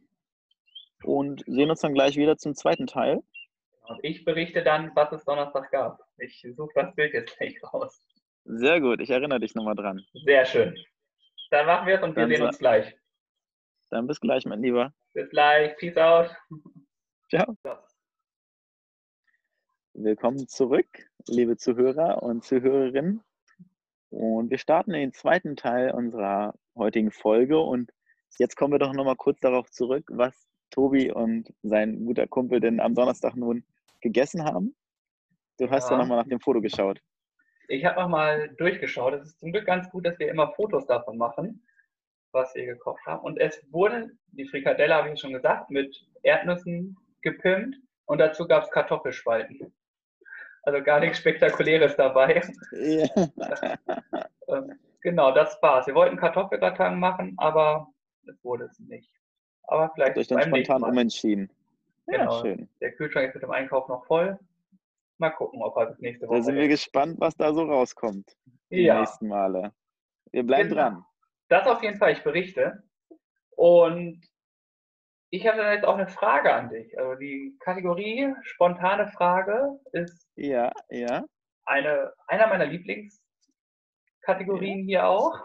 und 1.02 1.42
sehen 1.46 1.70
uns 1.70 1.80
dann 1.80 1.94
gleich 1.94 2.16
wieder 2.16 2.36
zum 2.36 2.54
zweiten 2.54 2.86
Teil. 2.86 3.20
Und 3.82 3.98
ich 4.02 4.24
berichte 4.24 4.62
dann, 4.62 4.92
was 4.94 5.10
es 5.12 5.24
Donnerstag 5.24 5.70
gab. 5.70 6.00
Ich 6.18 6.46
suche 6.54 6.70
das 6.74 6.94
Bild 6.94 7.14
jetzt 7.14 7.36
gleich 7.36 7.60
raus. 7.62 8.00
Sehr 8.44 8.80
gut, 8.80 9.00
ich 9.00 9.10
erinnere 9.10 9.40
dich 9.40 9.54
nochmal 9.54 9.74
dran. 9.74 10.04
Sehr 10.24 10.44
schön. 10.44 10.74
Dann 11.50 11.66
machen 11.66 11.86
wir 11.86 11.96
es 11.96 12.02
und 12.02 12.14
wir 12.14 12.22
Dann 12.22 12.30
sehen 12.30 12.46
uns 12.46 12.58
gleich. 12.58 12.94
Dann 13.90 14.06
bis 14.06 14.20
gleich, 14.20 14.44
mein 14.44 14.62
Lieber. 14.62 14.92
Bis 15.14 15.28
gleich. 15.30 15.76
Peace 15.78 15.96
out. 15.96 16.30
Ciao. 17.28 17.56
Willkommen 20.00 20.46
zurück, 20.46 20.86
liebe 21.26 21.56
Zuhörer 21.56 22.22
und 22.22 22.44
Zuhörerinnen. 22.44 23.20
Und 24.10 24.48
wir 24.48 24.58
starten 24.58 24.92
den 24.92 25.12
zweiten 25.12 25.56
Teil 25.56 25.90
unserer 25.90 26.54
heutigen 26.76 27.10
Folge. 27.10 27.58
Und 27.58 27.90
jetzt 28.38 28.54
kommen 28.54 28.72
wir 28.74 28.78
doch 28.78 28.92
nochmal 28.92 29.16
kurz 29.16 29.40
darauf 29.40 29.68
zurück, 29.72 30.04
was 30.12 30.48
Tobi 30.70 31.10
und 31.10 31.52
sein 31.64 32.04
guter 32.04 32.28
Kumpel 32.28 32.60
denn 32.60 32.78
am 32.78 32.94
Donnerstag 32.94 33.34
nun 33.34 33.64
gegessen 34.00 34.44
haben. 34.44 34.76
Du 35.58 35.68
hast 35.68 35.90
ja, 35.90 35.96
Ja. 35.96 36.02
nochmal 36.02 36.18
nach 36.18 36.28
dem 36.28 36.38
Foto 36.38 36.60
geschaut. 36.60 37.00
Ich 37.66 37.84
habe 37.84 38.00
nochmal 38.00 38.50
durchgeschaut. 38.56 39.14
Es 39.14 39.26
ist 39.26 39.40
zum 39.40 39.50
Glück 39.50 39.66
ganz 39.66 39.90
gut, 39.90 40.06
dass 40.06 40.16
wir 40.20 40.30
immer 40.30 40.52
Fotos 40.52 40.86
davon 40.86 41.18
machen, 41.18 41.66
was 42.30 42.54
wir 42.54 42.66
gekocht 42.66 43.04
haben. 43.04 43.24
Und 43.24 43.40
es 43.40 43.66
wurde, 43.72 44.12
die 44.28 44.46
Frikadelle 44.46 44.94
habe 44.94 45.10
ich 45.12 45.18
schon 45.18 45.32
gesagt, 45.32 45.70
mit 45.70 46.06
Erdnüssen 46.22 46.96
gepimpt 47.22 47.74
und 48.04 48.18
dazu 48.18 48.46
gab 48.46 48.62
es 48.62 48.70
Kartoffelspalten. 48.70 49.74
Also 50.68 50.82
gar 50.82 51.00
nichts 51.00 51.16
Spektakuläres 51.18 51.96
dabei. 51.96 52.42
Ja. 52.72 53.06
Ähm, 54.50 54.78
genau, 55.02 55.30
das 55.32 55.58
war's. 55.60 55.86
Wir 55.86 55.94
wollten 55.94 56.16
Kartoffelgratin 56.16 56.98
machen, 56.98 57.34
aber 57.36 57.86
es 58.26 58.42
wurde 58.42 58.64
es 58.64 58.78
nicht. 58.78 59.12
Aber 59.64 59.90
vielleicht 59.94 60.14
beim 60.14 60.36
nächsten 60.50 60.64
spontan 60.64 60.82
umentschieden. 60.90 61.50
Ja, 62.06 62.18
Genau. 62.20 62.40
schön. 62.40 62.68
Der 62.80 62.92
Kühlschrank 62.92 63.28
ist 63.28 63.34
mit 63.34 63.42
dem 63.42 63.50
Einkauf 63.50 63.88
noch 63.88 64.06
voll. 64.06 64.38
Mal 65.18 65.30
gucken, 65.30 65.62
ob 65.62 65.76
er 65.76 65.86
bis 65.86 65.98
nächste 65.98 66.26
Woche. 66.26 66.36
Da 66.38 66.42
sind 66.42 66.56
wir 66.56 66.66
gespannt, 66.68 67.16
was 67.20 67.36
da 67.36 67.52
so 67.52 67.62
rauskommt. 67.64 68.38
Die 68.70 68.84
ja. 68.84 69.00
nächsten 69.00 69.28
Male. 69.28 69.72
Wir 70.32 70.44
bleiben 70.44 70.70
Genau. 70.70 70.80
dran. 70.82 71.04
Das 71.48 71.66
auf 71.66 71.82
jeden 71.82 71.98
Fall, 71.98 72.12
ich 72.12 72.22
berichte. 72.24 72.82
Und 73.54 74.22
ich 75.30 75.46
habe 75.46 75.58
dann 75.58 75.72
jetzt 75.72 75.84
auch 75.84 75.94
eine 75.94 76.08
Frage 76.08 76.52
an 76.52 76.70
dich. 76.70 76.98
Also 76.98 77.14
die 77.16 77.56
Kategorie 77.60 78.34
spontane 78.42 79.08
Frage 79.08 79.78
ist 79.92 80.26
Ja, 80.36 80.72
ja. 80.90 81.24
eine, 81.64 82.12
einer 82.26 82.46
meiner 82.46 82.66
Lieblingskategorien 82.66 84.84
hier 84.84 85.06
auch. 85.06 85.38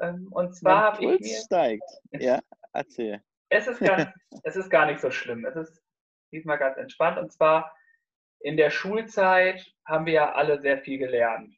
Ähm, 0.00 0.28
Und 0.30 0.54
zwar 0.56 0.94
habe 0.94 1.04
ich 1.04 1.20
mir, 1.20 1.40
steigt. 1.44 1.84
Ja, 2.12 2.40
erzähl. 2.72 3.20
es 3.48 3.66
ist, 3.68 3.80
ganz, 3.80 4.08
es 4.44 4.56
ist 4.56 4.70
gar 4.70 4.86
nicht 4.86 5.00
so 5.00 5.10
schlimm. 5.10 5.44
Es 5.44 5.56
ist 5.56 5.82
diesmal 6.32 6.58
ganz 6.58 6.76
entspannt. 6.78 7.18
Und 7.18 7.32
zwar 7.32 7.74
in 8.40 8.56
der 8.56 8.70
Schulzeit 8.70 9.64
haben 9.86 10.06
wir 10.06 10.12
ja 10.14 10.32
alle 10.32 10.60
sehr 10.60 10.78
viel 10.78 10.98
gelernt. 10.98 11.54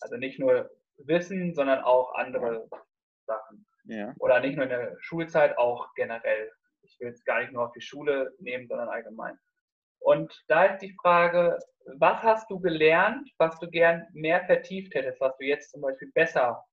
Also 0.00 0.16
nicht 0.16 0.38
nur 0.38 0.70
Wissen, 0.98 1.54
sondern 1.54 1.82
auch 1.82 2.14
andere 2.14 2.68
Sachen. 3.26 3.66
Ja. 3.88 4.14
oder 4.18 4.40
nicht 4.40 4.54
nur 4.56 4.64
in 4.64 4.70
der 4.70 4.96
Schulzeit, 5.00 5.56
auch 5.58 5.92
generell. 5.94 6.50
Ich 6.82 6.98
will 7.00 7.08
es 7.08 7.24
gar 7.24 7.40
nicht 7.40 7.52
nur 7.52 7.66
auf 7.66 7.72
die 7.72 7.80
Schule 7.80 8.32
nehmen, 8.38 8.68
sondern 8.68 8.88
allgemein. 8.88 9.38
Und 10.00 10.32
da 10.48 10.64
ist 10.66 10.80
die 10.80 10.94
Frage, 11.02 11.58
was 11.98 12.22
hast 12.22 12.50
du 12.50 12.60
gelernt, 12.60 13.28
was 13.38 13.58
du 13.58 13.68
gern 13.68 14.06
mehr 14.12 14.44
vertieft 14.46 14.94
hättest, 14.94 15.20
was 15.20 15.36
du 15.38 15.44
jetzt 15.44 15.70
zum 15.72 15.80
Beispiel 15.80 16.10
besser 16.14 16.64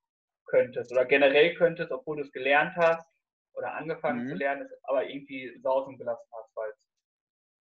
könntest 0.46 0.92
oder 0.92 1.06
generell 1.06 1.56
könntest, 1.56 1.92
obwohl 1.92 2.18
du 2.18 2.24
es 2.24 2.32
gelernt 2.32 2.76
hast 2.76 3.08
oder 3.54 3.74
angefangen 3.74 4.26
Mhm. 4.26 4.30
zu 4.30 4.36
lernen, 4.36 4.70
aber 4.84 5.10
irgendwie 5.10 5.58
sausen 5.62 5.98
gelassen 5.98 6.28
hast, 6.34 6.56
weil 6.56 6.70
es 6.70 6.88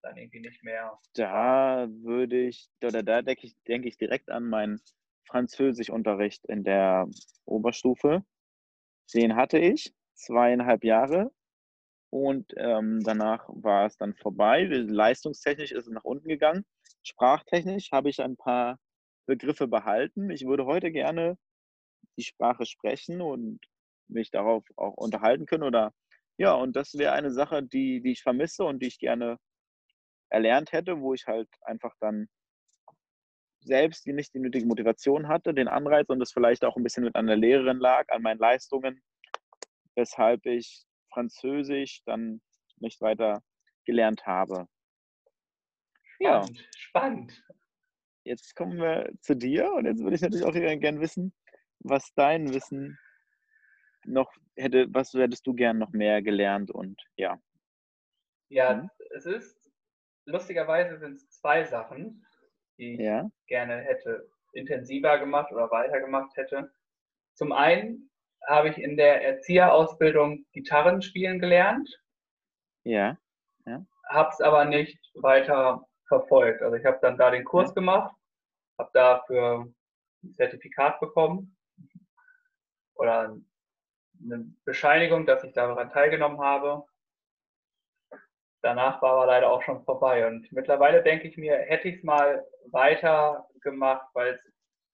dann 0.01 0.17
irgendwie 0.17 0.41
nicht 0.41 0.63
mehr. 0.63 0.99
Da 1.15 1.87
würde 1.89 2.47
ich, 2.47 2.69
oder 2.83 3.03
da 3.03 3.21
denke 3.21 3.47
ich, 3.47 3.55
denke 3.63 3.87
ich 3.87 3.97
direkt 3.97 4.29
an 4.29 4.43
meinen 4.49 4.81
Französischunterricht 5.27 6.45
in 6.45 6.63
der 6.63 7.07
Oberstufe. 7.45 8.23
Den 9.13 9.35
hatte 9.35 9.57
ich 9.57 9.93
zweieinhalb 10.15 10.83
Jahre 10.83 11.31
und 12.09 12.53
ähm, 12.57 13.01
danach 13.03 13.47
war 13.49 13.85
es 13.85 13.97
dann 13.97 14.15
vorbei. 14.15 14.63
Leistungstechnisch 14.65 15.71
ist 15.71 15.87
es 15.87 15.93
nach 15.93 16.03
unten 16.03 16.27
gegangen. 16.27 16.65
Sprachtechnisch 17.03 17.91
habe 17.91 18.09
ich 18.09 18.21
ein 18.21 18.37
paar 18.37 18.77
Begriffe 19.25 19.67
behalten. 19.67 20.29
Ich 20.29 20.45
würde 20.45 20.65
heute 20.65 20.91
gerne 20.91 21.37
die 22.17 22.23
Sprache 22.23 22.65
sprechen 22.65 23.21
und 23.21 23.59
mich 24.09 24.31
darauf 24.31 24.63
auch 24.75 24.93
unterhalten 24.95 25.45
können 25.45 25.63
oder 25.63 25.93
ja, 26.37 26.53
und 26.53 26.75
das 26.75 26.93
wäre 26.95 27.13
eine 27.13 27.31
Sache, 27.31 27.63
die, 27.63 28.01
die 28.01 28.11
ich 28.11 28.21
vermisse 28.21 28.63
und 28.63 28.81
die 28.81 28.87
ich 28.87 28.99
gerne 28.99 29.37
erlernt 30.29 30.71
hätte, 30.71 31.01
wo 31.01 31.13
ich 31.13 31.25
halt 31.27 31.49
einfach 31.61 31.93
dann 31.99 32.27
selbst 33.67 34.05
die 34.05 34.13
nicht 34.13 34.33
die 34.33 34.39
nötige 34.39 34.65
Motivation 34.65 35.27
hatte, 35.27 35.53
den 35.53 35.67
Anreiz 35.67 36.09
und 36.09 36.21
es 36.21 36.31
vielleicht 36.31 36.65
auch 36.65 36.75
ein 36.75 36.83
bisschen 36.83 37.03
mit 37.03 37.15
einer 37.15 37.35
Lehrerin 37.35 37.77
lag, 37.77 38.05
an 38.09 38.21
meinen 38.21 38.39
Leistungen, 38.39 39.01
weshalb 39.95 40.45
ich 40.45 40.85
Französisch 41.13 42.01
dann 42.05 42.41
nicht 42.77 43.01
weiter 43.01 43.43
gelernt 43.85 44.25
habe. 44.25 44.67
Ja, 46.19 46.45
spannend. 46.75 47.43
Jetzt 48.23 48.55
kommen 48.55 48.77
wir 48.77 49.11
zu 49.21 49.35
dir 49.35 49.71
und 49.73 49.85
jetzt 49.85 50.01
würde 50.01 50.15
ich 50.15 50.21
natürlich 50.21 50.45
auch 50.45 50.53
gerne 50.53 50.99
wissen, 50.99 51.33
was 51.79 52.13
dein 52.15 52.53
Wissen 52.53 52.97
noch 54.05 54.31
hätte, 54.55 54.87
was 54.89 55.13
hättest 55.13 55.45
du 55.47 55.53
gern 55.53 55.77
noch 55.77 55.91
mehr 55.91 56.21
gelernt 56.21 56.71
und 56.71 57.01
ja. 57.15 57.39
Ja, 58.49 58.75
mhm. 58.75 58.89
es 59.15 59.25
ist, 59.25 59.71
lustigerweise 60.25 60.97
sind 60.97 61.15
es 61.15 61.29
zwei 61.29 61.63
Sachen, 61.63 62.26
die 62.77 62.93
ich 62.93 62.99
ja. 62.99 63.29
gerne 63.47 63.77
hätte 63.77 64.29
intensiver 64.53 65.19
gemacht 65.19 65.51
oder 65.51 65.69
weitergemacht 65.71 66.35
hätte. 66.35 66.71
Zum 67.33 67.51
einen 67.51 68.09
habe 68.47 68.69
ich 68.69 68.77
in 68.77 68.97
der 68.97 69.23
Erzieherausbildung 69.23 70.45
Gitarren 70.53 71.01
spielen 71.01 71.39
gelernt. 71.39 71.89
Ja. 72.83 73.17
ja. 73.65 73.85
Habe 74.09 74.29
es 74.29 74.41
aber 74.41 74.65
nicht 74.65 74.99
weiter 75.15 75.87
verfolgt. 76.07 76.61
Also 76.61 76.75
ich 76.75 76.85
habe 76.85 76.99
dann 77.01 77.17
da 77.17 77.29
den 77.29 77.43
Kurs 77.43 77.69
ja. 77.69 77.73
gemacht, 77.73 78.15
habe 78.77 78.89
dafür 78.93 79.67
ein 80.23 80.33
Zertifikat 80.33 80.99
bekommen 80.99 81.57
oder 82.95 83.37
eine 84.23 84.45
Bescheinigung, 84.65 85.25
dass 85.25 85.43
ich 85.43 85.53
daran 85.53 85.91
teilgenommen 85.91 86.39
habe. 86.39 86.83
Danach 88.61 89.01
war 89.01 89.13
aber 89.13 89.25
leider 89.27 89.51
auch 89.51 89.61
schon 89.61 89.83
vorbei. 89.83 90.27
Und 90.27 90.51
mittlerweile 90.51 91.03
denke 91.03 91.27
ich 91.27 91.37
mir, 91.37 91.57
hätte 91.57 91.89
ich 91.89 91.97
es 91.97 92.03
mal 92.03 92.45
weiter 92.71 93.47
gemacht, 93.61 94.07
weil 94.13 94.39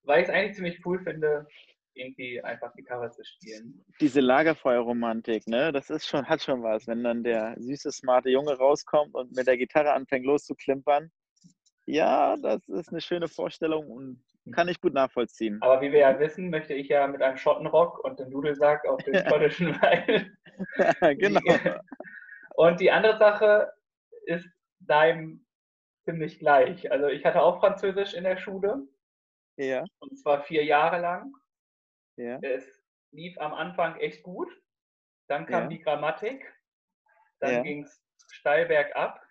ich 0.05 0.23
es 0.23 0.29
eigentlich 0.29 0.55
ziemlich 0.55 0.85
cool 0.85 0.99
finde, 0.99 1.47
irgendwie 1.95 2.41
einfach 2.41 2.73
Gitarre 2.73 3.11
zu 3.11 3.23
spielen. 3.23 3.85
Diese 3.99 4.19
Lagerfeuerromantik, 4.19 5.47
ne? 5.47 5.71
Das 5.71 5.89
ist 5.89 6.07
schon, 6.07 6.25
hat 6.27 6.41
schon 6.41 6.63
was, 6.63 6.87
wenn 6.87 7.03
dann 7.03 7.23
der 7.23 7.55
süße, 7.57 7.91
smarte 7.91 8.29
Junge 8.29 8.57
rauskommt 8.57 9.13
und 9.13 9.35
mit 9.35 9.47
der 9.47 9.57
Gitarre 9.57 9.93
anfängt 9.93 10.25
loszuklimpern. 10.25 11.11
Ja, 11.85 12.37
das 12.37 12.67
ist 12.69 12.89
eine 12.89 13.01
schöne 13.01 13.27
Vorstellung 13.27 13.89
und 13.89 14.23
kann 14.51 14.67
ich 14.67 14.79
gut 14.81 14.93
nachvollziehen. 14.93 15.57
Aber 15.61 15.81
wie 15.81 15.91
wir 15.91 15.99
ja 15.99 16.19
wissen, 16.19 16.49
möchte 16.49 16.73
ich 16.73 16.87
ja 16.87 17.07
mit 17.07 17.21
einem 17.21 17.37
Schottenrock 17.37 18.03
und 18.03 18.19
dem 18.19 18.29
Nudelsack 18.29 18.85
auf 18.87 19.01
den 19.03 19.15
schottischen 19.27 19.81
Wein. 19.81 20.37
genau. 21.17 21.41
Und 22.55 22.79
die 22.79 22.91
andere 22.91 23.17
Sache 23.17 23.73
ist 24.25 24.47
deinem 24.79 25.45
ziemlich 26.05 26.39
gleich. 26.39 26.91
Also 26.91 27.07
ich 27.07 27.25
hatte 27.25 27.41
auch 27.41 27.59
Französisch 27.59 28.13
in 28.13 28.23
der 28.23 28.37
Schule. 28.37 28.87
Ja. 29.57 29.85
Und 29.99 30.17
zwar 30.17 30.43
vier 30.43 30.63
Jahre 30.63 30.99
lang. 30.99 31.33
Ja. 32.17 32.39
Es 32.41 32.83
lief 33.11 33.37
am 33.39 33.53
Anfang 33.53 33.97
echt 33.99 34.23
gut. 34.23 34.49
Dann 35.27 35.45
kam 35.45 35.63
ja. 35.63 35.69
die 35.69 35.79
Grammatik. 35.79 36.45
Dann 37.39 37.53
ja. 37.53 37.61
ging 37.61 37.83
es 37.83 38.03
steil 38.31 38.65
bergab. 38.65 39.21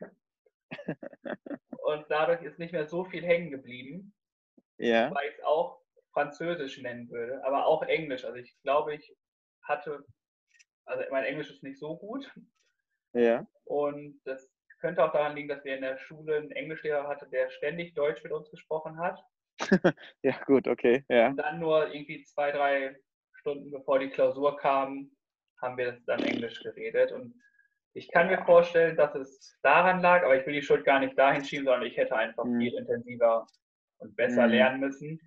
und 1.84 2.06
dadurch 2.08 2.42
ist 2.42 2.58
nicht 2.58 2.72
mehr 2.72 2.86
so 2.86 3.04
viel 3.04 3.24
hängen 3.24 3.50
geblieben. 3.50 4.14
Ja. 4.78 5.14
Weil 5.14 5.28
ich 5.28 5.38
es 5.38 5.44
auch 5.44 5.80
Französisch 6.12 6.78
nennen 6.78 7.08
würde, 7.10 7.44
aber 7.44 7.66
auch 7.66 7.82
Englisch. 7.82 8.24
Also 8.24 8.36
ich 8.36 8.54
glaube, 8.62 8.94
ich 8.94 9.16
hatte, 9.62 10.04
also 10.84 11.04
mein 11.10 11.24
Englisch 11.24 11.50
ist 11.50 11.62
nicht 11.62 11.78
so 11.78 11.96
gut. 11.96 12.30
Ja. 13.12 13.46
Und 13.64 14.20
das 14.24 14.50
könnte 14.80 15.04
auch 15.04 15.12
daran 15.12 15.36
liegen, 15.36 15.48
dass 15.48 15.64
wir 15.64 15.76
in 15.76 15.82
der 15.82 15.96
Schule 15.98 16.36
einen 16.36 16.50
Englischlehrer 16.50 17.06
hatten, 17.06 17.30
der 17.30 17.50
ständig 17.50 17.94
Deutsch 17.94 18.22
mit 18.22 18.32
uns 18.32 18.50
gesprochen 18.50 18.98
hat. 18.98 19.22
ja, 20.22 20.36
gut, 20.44 20.66
okay. 20.66 21.04
Ja. 21.08 21.28
Und 21.28 21.36
dann 21.36 21.60
nur 21.60 21.92
irgendwie 21.94 22.24
zwei, 22.24 22.50
drei 22.50 22.96
Stunden 23.34 23.70
bevor 23.70 23.98
die 23.98 24.10
Klausur 24.10 24.56
kam, 24.56 25.10
haben 25.60 25.76
wir 25.76 26.00
dann 26.06 26.22
Englisch 26.24 26.60
geredet. 26.62 27.12
Und 27.12 27.34
ich 27.94 28.10
kann 28.10 28.28
mir 28.28 28.44
vorstellen, 28.44 28.96
dass 28.96 29.14
es 29.14 29.58
daran 29.62 30.00
lag, 30.00 30.24
aber 30.24 30.36
ich 30.36 30.46
will 30.46 30.54
die 30.54 30.62
Schuld 30.62 30.84
gar 30.84 30.98
nicht 30.98 31.16
dahin 31.18 31.44
schieben, 31.44 31.66
sondern 31.66 31.86
ich 31.86 31.96
hätte 31.96 32.16
einfach 32.16 32.44
mhm. 32.44 32.58
viel 32.58 32.74
intensiver 32.74 33.46
und 33.98 34.16
besser 34.16 34.46
mhm. 34.46 34.52
lernen 34.52 34.80
müssen. 34.80 35.20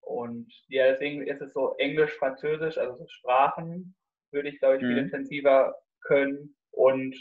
Und 0.00 0.52
ja, 0.68 0.90
deswegen 0.90 1.26
ist 1.26 1.40
es 1.40 1.52
so 1.52 1.76
Englisch, 1.76 2.12
Französisch, 2.18 2.78
also 2.78 2.96
so 2.96 3.06
Sprachen 3.08 3.94
würde 4.32 4.48
ich, 4.48 4.58
glaube 4.58 4.76
ich, 4.76 4.80
viel 4.80 4.92
mhm. 4.92 5.04
intensiver 5.04 5.74
können 6.02 6.56
und 6.70 7.16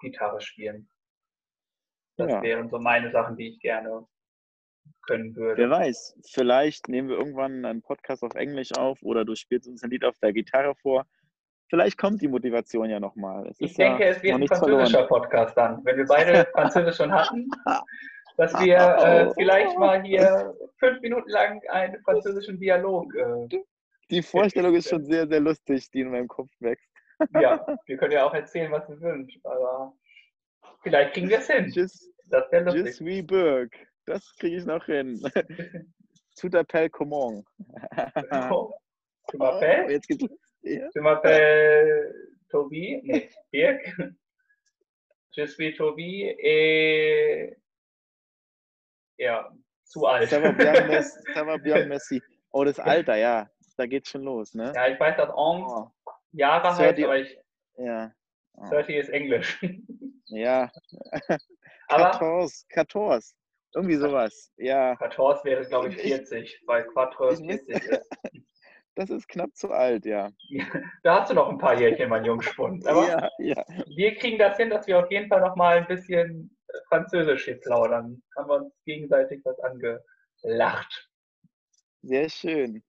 Gitarre 0.00 0.40
spielen. 0.40 0.88
Das 2.16 2.32
ja. 2.32 2.42
wären 2.42 2.68
so 2.68 2.78
meine 2.78 3.10
Sachen, 3.10 3.36
die 3.36 3.48
ich 3.48 3.60
gerne 3.60 4.06
können 5.06 5.34
würde. 5.36 5.62
Wer 5.62 5.70
weiß, 5.70 6.18
vielleicht 6.32 6.88
nehmen 6.88 7.08
wir 7.08 7.16
irgendwann 7.16 7.64
einen 7.64 7.82
Podcast 7.82 8.22
auf 8.22 8.34
Englisch 8.34 8.72
auf 8.76 9.02
oder 9.02 9.24
du 9.24 9.34
spielst 9.34 9.68
uns 9.68 9.82
ein 9.82 9.90
Lied 9.90 10.04
auf 10.04 10.18
der 10.18 10.32
Gitarre 10.32 10.74
vor. 10.74 11.06
Vielleicht 11.70 11.98
kommt 11.98 12.22
die 12.22 12.28
Motivation 12.28 12.88
ja 12.88 12.98
nochmal. 12.98 13.52
Ich 13.58 13.74
denke, 13.74 14.02
ja 14.02 14.10
es 14.10 14.22
wird 14.22 14.34
ein 14.34 14.48
französischer 14.48 15.06
verloren. 15.06 15.08
Podcast 15.08 15.56
dann. 15.56 15.84
Wenn 15.84 15.98
wir 15.98 16.06
beide 16.06 16.48
Französisch 16.54 16.96
schon 16.96 17.12
hatten, 17.12 17.48
dass 18.38 18.52
wir 18.54 18.76
äh, 18.76 19.30
vielleicht 19.34 19.78
mal 19.78 20.02
hier 20.02 20.54
fünf 20.78 21.00
Minuten 21.02 21.28
lang 21.28 21.60
einen 21.68 22.02
französischen 22.02 22.58
Dialog. 22.58 23.14
Äh, 23.14 23.60
die 24.10 24.22
Vorstellung 24.22 24.74
ist 24.74 24.88
schon 24.90 25.04
sehr, 25.04 25.28
sehr 25.28 25.40
lustig, 25.40 25.90
die 25.90 26.00
in 26.00 26.10
meinem 26.10 26.28
Kopf 26.28 26.50
wächst. 26.60 26.88
Ja, 27.40 27.64
wir 27.86 27.96
können 27.96 28.12
ja 28.12 28.24
auch 28.24 28.34
erzählen, 28.34 28.70
was 28.72 28.88
wir 28.88 29.00
wünschen, 29.00 29.40
aber 29.44 29.92
vielleicht 30.82 31.14
kriegen 31.14 31.28
wir 31.28 31.38
es 31.38 31.46
hin. 31.46 31.70
Just, 31.70 32.12
das 32.26 32.50
wäre 32.50 32.64
lustig. 32.64 32.86
Just 32.86 33.04
wie 33.04 33.22
Burg. 33.22 33.74
Das 34.06 34.34
kriege 34.36 34.56
ich 34.56 34.64
noch 34.64 34.84
hin. 34.86 35.20
Tout 36.40 36.54
appel 36.54 36.88
comment? 36.90 37.44
Oh, 38.50 38.72
tu 39.28 39.38
m'appelles? 39.38 39.86
Oh, 39.86 39.90
jetzt 39.90 40.08
geht's. 40.08 40.24
Ja. 40.62 40.88
Tu 40.90 41.00
m'appelles 41.00 42.14
Tobi? 42.50 43.00
Nee, 43.04 43.30
Dirk. 43.52 44.14
Je 45.32 45.46
suis 45.46 45.74
Tobi 45.76 46.24
et 46.38 47.56
ja, 49.18 49.50
zu 49.84 50.06
alt. 50.06 50.30
Ça 50.30 50.40
va 50.40 50.52
bien, 50.52 50.86
merci. 50.86 51.18
Ça 51.34 51.44
va 51.44 51.58
bien, 51.58 51.86
merci. 51.86 52.22
Oh, 52.50 52.64
das 52.64 52.78
Alter, 52.78 53.16
ja. 53.16 53.50
Da 53.76 53.86
geht's 53.86 54.10
schon 54.10 54.22
los, 54.22 54.54
ne? 54.54 54.72
Ja, 54.74 54.88
ich 54.88 54.98
weiß, 54.98 55.16
dass 55.16 55.30
Ong 55.30 55.64
oh. 55.64 55.90
Jahre 56.32 56.76
heißt, 56.76 57.02
aber 57.02 57.18
ich. 57.18 57.38
Ja. 57.76 58.12
Oh. 58.54 58.68
30 58.70 58.96
ist 58.96 59.08
Englisch. 59.10 59.64
Ja. 60.26 60.70
Aber 61.88 62.12
14, 62.18 62.66
14. 62.70 63.20
Irgendwie 63.74 63.96
sowas. 63.96 64.52
Ja. 64.56 64.96
14 64.96 65.44
wäre, 65.44 65.64
glaube 65.66 65.88
ich, 65.88 65.96
40, 65.96 66.62
weil 66.66 66.84
Quattro 66.88 67.34
40 67.34 67.68
ist. 67.68 68.08
Das 68.94 69.10
ist 69.10 69.28
knapp 69.28 69.54
zu 69.54 69.70
alt, 69.70 70.04
ja. 70.06 70.30
Da 71.04 71.20
hast 71.20 71.30
du 71.30 71.34
noch 71.34 71.48
ein 71.48 71.58
paar 71.58 71.78
Jährchen, 71.78 72.08
mein 72.08 72.24
Jungspund. 72.24 72.84
Aber 72.84 73.06
ja, 73.06 73.30
ja. 73.38 73.64
wir 73.86 74.16
kriegen 74.16 74.38
das 74.38 74.56
hin, 74.56 74.70
dass 74.70 74.88
wir 74.88 74.98
auf 74.98 75.10
jeden 75.10 75.28
Fall 75.28 75.40
noch 75.40 75.54
mal 75.54 75.78
ein 75.78 75.86
bisschen 75.86 76.56
Französisch 76.88 77.44
hier 77.44 77.60
plaudern. 77.60 78.20
Haben 78.36 78.48
wir 78.50 78.56
uns 78.56 78.74
gegenseitig 78.84 79.40
was 79.44 79.56
angelacht. 79.60 81.10
Sehr 82.02 82.28
schön. 82.28 82.82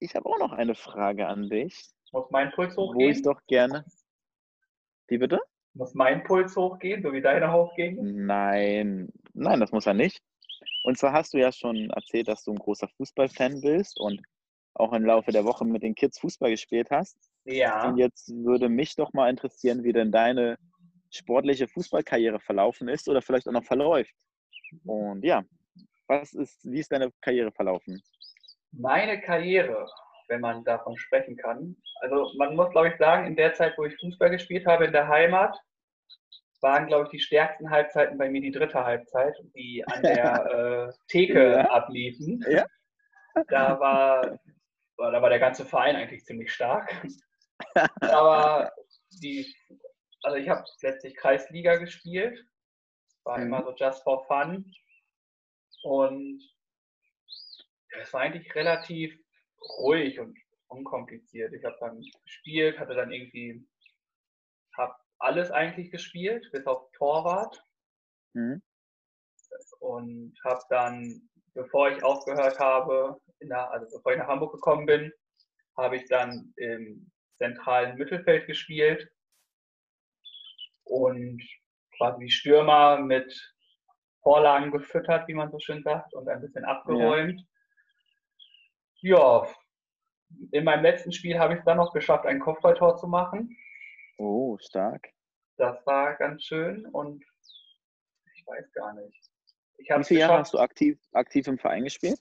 Ich 0.00 0.14
habe 0.14 0.26
auch 0.26 0.38
noch 0.38 0.52
eine 0.52 0.74
Frage 0.74 1.26
an 1.26 1.48
dich. 1.48 1.90
Muss 2.12 2.30
mein 2.30 2.50
Puls 2.52 2.76
hochgehen? 2.76 3.06
Wo 3.06 3.10
ich 3.10 3.22
doch 3.22 3.40
gerne. 3.46 3.84
Wie 5.08 5.18
bitte? 5.18 5.40
Muss 5.74 5.94
mein 5.94 6.24
Puls 6.24 6.56
hochgehen, 6.56 7.02
so 7.02 7.12
wie 7.12 7.20
deiner 7.20 7.52
hochgehen? 7.52 8.26
Nein, 8.26 9.08
nein, 9.32 9.60
das 9.60 9.70
muss 9.70 9.86
er 9.86 9.94
nicht. 9.94 10.20
Und 10.84 10.98
zwar 10.98 11.12
hast 11.12 11.34
du 11.34 11.38
ja 11.38 11.52
schon 11.52 11.90
erzählt, 11.90 12.28
dass 12.28 12.42
du 12.44 12.52
ein 12.52 12.58
großer 12.58 12.88
Fußballfan 12.96 13.60
bist 13.60 14.00
und 14.00 14.20
auch 14.74 14.92
im 14.92 15.04
Laufe 15.04 15.30
der 15.30 15.44
Woche 15.44 15.64
mit 15.64 15.82
den 15.82 15.94
Kids 15.94 16.18
Fußball 16.18 16.50
gespielt 16.50 16.90
hast. 16.90 17.16
Ja. 17.44 17.88
Und 17.88 17.98
jetzt 17.98 18.28
würde 18.28 18.68
mich 18.68 18.96
doch 18.96 19.12
mal 19.12 19.30
interessieren, 19.30 19.84
wie 19.84 19.92
denn 19.92 20.10
deine 20.10 20.56
sportliche 21.10 21.68
Fußballkarriere 21.68 22.40
verlaufen 22.40 22.88
ist 22.88 23.08
oder 23.08 23.22
vielleicht 23.22 23.48
auch 23.48 23.52
noch 23.52 23.64
verläuft. 23.64 24.14
Und 24.84 25.24
ja, 25.24 25.42
was 26.06 26.32
ist, 26.32 26.60
wie 26.64 26.80
ist 26.80 26.92
deine 26.92 27.10
Karriere 27.20 27.52
verlaufen? 27.52 28.00
Meine 28.72 29.20
Karriere, 29.20 29.86
wenn 30.30 30.40
man 30.40 30.64
davon 30.64 30.96
sprechen 30.96 31.36
kann. 31.36 31.76
Also 32.00 32.32
man 32.38 32.56
muss, 32.56 32.70
glaube 32.70 32.88
ich, 32.88 32.96
sagen, 32.96 33.26
in 33.26 33.36
der 33.36 33.52
Zeit, 33.52 33.76
wo 33.76 33.84
ich 33.84 33.98
Fußball 34.00 34.30
gespielt 34.30 34.66
habe 34.66 34.86
in 34.86 34.92
der 34.92 35.08
Heimat, 35.08 35.56
waren, 36.62 36.86
glaube 36.86 37.04
ich, 37.04 37.10
die 37.10 37.20
stärksten 37.20 37.70
Halbzeiten 37.70 38.16
bei 38.16 38.30
mir 38.30 38.40
die 38.40 38.50
dritte 38.50 38.84
Halbzeit, 38.84 39.34
die 39.54 39.84
an 39.86 40.02
der 40.02 40.88
äh, 40.90 40.92
Theke 41.08 41.52
ja. 41.52 41.70
abliefen. 41.70 42.44
Ja. 42.48 42.66
Da 43.48 43.78
war, 43.78 44.38
da 44.96 45.22
war 45.22 45.30
der 45.30 45.38
ganze 45.38 45.64
Verein 45.64 45.96
eigentlich 45.96 46.24
ziemlich 46.24 46.52
stark. 46.52 46.94
Aber 48.00 48.72
die 49.22 49.46
also 50.22 50.36
ich 50.36 50.48
habe 50.48 50.64
letztlich 50.82 51.16
Kreisliga 51.16 51.76
gespielt, 51.76 52.44
war 53.24 53.38
mhm. 53.38 53.46
immer 53.46 53.64
so 53.64 53.74
just 53.74 54.02
for 54.02 54.24
fun 54.26 54.70
und 55.82 56.42
es 58.00 58.12
war 58.12 58.20
eigentlich 58.20 58.54
relativ 58.54 59.18
ruhig 59.60 60.18
und 60.20 60.36
unkompliziert. 60.68 61.52
Ich 61.52 61.64
habe 61.64 61.76
dann 61.80 62.00
gespielt, 62.24 62.78
hatte 62.78 62.94
dann 62.94 63.10
irgendwie, 63.10 63.66
habe 64.76 64.94
alles 65.18 65.50
eigentlich 65.50 65.90
gespielt, 65.90 66.48
bis 66.52 66.66
auf 66.66 66.90
Torwart. 66.92 67.62
Mhm. 68.32 68.62
und 69.80 70.38
habe 70.44 70.62
dann, 70.68 71.28
bevor 71.54 71.90
ich 71.90 72.02
aufgehört 72.04 72.58
habe, 72.60 73.20
der, 73.40 73.70
also 73.72 73.86
bevor 73.96 74.12
ich 74.12 74.18
nach 74.18 74.28
Hamburg 74.28 74.52
gekommen 74.52 74.86
bin, 74.86 75.12
habe 75.76 75.96
ich 75.96 76.06
dann 76.08 76.52
im 76.56 77.10
zentralen 77.38 77.96
Mittelfeld 77.96 78.46
gespielt 78.46 79.10
und 80.84 81.42
quasi 81.96 82.28
Stürmer 82.30 82.98
mit 82.98 83.32
Vorlagen 84.22 84.70
gefüttert, 84.70 85.26
wie 85.28 85.34
man 85.34 85.50
so 85.50 85.58
schön 85.58 85.82
sagt, 85.82 86.14
und 86.14 86.28
ein 86.28 86.40
bisschen 86.40 86.64
abgeräumt. 86.64 87.40
Ja, 87.40 87.46
ja 89.02 89.46
in 90.52 90.64
meinem 90.64 90.82
letzten 90.82 91.12
Spiel 91.12 91.38
habe 91.38 91.54
ich 91.54 91.60
es 91.60 91.64
dann 91.64 91.76
noch 91.76 91.92
geschafft, 91.92 92.26
ein 92.26 92.40
Kopfballtor 92.40 92.96
zu 92.96 93.06
machen. 93.06 93.56
Oh, 94.18 94.56
stark. 94.58 95.08
Das 95.56 95.84
war 95.86 96.14
ganz 96.16 96.44
schön 96.44 96.86
und 96.86 97.24
ich 98.34 98.46
weiß 98.46 98.72
gar 98.72 98.94
nicht. 98.94 99.30
Wie 99.78 100.04
viele 100.04 100.20
Jahre 100.20 100.38
hast 100.38 100.54
du 100.54 100.58
aktiv, 100.58 100.98
aktiv 101.12 101.46
im 101.46 101.58
Verein 101.58 101.84
gespielt? 101.84 102.20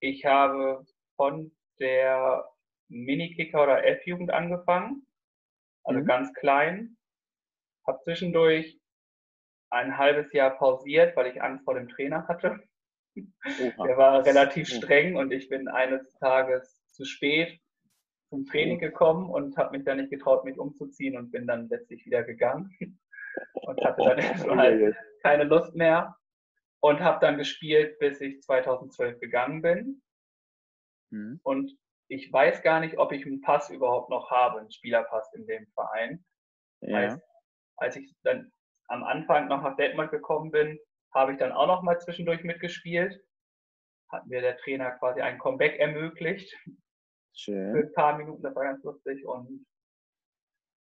Ich 0.00 0.24
habe 0.24 0.86
von 1.16 1.52
der 1.78 2.48
Minikicker 2.88 3.62
oder 3.62 3.84
F-Jugend 3.84 4.30
angefangen, 4.30 5.06
also 5.84 6.00
mhm. 6.00 6.06
ganz 6.06 6.32
klein. 6.34 6.96
Habe 7.86 8.00
zwischendurch 8.04 8.80
ein 9.70 9.96
halbes 9.96 10.32
Jahr 10.32 10.50
pausiert, 10.50 11.16
weil 11.16 11.26
ich 11.26 11.42
Angst 11.42 11.64
vor 11.64 11.74
dem 11.74 11.88
Trainer 11.88 12.26
hatte. 12.28 12.60
Der 13.16 13.96
war 13.96 14.24
relativ 14.24 14.68
streng 14.68 15.16
und 15.16 15.32
ich 15.32 15.48
bin 15.48 15.68
eines 15.68 16.12
Tages 16.18 16.82
zu 16.92 17.04
spät 17.04 17.60
zum 18.28 18.46
Training 18.46 18.78
gekommen 18.78 19.28
und 19.28 19.56
habe 19.56 19.76
mich 19.76 19.84
dann 19.84 19.98
nicht 19.98 20.10
getraut, 20.10 20.44
mich 20.44 20.58
umzuziehen 20.58 21.16
und 21.16 21.32
bin 21.32 21.46
dann 21.46 21.68
letztlich 21.68 22.06
wieder 22.06 22.22
gegangen 22.22 22.70
und 23.54 23.84
hatte 23.84 24.02
dann 24.04 24.18
erstmal 24.18 24.96
keine 25.22 25.44
Lust 25.44 25.74
mehr 25.74 26.16
und 26.80 27.00
habe 27.00 27.18
dann 27.20 27.36
gespielt, 27.36 27.98
bis 27.98 28.20
ich 28.20 28.40
2012 28.42 29.18
gegangen 29.20 29.62
bin. 29.62 30.02
Mhm. 31.10 31.40
Und 31.42 31.76
ich 32.08 32.32
weiß 32.32 32.62
gar 32.62 32.80
nicht, 32.80 32.98
ob 32.98 33.12
ich 33.12 33.26
einen 33.26 33.40
Pass 33.40 33.70
überhaupt 33.70 34.10
noch 34.10 34.30
habe, 34.30 34.60
einen 34.60 34.72
Spielerpass 34.72 35.32
in 35.34 35.46
dem 35.46 35.66
Verein. 35.74 36.24
Ja. 36.80 36.96
Als, 36.96 37.22
als 37.76 37.96
ich 37.96 38.14
dann 38.22 38.52
am 38.88 39.04
Anfang 39.04 39.48
noch 39.48 39.62
nach 39.62 39.76
Detmold 39.76 40.10
gekommen 40.10 40.50
bin, 40.50 40.78
habe 41.14 41.32
ich 41.32 41.38
dann 41.38 41.52
auch 41.52 41.66
noch 41.66 41.82
mal 41.82 41.98
zwischendurch 42.00 42.42
mitgespielt. 42.42 43.22
Hat 44.10 44.26
mir 44.26 44.40
der 44.40 44.56
Trainer 44.58 44.92
quasi 44.92 45.20
ein 45.20 45.38
Comeback 45.38 45.78
ermöglicht. 45.78 46.56
Schön. 47.34 47.72
Für 47.72 47.86
ein 47.86 47.92
paar 47.92 48.16
Minuten, 48.18 48.42
das 48.42 48.54
war 48.54 48.64
ganz 48.64 48.82
lustig. 48.82 49.24
Und 49.24 49.66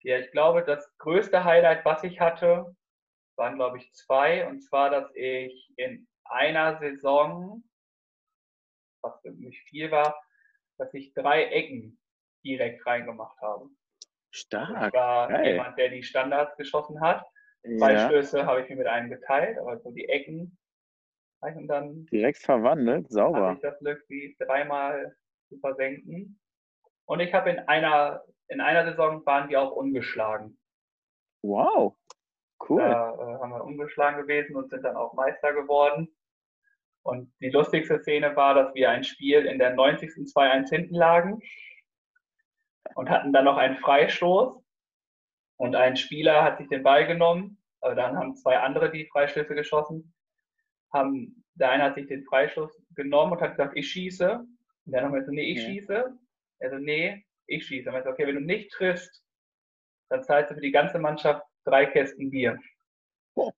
ja, 0.02 0.18
ich 0.18 0.30
glaube, 0.30 0.62
das 0.62 0.96
größte 0.98 1.44
Highlight, 1.44 1.84
was 1.84 2.04
ich 2.04 2.20
hatte, 2.20 2.76
waren, 3.36 3.56
glaube 3.56 3.78
ich, 3.78 3.92
zwei. 3.94 4.46
Und 4.46 4.60
zwar, 4.60 4.90
dass 4.90 5.10
ich 5.14 5.72
in 5.76 6.06
einer 6.24 6.78
Saison, 6.78 7.64
was 9.02 9.18
für 9.22 9.32
mich 9.32 9.60
viel 9.62 9.90
war, 9.90 10.20
dass 10.78 10.92
ich 10.94 11.14
drei 11.14 11.44
Ecken 11.46 11.98
direkt 12.44 12.84
reingemacht 12.86 13.40
habe. 13.40 13.68
Stark. 14.30 14.88
Ich 14.88 14.94
war 14.94 15.28
Geil. 15.28 15.52
jemand, 15.52 15.78
der 15.78 15.88
die 15.88 16.02
Standards 16.02 16.56
geschossen 16.56 17.00
hat. 17.00 17.24
Zwei 17.64 17.94
ja. 17.94 18.06
Stöße 18.08 18.44
habe 18.44 18.62
ich 18.62 18.68
mir 18.68 18.76
mit 18.76 18.86
einem 18.86 19.10
geteilt, 19.10 19.58
aber 19.58 19.78
so 19.78 19.90
die 19.90 20.08
Ecken 20.08 20.58
und 21.40 21.68
dann 21.68 22.06
direkt 22.06 22.38
verwandelt, 22.38 23.10
sauber. 23.10 23.48
Habe 23.48 23.54
ich 23.56 23.60
das 23.60 23.78
Glück, 23.78 24.06
die 24.08 24.34
dreimal 24.38 25.14
zu 25.48 25.58
versenken. 25.58 26.40
Und 27.04 27.20
ich 27.20 27.34
habe 27.34 27.50
in 27.50 27.58
einer 27.60 28.24
in 28.48 28.60
einer 28.60 28.84
Saison 28.90 29.24
waren 29.26 29.48
wir 29.48 29.60
auch 29.60 29.72
ungeschlagen. 29.72 30.58
Wow, 31.42 31.96
cool. 32.68 32.80
Da 32.80 33.14
äh, 33.14 33.38
haben 33.40 33.50
wir 33.50 33.64
ungeschlagen 33.64 34.20
gewesen 34.20 34.56
und 34.56 34.70
sind 34.70 34.82
dann 34.82 34.96
auch 34.96 35.14
Meister 35.14 35.52
geworden. 35.52 36.08
Und 37.02 37.32
die 37.40 37.50
lustigste 37.50 38.00
Szene 38.00 38.34
war, 38.36 38.54
dass 38.54 38.74
wir 38.74 38.90
ein 38.90 39.04
Spiel 39.04 39.44
in 39.44 39.58
der 39.58 39.74
90. 39.74 40.10
2-1 40.10 40.70
hinten 40.70 40.94
lagen 40.94 41.40
und 42.94 43.10
hatten 43.10 43.32
dann 43.32 43.44
noch 43.44 43.58
einen 43.58 43.76
Freistoß. 43.76 44.63
Und 45.56 45.76
ein 45.76 45.96
Spieler 45.96 46.42
hat 46.42 46.58
sich 46.58 46.68
den 46.68 46.82
Ball 46.82 47.06
genommen, 47.06 47.58
aber 47.80 47.94
dann 47.94 48.16
haben 48.16 48.36
zwei 48.36 48.58
andere 48.58 48.90
die 48.90 49.06
Freistöße 49.06 49.54
geschossen. 49.54 50.14
Haben, 50.92 51.44
der 51.54 51.70
eine 51.70 51.84
hat 51.84 51.94
sich 51.94 52.06
den 52.06 52.24
Freistoß 52.24 52.82
genommen 52.94 53.32
und 53.32 53.40
hat 53.40 53.52
gesagt, 53.52 53.76
ich 53.76 53.90
schieße. 53.90 54.38
Und 54.38 54.92
der 54.92 55.04
andere 55.04 55.20
hat 55.20 55.26
gesagt, 55.26 55.34
nee, 55.34 55.52
ich 55.52 55.62
ja. 55.62 55.68
schieße. 55.68 56.18
Er 56.60 56.70
so, 56.70 56.78
nee, 56.78 57.24
ich 57.46 57.66
schieße. 57.66 57.90
Er 57.90 58.02
so, 58.02 58.10
okay, 58.10 58.26
wenn 58.26 58.36
du 58.36 58.40
nicht 58.40 58.72
triffst, 58.72 59.22
dann 60.08 60.22
zahlst 60.22 60.50
du 60.50 60.54
für 60.54 60.60
die 60.60 60.72
ganze 60.72 60.98
Mannschaft 60.98 61.42
drei 61.64 61.86
Kästen 61.86 62.30
Bier. 62.30 62.58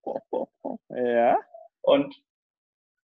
Ja. 0.88 1.38
Und 1.82 2.14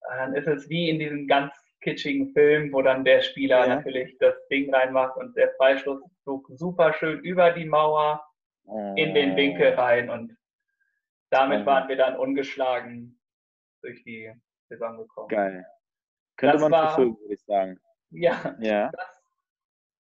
dann 0.03 0.35
ist 0.35 0.47
es 0.47 0.69
wie 0.69 0.91
in 0.91 0.99
diesem 0.99 1.27
ganz 1.27 1.53
kitschigen 1.81 2.33
Film, 2.33 2.73
wo 2.73 2.83
dann 2.83 3.05
der 3.05 3.23
Spieler 3.23 3.67
ja. 3.67 3.77
natürlich 3.77 4.17
das 4.19 4.35
Ding 4.49 4.73
reinmacht 4.73 5.17
und 5.17 5.37
der 5.37 5.53
Freistoß 5.57 6.01
flog 6.23 6.47
super 6.51 6.93
schön 6.93 7.21
über 7.21 7.53
die 7.53 7.65
Mauer 7.65 8.28
in 8.97 9.15
den 9.15 9.37
Winkel 9.37 9.75
oh. 9.77 9.81
rein 9.81 10.11
und 10.11 10.37
damit 11.31 11.67
waren 11.67 11.89
wir 11.89 11.97
dann 11.97 12.17
ungeschlagen 12.17 13.21
durch 13.83 14.03
die 14.05 14.33
Saison 14.69 14.97
gekommen. 14.99 15.29
Geil. 15.29 15.67
Könnte 16.37 16.55
das 16.55 16.63
man 16.63 16.73
war, 16.73 16.89
verfilmen, 16.89 17.19
würde 17.21 17.35
ich 17.35 17.45
sagen. 17.45 17.81
Ja. 18.11 18.57
ja. 18.61 18.91
Das, 18.93 19.23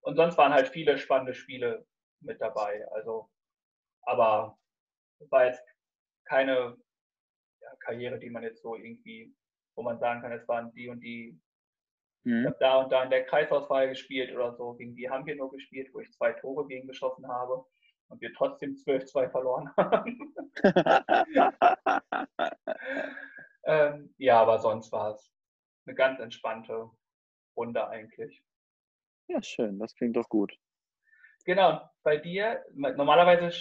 und 0.00 0.16
sonst 0.16 0.38
waren 0.38 0.52
halt 0.52 0.68
viele 0.68 0.96
spannende 0.98 1.34
Spiele 1.34 1.86
mit 2.20 2.40
dabei. 2.40 2.86
Also, 2.92 3.28
aber 4.02 4.58
war 5.30 5.46
jetzt 5.46 5.62
keine 6.24 6.76
ja, 7.60 7.76
Karriere, 7.80 8.18
die 8.18 8.30
man 8.30 8.42
jetzt 8.42 8.62
so 8.62 8.74
irgendwie 8.74 9.34
wo 9.78 9.82
man 9.84 9.98
sagen 10.00 10.20
kann, 10.20 10.32
es 10.32 10.46
waren 10.48 10.72
die 10.72 10.88
und 10.88 11.00
die. 11.00 11.40
Ich 12.24 12.44
habe 12.44 12.56
da 12.60 12.82
und 12.82 12.90
da 12.90 13.04
in 13.04 13.10
der 13.10 13.24
Kreisauswahl 13.24 13.88
gespielt 13.88 14.34
oder 14.34 14.54
so. 14.56 14.74
Gegen 14.74 14.94
die 14.96 15.08
haben 15.08 15.24
wir 15.24 15.36
nur 15.36 15.50
gespielt, 15.50 15.88
wo 15.94 16.00
ich 16.00 16.12
zwei 16.12 16.32
Tore 16.32 16.66
gegen 16.66 16.86
geschossen 16.86 17.26
habe 17.26 17.64
und 18.08 18.20
wir 18.20 18.32
trotzdem 18.34 18.74
12-2 18.74 19.30
verloren 19.30 19.70
haben. 19.76 20.34
ähm, 23.64 24.14
ja, 24.18 24.40
aber 24.40 24.58
sonst 24.58 24.92
war 24.92 25.14
es 25.14 25.32
eine 25.86 25.94
ganz 25.94 26.20
entspannte 26.20 26.90
Runde 27.56 27.88
eigentlich. 27.88 28.42
Ja, 29.28 29.42
schön, 29.42 29.78
das 29.78 29.94
klingt 29.94 30.16
doch 30.16 30.28
gut. 30.28 30.56
Genau, 31.44 31.82
bei 32.02 32.16
dir, 32.16 32.64
normalerweise 32.74 33.56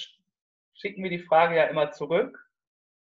schicken 0.74 1.04
wir 1.04 1.10
die 1.10 1.24
Frage 1.24 1.56
ja 1.56 1.66
immer 1.66 1.92
zurück. 1.92 2.38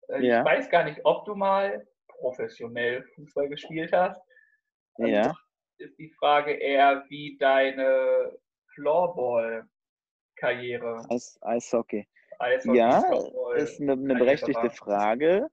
Äh, 0.08 0.26
ja. 0.26 0.40
Ich 0.40 0.44
weiß 0.44 0.70
gar 0.70 0.84
nicht, 0.84 1.00
ob 1.04 1.24
du 1.24 1.34
mal 1.34 1.86
professionell 2.06 3.04
Fußball 3.14 3.48
gespielt 3.48 3.92
hast. 3.92 4.20
Ja. 4.98 5.34
Ist 5.78 5.98
die 5.98 6.10
Frage 6.18 6.52
eher, 6.52 7.04
wie 7.08 7.38
deine 7.38 8.38
Floorball-Karriere. 10.40 11.06
Eis, 11.08 11.38
Eishockey. 11.42 12.06
Eishockey. 12.38 12.78
Ja, 12.78 13.02
ist 13.56 13.80
eine, 13.80 13.92
eine 13.92 14.14
berechtigte. 14.14 14.70
Frage. 14.70 15.48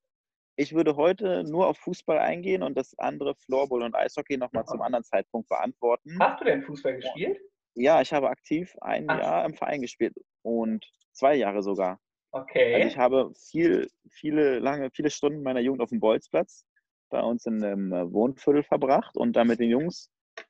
Ich 0.56 0.74
würde 0.74 0.96
heute 0.96 1.44
nur 1.44 1.68
auf 1.68 1.78
Fußball 1.78 2.18
eingehen 2.18 2.64
und 2.64 2.76
das 2.76 2.98
andere 2.98 3.36
Floorball 3.36 3.84
und 3.84 3.96
Eishockey 3.96 4.38
nochmal 4.38 4.64
ja. 4.64 4.68
zum 4.68 4.82
anderen 4.82 5.04
Zeitpunkt 5.04 5.50
beantworten. 5.50 6.18
Hast 6.20 6.42
du 6.42 6.46
denn 6.46 6.64
Fußball 6.64 6.96
gespielt? 6.96 7.40
Ja, 7.76 8.02
ich 8.02 8.12
habe 8.12 8.30
aktiv 8.30 8.76
ein 8.82 9.08
Ach. 9.08 9.20
Jahr 9.20 9.46
im 9.46 9.54
Verein 9.54 9.82
gespielt 9.82 10.16
und 10.42 10.84
zwei 11.12 11.36
Jahre 11.36 11.62
sogar. 11.62 12.00
Okay. 12.32 12.74
Also 12.74 12.88
ich 12.88 12.98
habe 12.98 13.32
viel, 13.36 13.88
viele, 14.10 14.58
lange, 14.58 14.90
viele 14.90 15.12
Stunden 15.12 15.44
meiner 15.44 15.60
Jugend 15.60 15.82
auf 15.82 15.90
dem 15.90 16.00
Bolzplatz 16.00 16.66
bei 17.10 17.22
uns 17.22 17.46
in 17.46 17.64
einem 17.64 18.12
Wohnviertel 18.12 18.64
verbracht 18.64 19.16
und 19.16 19.34
da 19.34 19.44
mit 19.44 19.60
den 19.60 19.70
Jungs 19.70 20.10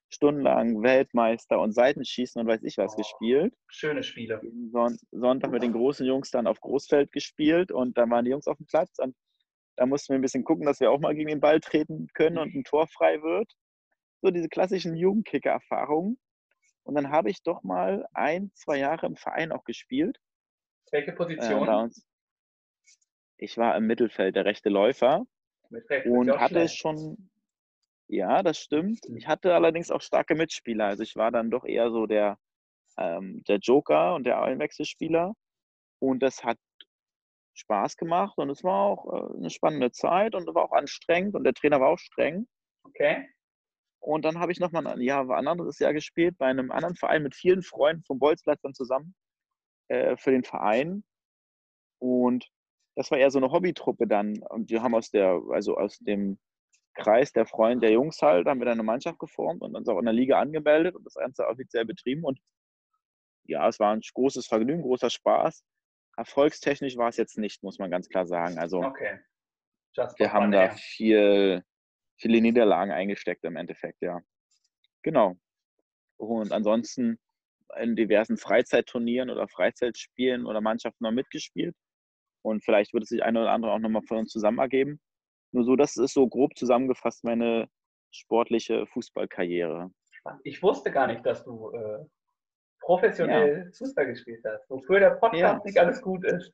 stundenlang 0.10 0.82
Weltmeister 0.82 1.60
und 1.60 1.74
Seitenschießen 1.74 2.41
und 2.41 2.47
weiß 2.47 2.64
ich 2.64 2.78
was 2.78 2.93
oh, 2.93 2.97
gespielt. 2.97 3.53
Schöne 3.68 4.03
Spiele. 4.03 4.41
Son 4.72 4.97
Sonntag 5.12 5.51
mit 5.51 5.64
den 5.64 5.74
großen 5.74 6.05
Jungs 6.05 6.32
dann 6.32 6.47
auf 6.47 6.60
Großfeld 6.62 7.12
gespielt 7.12 7.72
und 7.72 7.97
da 7.97 8.10
waren 8.10 8.26
die 8.26 8.32
Jungs 8.32 8.47
auf 8.47 8.58
dem 8.58 8.68
Platz 8.68 8.97
und 8.99 9.16
da 9.76 9.86
mussten 9.86 10.14
wir 10.14 10.20
ein 10.20 10.22
bisschen 10.22 10.43
gucken, 10.43 10.66
dass 10.66 10.80
wir 10.80 10.91
auch 10.91 10.99
mal 10.99 11.14
gegen 11.14 11.30
den 11.30 11.39
Ball 11.39 11.60
treten 11.60 12.08
können 12.14 12.38
und 12.39 12.55
ein 12.55 12.64
Tor 12.64 12.88
frei 12.88 13.22
wird. 13.22 13.53
So 14.22 14.32
diese 14.32 14.49
klassischen 14.49 14.95
Jugendkicker-Erfahrungen. 14.95 16.18
Und 16.84 16.95
dann 16.95 17.12
habe 17.12 17.30
ich 17.30 17.43
doch 17.43 17.64
mal 17.64 18.08
ein, 18.14 18.49
zwei 18.55 18.78
Jahre 18.78 19.05
im 19.05 19.16
Verein 19.16 19.51
auch 19.51 19.64
gespielt. 19.66 20.18
Welche 20.91 21.12
Position? 21.12 21.68
Äh, 21.68 21.89
ich 23.38 23.58
war 23.58 23.76
im 23.76 23.86
Mittelfeld, 23.86 24.36
der 24.36 24.45
rechte 24.45 24.70
Läufer. 24.70 25.26
Und 26.05 26.32
hatte 26.32 26.62
es 26.62 26.74
schon, 26.74 27.30
ja, 28.08 28.43
das 28.43 28.58
stimmt. 28.60 28.99
Ich 29.16 29.28
hatte 29.28 29.53
allerdings 29.53 29.91
auch 29.91 30.01
starke 30.01 30.36
Mitspieler. 30.36 30.86
Also 30.86 31.03
ich 31.03 31.16
war 31.16 31.32
dann 31.32 31.51
doch 31.51 31.66
eher 31.66 31.91
so 31.91 32.05
der, 32.05 32.38
ähm, 32.97 33.43
der 33.47 33.58
Joker 33.58 34.16
und 34.16 34.26
der 34.26 34.41
Einwechselspieler. 34.41 35.34
Und 35.99 36.20
das 36.22 36.43
hat 36.43 36.58
Spaß 37.55 37.97
gemacht 37.97 38.38
und 38.38 38.49
es 38.49 38.64
war 38.64 38.82
auch 38.86 39.14
äh, 39.14 39.38
eine 39.38 39.49
spannende 39.49 39.91
Zeit 39.91 40.36
und 40.36 40.47
es 40.47 40.55
war 40.55 40.64
auch 40.64 40.74
anstrengend 40.74 41.36
und 41.36 41.43
der 41.43 41.53
Trainer 41.53 41.82
war 41.82 41.89
auch 41.89 41.99
streng. 41.99 42.47
Okay. 42.84 43.28
Und 43.99 44.24
dann 44.26 44.39
habe 44.39 44.51
ich 44.51 44.60
nochmal 44.60 44.88
ein, 44.88 45.01
Jahr, 45.01 45.30
ein 45.30 45.47
anderes 45.47 45.80
Jahr 45.80 45.93
gespielt 45.93 46.38
bei 46.38 46.45
einem 46.45 46.72
anderen 46.72 46.95
Verein 46.95 47.24
mit 47.24 47.36
vielen 47.36 47.64
Freunden 47.64 48.03
vom 48.03 48.20
Bolzplatz 48.20 48.62
dann 48.62 48.74
zusammen 48.74 49.16
äh, 49.89 50.16
für 50.18 50.32
den 50.32 50.43
Verein. 50.43 51.03
Und 51.99 52.47
das 52.95 53.12
war 53.12 53.18
eher 53.18 53.32
so 53.32 53.39
eine 53.39 53.51
Hobbytruppe 53.51 54.08
dann. 54.08 54.43
Und 54.49 54.70
wir 54.70 54.84
haben 54.84 54.95
aus 54.95 55.10
der, 55.10 55.41
also 55.51 55.78
aus 55.78 55.97
dem 55.99 56.39
Kreis 56.98 57.32
der 57.32 57.45
Freunde 57.45 57.88
der 57.88 57.93
Jungs 57.93 58.22
halt, 58.22 58.48
haben 58.48 58.60
wir 58.60 58.66
dann 58.66 58.74
eine 58.74 58.84
Mannschaft 58.84 59.20
geformt 59.20 59.62
und 59.62 59.76
uns 59.76 59.88
auch 59.88 60.00
in 60.00 60.06
der 60.06 60.14
Liga 60.14 60.39
angemeldet 60.39 60.95
und 60.95 61.06
das 61.06 61.14
Ganze 61.14 61.48
offiziell 61.48 61.86
betrieben. 61.86 62.24
Und 62.24 62.39
ja, 63.45 63.68
es 63.68 63.80
war 63.80 63.93
ein 63.93 64.02
großes 64.14 64.48
Vergnügen, 64.48 64.82
großer 64.82 65.10
Spaß. 65.10 65.64
Erfolgstechnisch 66.18 66.98
war 66.98 67.10
es 67.10 67.18
jetzt 67.18 67.38
nicht, 67.38 67.64
muss 67.64 67.80
man 67.80 67.91
ganz 67.91 68.10
klar 68.10 68.26
sagen. 68.26 68.58
Also 68.58 68.84
Okay. 68.84 69.20
wir 70.18 70.34
haben 70.34 70.52
da 70.52 70.70
viel, 70.70 71.64
viele 72.20 72.41
Niederlagen 72.41 72.91
eingesteckt 72.91 73.43
im 73.45 73.56
Endeffekt, 73.56 74.02
ja. 74.02 74.20
Genau. 75.04 75.36
Und 76.18 76.52
ansonsten 76.52 77.20
in 77.80 77.95
diversen 77.95 78.38
Freizeitturnieren 78.38 79.30
oder 79.30 79.48
Freizeitspielen 79.48 80.45
oder 80.45 80.62
Mannschaften 80.62 81.04
noch 81.04 81.12
mitgespielt. 81.12 81.76
Und 82.41 82.64
vielleicht 82.64 82.93
wird 82.93 83.04
es 83.04 83.10
sich 83.10 83.24
eine 83.24 83.41
oder 83.41 83.52
andere 83.52 83.72
auch 83.74 83.80
nochmal 83.80 84.04
von 84.04 84.20
uns 84.20 84.32
zusammen 84.32 84.60
ergeben. 84.60 85.00
Nur 85.52 85.64
so, 85.64 85.76
das 85.76 85.98
ist 85.98 86.14
so 86.14 86.28
grob 86.28 86.58
zusammengefasst 86.58 87.24
meine 87.24 87.70
sportliche 88.12 88.86
Fußballkarriere. 88.88 89.91
Ich 90.43 90.62
wusste 90.62 90.91
gar 90.91 91.08
nicht, 91.08 91.26
dass 91.26 91.43
du 91.43 91.72
äh, 91.72 92.06
professionell 92.82 93.72
Fußball 93.78 94.08
gespielt 94.08 94.43
hast, 94.45 94.70
wofür 94.70 95.00
der 95.00 95.12
Podcast 95.12 95.41
Ja. 95.41 95.62
nicht 95.64 95.78
alles 95.78 96.02
gut 96.02 96.26
ist. 96.26 96.54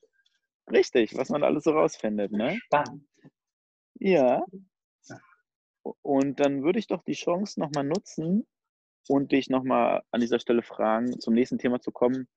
Richtig, 0.71 1.17
was 1.17 1.29
man 1.29 1.43
alles 1.43 1.63
so 1.63 1.71
rausfindet, 1.71 2.31
ne? 2.31 2.55
Spannend. 2.65 3.05
Ja. 3.95 4.43
Und 6.01 6.39
dann 6.39 6.63
würde 6.63 6.79
ich 6.79 6.87
doch 6.87 7.03
die 7.03 7.13
Chance 7.13 7.59
nochmal 7.59 7.83
nutzen 7.83 8.47
und 9.09 9.31
dich 9.31 9.49
nochmal 9.49 10.03
an 10.11 10.21
dieser 10.21 10.39
Stelle 10.39 10.63
fragen, 10.63 11.19
zum 11.19 11.33
nächsten 11.33 11.57
Thema 11.57 11.81
zu 11.81 11.91
kommen, 11.91 12.27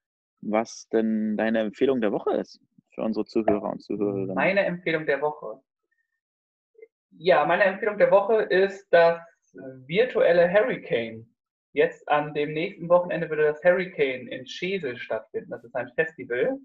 was 0.41 0.89
denn 0.89 1.37
deine 1.37 1.61
Empfehlung 1.61 2.01
der 2.01 2.13
Woche 2.13 2.35
ist 2.35 2.61
für 2.95 3.03
unsere 3.03 3.25
Zuhörer 3.25 3.71
und 3.71 3.83
Zuhörerinnen. 3.83 4.35
Meine 4.35 4.65
Empfehlung 4.65 5.07
der 5.07 5.21
Woche. 5.21 5.63
Ja, 7.19 7.45
meine 7.47 7.65
Empfehlung 7.65 7.99
der 7.99 8.11
Woche 8.11 8.43
ist 8.43 8.87
das 8.91 9.21
virtuelle 9.87 10.51
Hurricane. 10.53 11.27
Jetzt 11.73 12.09
an 12.09 12.35
dem 12.35 12.53
nächsten 12.53 12.89
Wochenende 12.89 13.29
würde 13.29 13.45
das 13.45 13.63
Hurricane 13.63 14.29
in 14.29 14.47
Schesel 14.47 14.97
stattfinden. 14.99 15.51
Das 15.51 15.65
ist 15.65 15.75
ein 15.75 15.91
Festival, 15.95 16.59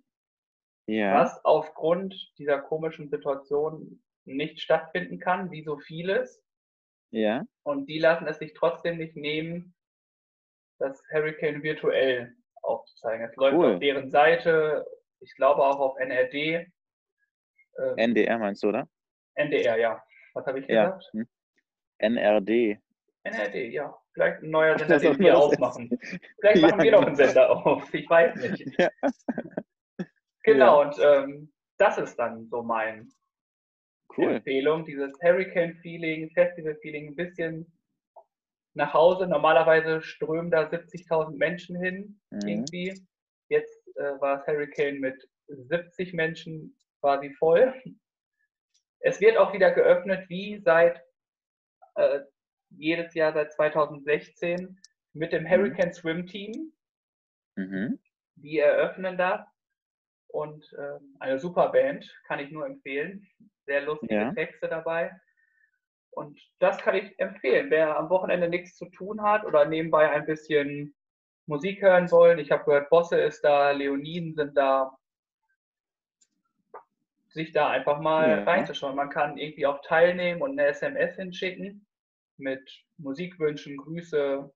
Ja, 0.88 1.16
was 1.16 1.43
aufgrund 1.45 2.16
dieser 2.38 2.60
komischen 2.60 3.10
Situation 3.10 4.02
nicht 4.26 4.62
stattfinden 4.62 5.20
kann, 5.20 5.52
wie 5.52 5.64
so 5.64 5.78
vieles. 5.80 6.43
ja, 7.12 7.43
Und 7.64 7.88
die 7.88 7.99
lassen 7.99 8.28
es 8.28 8.39
sich 8.39 8.54
trotzdem 8.54 8.97
nicht 8.97 9.16
nehmen, 9.16 9.74
das 10.80 11.02
Hurricane 11.12 11.62
virtuell 11.64 12.34
aufzuzeigen. 12.62 13.26
Es 13.28 13.36
läuft 13.36 13.56
Cool. 13.58 13.74
auf 13.74 13.80
deren 13.80 14.10
Seite, 14.10 14.86
ich 15.20 15.36
glaube 15.36 15.62
auch 15.64 15.80
auf 15.80 15.97
NRD. 15.97 16.34
Äh, 17.78 17.93
NDR 17.97 18.38
meinst 18.38 18.64
du, 18.64 18.70
oder? 18.70 18.88
NDR, 19.36 19.78
ja. 19.78 20.04
Was 20.34 20.46
habe 20.46 20.60
ich 20.60 20.68
Ja. 20.68 20.86
gesagt? 20.86 21.10
hm. 21.14 21.28
NRD. 22.00 22.80
NRD, 23.24 23.56
ja. 23.72 23.96
Vielleicht 24.14 24.42
ein 24.42 24.50
neuer 24.50 24.78
Sender, 24.80 25.00
den 25.00 25.20
wir 25.20 25.38
ausmachen. 25.38 25.90
Vielleicht 26.40 26.62
Ja, 26.62 26.68
machen 26.70 26.84
wir 26.84 26.92
noch 26.92 27.00
genau. 27.00 27.08
einen 27.08 27.16
Sender 27.16 27.66
auf. 27.66 27.94
Ich 27.94 28.10
weiß 28.10 28.36
nicht. 28.38 28.66
Ja. 28.80 28.90
Genau, 30.44 30.82
und 30.82 30.96
ähm, 31.00 31.52
das 31.78 31.98
ist 32.00 32.16
dann 32.18 32.48
so 32.48 32.64
mein 32.64 33.08
Cool. 34.18 34.32
Empfehlung. 34.38 34.84
Dieses 34.86 35.12
Hurricane-Feeling, 35.22 36.32
Festival-Feeling, 36.32 37.10
ein 37.10 37.16
bisschen 37.16 37.72
nach 38.74 38.92
Hause. 38.94 39.28
Normalerweise 39.28 40.02
strömen 40.02 40.50
da 40.50 40.64
70.000 40.68 41.38
Menschen 41.38 41.80
hin, 41.80 42.20
Mhm. 42.32 42.48
irgendwie. 42.48 43.00
Jetzt 43.50 43.88
äh, 43.98 44.20
war 44.20 44.38
das 44.38 44.48
Hurricane 44.48 45.00
mit 45.00 45.30
70 45.48 46.14
Menschen 46.14 46.76
quasi 47.02 47.30
voll. 47.36 47.74
Es 49.02 49.20
wird 49.20 49.38
auch 49.38 49.54
wieder 49.54 49.72
geöffnet, 49.72 50.30
wie 50.30 50.60
seit 50.60 51.02
äh, 51.95 52.22
jedes 52.70 53.14
Jahr 53.14 53.34
seit 53.34 53.52
2016 53.54 54.80
mit 55.14 55.34
dem 55.34 55.47
Hurricane 55.47 55.93
Swim 55.93 56.28
Team. 56.28 56.72
Mhm. 57.56 57.99
Die 58.36 58.60
eröffnen 58.60 59.18
das. 59.18 59.41
Und 60.28 60.72
äh, 60.74 60.99
eine 61.20 61.39
super 61.39 61.70
Band, 61.70 62.10
kann 62.26 62.39
ich 62.39 62.52
nur 62.52 62.66
empfehlen. 62.66 63.28
Sehr 63.66 63.82
lustige 63.82 64.14
Ja. 64.16 64.34
Texte 64.34 64.70
dabei. 64.70 65.12
Und 66.12 66.39
das 66.60 66.78
kann 66.78 66.95
ich 66.95 67.18
empfehlen. 67.20 67.70
Wer 67.70 67.97
am 67.97 68.10
Wochenende 68.10 68.47
nichts 68.47 68.78
zu 68.78 68.86
tun 68.89 69.22
hat 69.22 69.45
oder 69.45 69.66
nebenbei 69.66 70.10
ein 70.10 70.26
bisschen 70.26 70.95
Musik 71.47 71.82
hören 71.82 72.10
wollen. 72.12 72.39
Ich 72.39 72.52
habe 72.52 72.64
gehört, 72.64 72.89
Bosse 72.89 73.20
ist 73.20 73.41
da, 73.41 73.72
Leoniden 73.72 74.36
sind 74.36 74.56
da. 74.56 74.97
Sich 77.34 77.54
da 77.54 77.70
einfach 77.70 78.00
mal 78.02 78.30
Ja. 78.30 78.44
reinzuschauen. 78.44 78.94
Man 78.96 79.10
kann 79.10 79.38
irgendwie 79.38 79.66
auch 79.66 79.82
teilnehmen 79.82 80.42
und 80.42 80.52
eine 80.52 80.66
SMS 80.68 81.16
hinschicken 81.16 81.86
mit 82.38 82.70
Musikwünschen, 82.98 83.78
Grüße. 83.78 84.54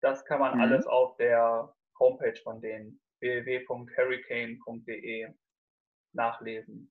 Das 0.00 0.24
kann 0.24 0.40
man 0.40 0.56
Mhm. 0.56 0.60
alles 0.62 0.84
auf 0.86 1.16
der 1.16 1.72
Homepage 2.00 2.34
von 2.42 2.60
denen 2.60 3.00
www.hurricane.de 3.20 5.28
nachlesen. 6.12 6.90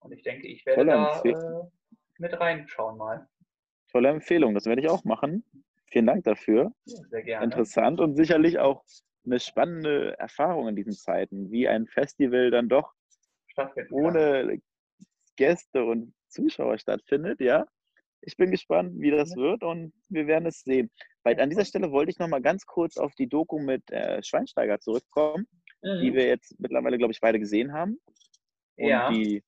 Und 0.00 0.12
ich 0.12 0.22
denke, 0.22 0.46
ich 0.46 0.64
werde 0.64 0.84
Tolle 0.84 0.92
da 0.92 1.22
äh, 1.22 1.64
mit 2.18 2.38
reinschauen 2.38 2.96
mal. 2.98 3.28
Tolle 3.90 4.10
Empfehlung, 4.10 4.54
das 4.54 4.66
werde 4.66 4.80
ich 4.80 4.88
auch 4.88 5.02
machen. 5.04 5.44
Vielen 5.86 6.06
Dank 6.06 6.22
dafür. 6.24 6.72
Ja, 6.86 6.96
sehr 7.10 7.22
gerne. 7.22 7.44
Interessant 7.46 8.00
und 8.00 8.14
sicherlich 8.14 8.58
auch 8.60 8.84
eine 9.26 9.40
spannende 9.40 10.16
Erfahrung 10.18 10.68
in 10.68 10.76
diesen 10.76 10.92
Zeiten, 10.92 11.50
wie 11.50 11.66
ein 11.68 11.86
Festival 11.86 12.50
dann 12.50 12.68
doch 12.68 12.92
Stattfinden 13.52 13.96
kann. 13.96 14.16
ohne 14.16 14.58
Gäste 15.36 15.84
und 15.84 16.14
Zuschauer 16.28 16.78
stattfindet, 16.78 17.40
ja. 17.40 17.66
Ich 18.22 18.36
bin 18.36 18.50
gespannt, 18.52 18.94
wie 19.00 19.10
das 19.10 19.34
wird 19.36 19.64
und 19.64 19.92
wir 20.08 20.26
werden 20.26 20.46
es 20.46 20.60
sehen. 20.62 20.90
Weil 21.24 21.40
an 21.40 21.50
dieser 21.50 21.64
Stelle 21.64 21.90
wollte 21.90 22.10
ich 22.12 22.18
noch 22.18 22.28
mal 22.28 22.40
ganz 22.42 22.66
kurz 22.66 22.96
auf 22.96 23.14
die 23.14 23.28
Doku 23.28 23.58
mit 23.58 23.90
äh, 23.90 24.22
Schweinsteiger 24.22 24.78
zurückkommen, 24.80 25.46
die 25.82 26.12
Mhm. 26.12 26.14
wir 26.14 26.26
jetzt 26.26 26.54
mittlerweile, 26.60 26.98
glaube 26.98 27.12
ich, 27.12 27.20
beide 27.20 27.40
gesehen 27.40 27.72
haben 27.72 27.98
und 28.76 28.88
Ja. 28.88 29.10
die 29.12 29.42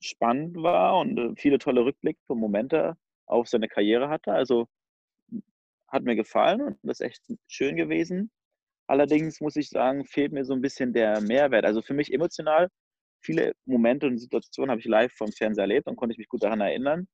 spannend 0.00 0.56
war 0.56 0.98
und 0.98 1.18
äh, 1.18 1.34
viele 1.36 1.58
tolle 1.58 1.84
Rückblicke 1.84 2.20
und 2.28 2.38
Momente 2.40 2.96
auf 3.26 3.48
seine 3.48 3.68
Karriere 3.68 4.08
hatte. 4.08 4.32
Also 4.32 4.66
hat 5.88 6.04
mir 6.04 6.16
gefallen 6.16 6.60
und 6.62 6.78
das 6.82 7.00
ist 7.00 7.06
echt 7.06 7.22
schön 7.48 7.76
gewesen. 7.76 8.30
Allerdings 8.86 9.40
muss 9.40 9.56
ich 9.56 9.68
sagen, 9.68 10.04
fehlt 10.04 10.32
mir 10.32 10.44
so 10.44 10.54
ein 10.54 10.60
bisschen 10.60 10.92
der 10.92 11.20
Mehrwert. 11.20 11.64
Also 11.64 11.82
für 11.82 11.94
mich 11.94 12.12
emotional, 12.12 12.68
viele 13.24 13.54
Momente 13.66 14.06
und 14.06 14.18
Situationen 14.18 14.70
habe 14.70 14.80
ich 14.80 14.86
live 14.86 15.12
vom 15.14 15.32
Fernseher 15.32 15.62
erlebt 15.64 15.86
und 15.88 15.96
konnte 15.96 16.12
ich 16.14 16.18
mich 16.18 16.28
gut 16.28 16.42
daran 16.42 16.60
erinnern. 16.60 17.08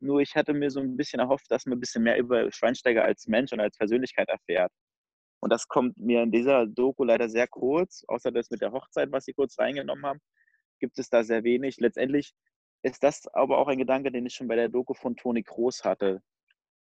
Nur 0.00 0.20
ich 0.20 0.34
hatte 0.36 0.54
mir 0.54 0.70
so 0.70 0.80
ein 0.80 0.96
bisschen 0.96 1.20
erhofft, 1.20 1.46
dass 1.50 1.66
man 1.66 1.78
ein 1.78 1.80
bisschen 1.80 2.02
mehr 2.04 2.18
über 2.18 2.50
Schweinsteiger 2.52 3.04
als 3.04 3.26
Mensch 3.26 3.52
und 3.52 3.60
als 3.60 3.76
Persönlichkeit 3.78 4.28
erfährt. 4.28 4.72
Und 5.40 5.50
das 5.52 5.68
kommt 5.68 5.96
mir 5.98 6.22
in 6.22 6.32
dieser 6.32 6.66
Doku 6.66 7.04
leider 7.04 7.28
sehr 7.28 7.48
kurz, 7.48 8.04
außer 8.08 8.32
das 8.32 8.50
mit 8.50 8.62
der 8.62 8.72
Hochzeit, 8.72 9.12
was 9.12 9.24
sie 9.26 9.34
kurz 9.34 9.58
reingenommen 9.58 10.06
haben, 10.06 10.20
gibt 10.80 10.98
es 10.98 11.08
da 11.10 11.22
sehr 11.24 11.44
wenig. 11.44 11.78
Letztendlich 11.80 12.32
ist 12.82 13.02
das 13.02 13.26
aber 13.34 13.58
auch 13.58 13.68
ein 13.68 13.78
Gedanke, 13.78 14.12
den 14.12 14.26
ich 14.26 14.34
schon 14.34 14.48
bei 14.48 14.56
der 14.56 14.68
Doku 14.68 14.94
von 14.94 15.16
Toni 15.16 15.42
Kroos 15.42 15.84
hatte, 15.84 16.22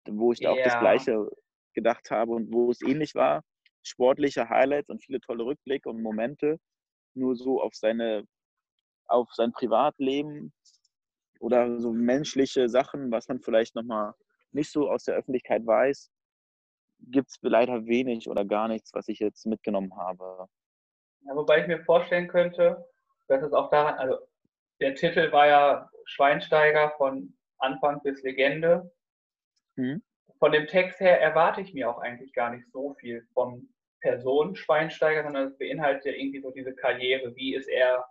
wo 0.08 0.32
ich 0.32 0.40
da 0.40 0.50
auch 0.52 0.60
das 0.60 0.74
Ja. 0.74 0.78
Gleiche 0.78 1.28
gedacht 1.74 2.10
habe 2.10 2.32
und 2.32 2.52
wo 2.52 2.70
es 2.70 2.82
ähnlich 2.82 3.14
war. 3.14 3.42
Sportliche 3.82 4.48
Highlights 4.50 4.90
und 4.90 5.02
viele 5.04 5.20
tolle 5.20 5.44
Rückblicke 5.44 5.88
und 5.88 6.02
Momente, 6.02 6.58
nur 7.14 7.36
so 7.36 7.62
auf 7.62 7.74
seine, 7.74 8.24
auf 9.10 9.32
sein 9.32 9.52
Privatleben 9.52 10.52
oder 11.40 11.78
so 11.80 11.92
menschliche 11.92 12.68
Sachen, 12.68 13.10
was 13.10 13.28
man 13.28 13.40
vielleicht 13.40 13.74
nochmal 13.74 14.14
nicht 14.52 14.70
so 14.70 14.90
aus 14.90 15.04
der 15.04 15.14
Öffentlichkeit 15.14 15.66
weiß, 15.66 16.10
gibt 16.98 17.30
es 17.30 17.38
leider 17.42 17.86
wenig 17.86 18.28
oder 18.28 18.44
gar 18.44 18.68
nichts, 18.68 18.92
was 18.94 19.08
ich 19.08 19.18
jetzt 19.18 19.46
mitgenommen 19.46 19.96
habe. 19.96 20.46
Ja, 21.22 21.34
wobei 21.34 21.62
ich 21.62 21.66
mir 21.66 21.82
vorstellen 21.84 22.28
könnte, 22.28 22.84
dass 23.28 23.42
es 23.42 23.52
auch 23.52 23.70
daran, 23.70 23.94
also 23.94 24.18
der 24.80 24.94
Titel 24.94 25.30
war 25.32 25.46
ja 25.46 25.90
Schweinsteiger 26.04 26.92
von 26.96 27.36
Anfang 27.58 28.02
bis 28.02 28.22
Legende. 28.22 28.90
Mhm. 29.76 30.02
Von 30.38 30.52
dem 30.52 30.66
Text 30.66 31.00
her 31.00 31.20
erwarte 31.20 31.60
ich 31.60 31.74
mir 31.74 31.90
auch 31.90 31.98
eigentlich 31.98 32.32
gar 32.32 32.50
nicht 32.50 32.66
so 32.72 32.94
viel 32.94 33.26
von 33.34 33.68
Person 34.00 34.56
Schweinsteiger, 34.56 35.22
sondern 35.22 35.48
es 35.48 35.58
beinhaltet 35.58 36.06
ja 36.06 36.12
irgendwie 36.12 36.40
so 36.40 36.50
diese 36.50 36.74
Karriere. 36.74 37.34
Wie 37.36 37.54
ist 37.54 37.68
er 37.68 38.06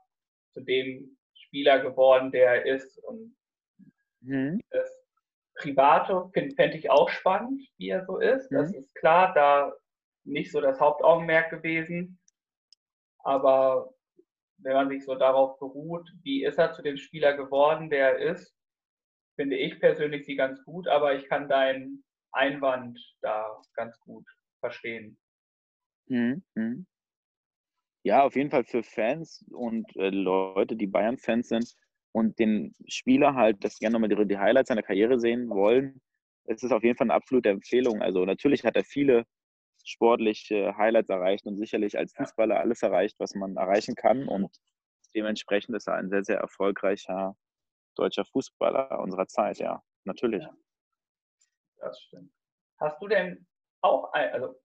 zu 0.53 0.61
dem 0.61 1.17
Spieler 1.33 1.79
geworden, 1.79 2.31
der 2.31 2.65
er 2.65 2.65
ist? 2.75 2.97
Und 3.05 3.35
Mhm. 4.21 4.61
das 4.71 4.89
Private 5.55 6.29
fände 6.33 6.55
fänd 6.55 6.75
ich 6.75 6.89
auch 6.89 7.09
spannend, 7.09 7.61
wie 7.77 7.89
er 7.89 8.05
so 8.05 8.19
ist. 8.19 8.49
Das 8.49 8.71
Mhm. 8.71 8.79
ist 8.79 8.95
klar, 8.95 9.33
da 9.33 9.73
nicht 10.23 10.51
so 10.51 10.61
das 10.61 10.79
Hauptaugenmerk 10.79 11.49
gewesen. 11.49 12.19
Aber 13.19 13.93
wenn 14.57 14.73
man 14.73 14.89
sich 14.89 15.05
so 15.05 15.15
darauf 15.15 15.57
beruht, 15.59 16.09
wie 16.23 16.43
ist 16.43 16.57
er 16.57 16.73
zu 16.73 16.81
dem 16.81 16.97
Spieler 16.97 17.35
geworden, 17.35 17.89
der 17.89 18.19
er 18.19 18.31
ist, 18.31 18.55
finde 19.35 19.57
ich 19.57 19.79
persönlich 19.79 20.25
sie 20.25 20.35
ganz 20.35 20.63
gut, 20.65 20.87
aber 20.87 21.15
ich 21.15 21.25
kann 21.27 21.47
deinen 21.47 22.03
Einwand 22.31 22.99
da 23.21 23.61
ganz 23.73 23.97
gut 24.01 24.25
verstehen. 24.59 25.17
Mhm. 26.07 26.85
Ja, 28.03 28.23
auf 28.23 28.35
jeden 28.35 28.49
Fall 28.49 28.63
für 28.63 28.81
Fans 28.83 29.45
und 29.51 29.95
äh, 29.97 30.09
Leute, 30.09 30.75
die 30.75 30.87
Bayern-Fans 30.87 31.49
sind 31.49 31.75
und 32.13 32.39
den 32.39 32.73
Spieler 32.87 33.35
halt, 33.35 33.63
das 33.63 33.77
gerne 33.77 33.93
nochmal 33.99 34.09
die, 34.09 34.27
die 34.27 34.37
Highlights 34.37 34.69
seiner 34.69 34.83
Karriere 34.83 35.19
sehen 35.19 35.49
wollen, 35.49 36.01
es 36.45 36.63
ist 36.63 36.71
auf 36.71 36.83
jeden 36.83 36.97
Fall 36.97 37.05
eine 37.05 37.13
absolute 37.13 37.49
Empfehlung. 37.49 38.01
Also 38.01 38.25
natürlich 38.25 38.63
hat 38.63 38.75
er 38.75 38.83
viele 38.83 39.25
sportliche 39.85 40.75
Highlights 40.77 41.09
erreicht 41.09 41.45
und 41.45 41.57
sicherlich 41.57 41.97
als 41.97 42.13
Fußballer 42.15 42.59
alles 42.59 42.81
erreicht, 42.81 43.15
was 43.19 43.35
man 43.35 43.55
erreichen 43.57 43.95
kann. 43.95 44.27
Und 44.27 44.55
dementsprechend 45.15 45.75
ist 45.75 45.87
er 45.87 45.95
ein 45.95 46.09
sehr, 46.09 46.23
sehr 46.23 46.37
erfolgreicher 46.37 47.35
deutscher 47.95 48.25
Fußballer 48.25 48.99
unserer 48.99 49.27
Zeit, 49.27 49.59
ja, 49.59 49.83
natürlich. 50.05 50.43
Ja, 50.43 50.55
das 51.77 52.01
stimmt. 52.01 52.31
Hast 52.79 53.01
du 53.01 53.07
denn 53.07 53.47
auch, 53.81 54.11
also, 54.13 54.55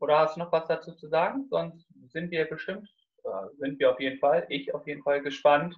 oder 0.00 0.18
hast 0.18 0.36
du 0.36 0.40
noch 0.40 0.52
was 0.52 0.66
dazu 0.66 0.92
zu 0.94 1.08
sagen? 1.08 1.46
Sonst 1.50 1.86
sind 2.08 2.30
wir 2.30 2.44
bestimmt, 2.46 2.88
äh, 3.24 3.28
sind 3.58 3.78
wir 3.78 3.92
auf 3.92 4.00
jeden 4.00 4.18
Fall, 4.18 4.46
ich 4.48 4.74
auf 4.74 4.86
jeden 4.86 5.02
Fall 5.02 5.22
gespannt, 5.22 5.76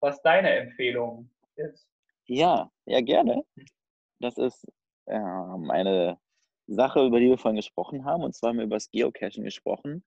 was 0.00 0.20
deine 0.22 0.50
Empfehlung 0.50 1.30
ist. 1.56 1.86
Ja, 2.26 2.70
ja, 2.86 3.00
gerne. 3.00 3.44
Das 4.20 4.38
ist 4.38 4.66
ähm, 5.06 5.70
eine 5.70 6.18
Sache, 6.66 7.04
über 7.04 7.20
die 7.20 7.28
wir 7.28 7.38
vorhin 7.38 7.56
gesprochen 7.56 8.04
haben. 8.04 8.22
Und 8.22 8.34
zwar 8.34 8.50
haben 8.50 8.58
wir 8.58 8.64
über 8.64 8.76
das 8.76 8.90
Geocaching 8.90 9.44
gesprochen. 9.44 10.04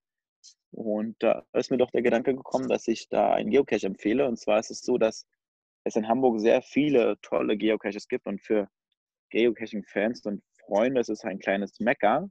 Und 0.72 1.16
da 1.20 1.46
ist 1.54 1.72
mir 1.72 1.78
doch 1.78 1.91
der 1.91 2.02
Gedanke 2.02 2.36
gekommen, 2.36 2.68
dass 2.68 2.88
ich 2.88 3.10
da 3.10 3.34
einen 3.34 3.50
Geocache 3.50 3.86
empfehle. 3.86 4.28
Und 4.28 4.38
zwar 4.38 4.60
ist 4.60 4.72
es 4.72 4.82
so, 4.82 4.98
dass 4.98 5.28
es 5.84 5.96
in 5.96 6.08
Hamburg 6.08 6.39
sehr 6.39 6.62
viele 6.62 7.20
tolle 7.22 7.58
Geocaches 7.58 8.08
gibt. 8.08 8.26
Und 8.26 8.41
für 8.41 8.70
Geocaching-Fans 9.30 10.26
und 10.26 10.43
Freunde 10.66 11.02
ist 11.02 11.10
es 11.10 11.24
ein 11.24 11.39
kleines 11.39 11.80
Mekka. 11.80 12.30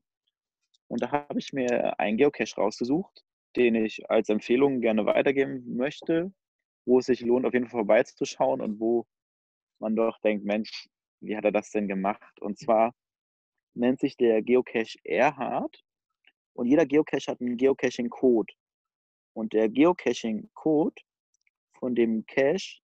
Und 0.88 1.02
da 1.02 1.10
habe 1.10 1.38
ich 1.38 1.52
mir 1.52 1.98
einen 1.98 2.16
Geocache 2.16 2.56
rausgesucht, 2.56 3.24
den 3.56 3.74
ich 3.74 4.08
als 4.10 4.28
Empfehlung 4.28 4.80
gerne 4.80 5.06
weitergeben 5.06 5.76
möchte, 5.76 6.32
wo 6.84 6.98
es 6.98 7.06
sich 7.06 7.20
lohnt, 7.20 7.46
auf 7.46 7.54
jeden 7.54 7.66
Fall 7.66 7.80
vorbeizuschauen 7.80 8.60
und 8.60 8.80
wo 8.80 9.06
man 9.78 9.96
doch 9.96 10.18
denkt, 10.20 10.44
Mensch, 10.44 10.88
wie 11.20 11.36
hat 11.36 11.44
er 11.44 11.52
das 11.52 11.70
denn 11.70 11.88
gemacht? 11.88 12.40
Und 12.40 12.58
zwar 12.58 12.94
nennt 13.74 14.00
sich 14.00 14.16
der 14.16 14.42
Geocache 14.42 14.98
Erhard 15.04 15.82
und 16.54 16.66
jeder 16.66 16.86
Geocache 16.86 17.30
hat 17.30 17.40
einen 17.40 17.56
Geocaching-Code. 17.56 18.52
Und 19.34 19.52
der 19.52 19.68
Geocaching-Code 19.68 21.02
von 21.72 21.94
dem 21.94 22.24
Cache 22.26 22.80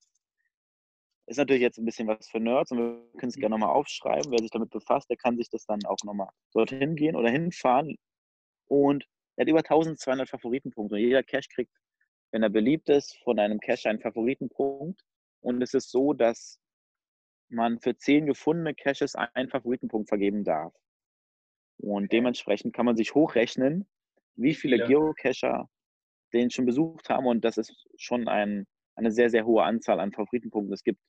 Ist 1.27 1.37
natürlich 1.39 1.63
jetzt 1.63 1.79
ein 1.79 1.85
bisschen 1.85 2.09
was 2.09 2.29
für 2.29 2.41
Nerds 2.41 2.73
und 2.73 2.79
wir 2.79 3.13
können 3.19 3.31
es 3.31 3.37
gerne 3.37 3.55
nochmal 3.55 3.75
aufschreiben. 3.75 4.31
Wer 4.31 4.41
sich 4.41 4.51
damit 4.51 4.71
befasst, 4.71 5.09
der 5.09 5.17
kann 5.17 5.37
sich 5.37 5.49
das 5.49 5.65
dann 5.67 5.85
auch 5.87 5.99
nochmal 6.05 6.29
dorthin 6.53 6.97
gehen 6.97 7.17
oder 7.17 7.31
hinfahren. 7.31 7.97
Und 8.67 9.07
er 9.37 9.43
hat 9.43 9.49
über 9.49 9.61
1200 9.61 10.29
Favoritenpunkte. 10.29 10.97
Und 10.97 11.01
jeder 11.01 11.23
Cache 11.23 11.49
kriegt, 11.55 11.73
wenn 12.33 12.43
er 12.43 12.51
beliebt 12.51 12.89
ist, 12.89 13.17
von 13.23 13.39
einem 13.39 13.61
Cache 13.61 13.89
einen 13.89 14.01
Favoritenpunkt. 14.01 15.01
Und 15.41 15.63
es 15.63 15.75
ist 15.75 15.91
so, 15.91 16.13
dass 16.13 16.59
man 17.49 17.79
für 17.81 17.97
zehn 17.97 18.27
gefundene 18.27 18.75
Caches 18.75 19.15
einen 19.15 19.49
Favoritenpunkt 19.49 20.09
vergeben 20.09 20.45
darf. 20.45 20.75
Und 21.79 22.13
dementsprechend 22.13 22.75
kann 22.75 22.87
man 22.87 22.97
sich 22.97 23.15
hochrechnen, 23.15 23.87
wie 24.37 24.55
viele 24.55 24.79
ja. 24.79 24.87
Geocacher 24.87 25.69
den 26.33 26.51
schon 26.51 26.65
besucht 26.65 27.09
haben. 27.11 27.27
Und 27.27 27.45
das 27.45 27.59
ist 27.59 27.75
schon 27.97 28.29
ein, 28.29 28.67
eine 28.97 29.11
sehr, 29.11 29.31
sehr 29.31 29.45
hohe 29.45 29.65
Anzahl 29.65 30.01
an 30.01 30.13
Favoritenpunkten. 30.13 30.73
Es 30.73 30.85
gibt, 30.85 31.01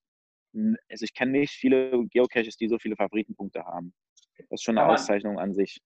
also 0.90 1.04
ich 1.04 1.14
kenne 1.14 1.32
nicht 1.32 1.54
viele 1.54 2.06
Geocaches, 2.08 2.58
die 2.58 2.68
so 2.68 2.78
viele 2.78 2.96
Favoritenpunkte 2.96 3.64
haben. 3.64 3.94
Das 4.38 4.60
ist 4.60 4.64
schon 4.64 4.78
eine 4.78 4.90
Auszeichnung 4.90 5.40
an 5.40 5.54
sich. 5.54 5.82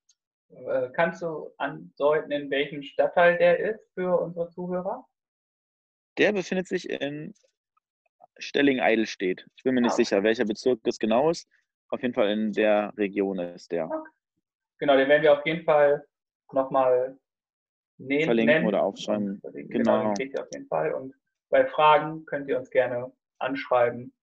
Äh, 0.49 0.89
kannst 0.93 1.22
du 1.22 1.51
andeuten, 1.57 2.32
in 2.32 2.49
welchem 2.49 2.82
Stadtteil 2.82 3.38
der 3.38 3.59
ist 3.59 3.91
für 3.93 4.20
unsere 4.20 4.49
Zuhörer? 4.49 5.05
Der 6.18 6.32
befindet 6.32 6.68
sich 6.68 6.89
in 6.89 7.34
Stelling-Eidelstedt. 8.39 9.45
Ich 9.55 9.63
bin 9.63 9.76
mir 9.76 9.82
nicht 9.82 9.93
okay. 9.93 10.03
sicher, 10.03 10.24
welcher 10.24 10.45
Bezirk 10.45 10.80
das 10.84 10.99
genau 10.99 11.30
ist. 11.30 11.47
Auf 11.89 12.01
jeden 12.01 12.13
Fall 12.13 12.30
in 12.30 12.51
der 12.53 12.93
Region 12.97 13.39
ist 13.39 13.72
der. 13.72 13.86
Okay. 13.86 14.09
Genau, 14.80 14.95
den 14.95 15.09
werden 15.09 15.24
wir 15.24 15.34
auf 15.34 15.45
jeden 15.45 15.63
Fall 15.63 16.05
nochmal 16.51 17.18
verlinken 17.97 18.45
nennen. 18.45 18.68
oder 18.68 18.84
aufschreiben. 18.84 19.41
Genau, 19.41 19.68
genau. 19.68 20.03
den 20.03 20.13
kriegt 20.13 20.38
ihr 20.38 20.43
auf 20.43 20.49
jeden 20.53 20.68
Fall. 20.68 20.93
Und 20.93 21.15
bei 21.49 21.65
Fragen 21.65 22.26
könnt 22.26 22.47
ihr 22.47 22.59
uns 22.59 22.70
gerne 22.70 23.11
anschreiben. 23.39 24.13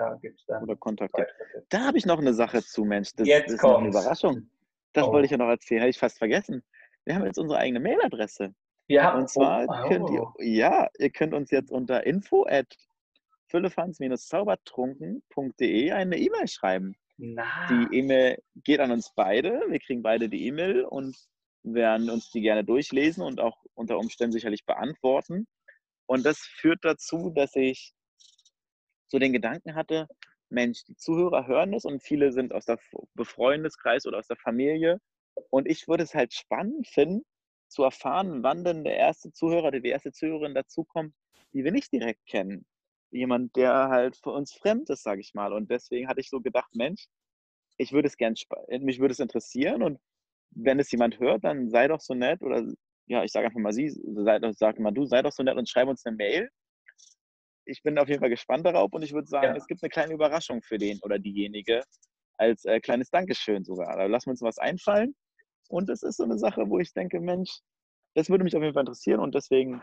Da 0.00 0.14
gibt 0.14 0.40
es 0.40 0.46
dann. 0.46 0.62
Oder 0.62 0.76
kontaktieren. 0.76 1.28
Da 1.68 1.80
habe 1.80 1.98
ich 1.98 2.06
noch 2.06 2.18
eine 2.18 2.32
Sache 2.32 2.62
zu, 2.62 2.84
Mensch. 2.84 3.10
Das, 3.16 3.28
jetzt 3.28 3.48
das 3.48 3.54
ist 3.54 3.64
eine 3.64 3.88
Überraschung. 3.88 4.48
Das 4.94 5.06
oh. 5.06 5.12
wollte 5.12 5.26
ich 5.26 5.30
ja 5.30 5.36
noch 5.36 5.48
erzählen, 5.48 5.82
habe 5.82 5.90
ich 5.90 5.98
fast 5.98 6.16
vergessen. 6.18 6.64
Wir 7.04 7.14
haben 7.14 7.26
jetzt 7.26 7.38
unsere 7.38 7.60
eigene 7.60 7.80
Mailadresse. 7.80 8.54
Ja. 8.88 9.14
Und 9.16 9.28
zwar 9.28 9.66
oh. 9.68 9.88
könnt 9.88 10.08
ihr, 10.10 10.26
ja, 10.38 10.88
ihr 10.98 11.10
könnt 11.10 11.34
uns 11.34 11.50
jetzt 11.50 11.70
unter 11.70 12.06
info 12.06 12.46
at 12.48 12.74
füllefanz-zaubertrunken.de 13.48 15.92
eine 15.92 16.18
E-Mail 16.18 16.48
schreiben. 16.48 16.94
Na. 17.18 17.68
Die 17.68 17.88
E-Mail 17.98 18.42
geht 18.64 18.80
an 18.80 18.90
uns 18.90 19.12
beide. 19.14 19.64
Wir 19.68 19.80
kriegen 19.80 20.02
beide 20.02 20.30
die 20.30 20.46
E-Mail 20.46 20.84
und 20.84 21.14
werden 21.62 22.08
uns 22.08 22.30
die 22.30 22.40
gerne 22.40 22.64
durchlesen 22.64 23.22
und 23.22 23.38
auch 23.38 23.58
unter 23.74 23.98
Umständen 23.98 24.32
sicherlich 24.32 24.64
beantworten. 24.64 25.46
Und 26.06 26.24
das 26.24 26.38
führt 26.38 26.78
dazu, 26.82 27.28
dass 27.30 27.54
ich 27.54 27.92
so 29.10 29.18
den 29.18 29.32
Gedanken 29.32 29.74
hatte, 29.74 30.08
Mensch, 30.48 30.84
die 30.84 30.96
Zuhörer 30.96 31.46
hören 31.46 31.72
das 31.72 31.84
und 31.84 32.02
viele 32.02 32.32
sind 32.32 32.52
aus 32.52 32.64
der 32.64 32.78
Befreundeskreis 33.14 34.06
oder 34.06 34.18
aus 34.18 34.26
der 34.26 34.36
Familie. 34.36 35.00
Und 35.50 35.68
ich 35.68 35.88
würde 35.88 36.02
es 36.02 36.14
halt 36.14 36.32
spannend 36.32 36.86
finden, 36.88 37.24
zu 37.68 37.84
erfahren, 37.84 38.42
wann 38.42 38.64
denn 38.64 38.84
der 38.84 38.96
erste 38.96 39.32
Zuhörer 39.32 39.68
oder 39.68 39.80
die 39.80 39.90
erste 39.90 40.12
Zuhörerin 40.12 40.54
dazukommt, 40.54 41.14
die 41.52 41.64
wir 41.64 41.72
nicht 41.72 41.92
direkt 41.92 42.26
kennen. 42.26 42.66
Jemand, 43.12 43.54
der 43.56 43.88
halt 43.88 44.16
für 44.16 44.30
uns 44.30 44.52
fremd 44.52 44.90
ist, 44.90 45.02
sage 45.02 45.20
ich 45.20 45.34
mal. 45.34 45.52
Und 45.52 45.70
deswegen 45.70 46.08
hatte 46.08 46.20
ich 46.20 46.30
so 46.30 46.40
gedacht, 46.40 46.74
Mensch, 46.74 47.06
ich 47.76 47.92
würde 47.92 48.08
es 48.08 48.16
gern, 48.16 48.34
mich 48.80 48.98
würde 48.98 49.12
es 49.12 49.20
interessieren 49.20 49.82
und 49.82 49.98
wenn 50.50 50.80
es 50.80 50.90
jemand 50.90 51.20
hört, 51.20 51.44
dann 51.44 51.70
sei 51.70 51.88
doch 51.88 52.00
so 52.00 52.14
nett 52.14 52.42
oder 52.42 52.66
ja, 53.06 53.24
ich 53.24 53.32
sage 53.32 53.46
einfach 53.46 53.60
mal 53.60 53.72
sie, 53.72 53.88
sei, 53.88 54.40
sag 54.52 54.78
mal 54.78 54.90
du, 54.90 55.04
sei 55.06 55.22
doch 55.22 55.32
so 55.32 55.42
nett 55.42 55.56
und 55.56 55.68
schreib 55.68 55.88
uns 55.88 56.04
eine 56.04 56.16
Mail 56.16 56.50
ich 57.70 57.82
bin 57.82 57.98
auf 57.98 58.08
jeden 58.08 58.20
Fall 58.20 58.30
gespannt 58.30 58.66
darauf 58.66 58.92
und 58.92 59.02
ich 59.02 59.12
würde 59.12 59.28
sagen, 59.28 59.48
ja. 59.48 59.56
es 59.56 59.66
gibt 59.66 59.82
eine 59.82 59.90
kleine 59.90 60.14
Überraschung 60.14 60.60
für 60.62 60.78
den 60.78 60.98
oder 61.02 61.18
diejenige 61.18 61.82
als 62.36 62.64
äh, 62.64 62.80
kleines 62.80 63.10
Dankeschön 63.10 63.64
sogar. 63.64 63.96
Da 63.96 64.06
lassen 64.06 64.26
wir 64.26 64.32
uns 64.32 64.42
was 64.42 64.58
einfallen. 64.58 65.14
Und 65.68 65.88
das 65.88 66.02
ist 66.02 66.16
so 66.16 66.24
eine 66.24 66.38
Sache, 66.38 66.68
wo 66.68 66.78
ich 66.78 66.92
denke, 66.92 67.20
Mensch, 67.20 67.60
das 68.14 68.28
würde 68.28 68.44
mich 68.44 68.56
auf 68.56 68.62
jeden 68.62 68.74
Fall 68.74 68.82
interessieren 68.82 69.20
und 69.20 69.34
deswegen 69.34 69.82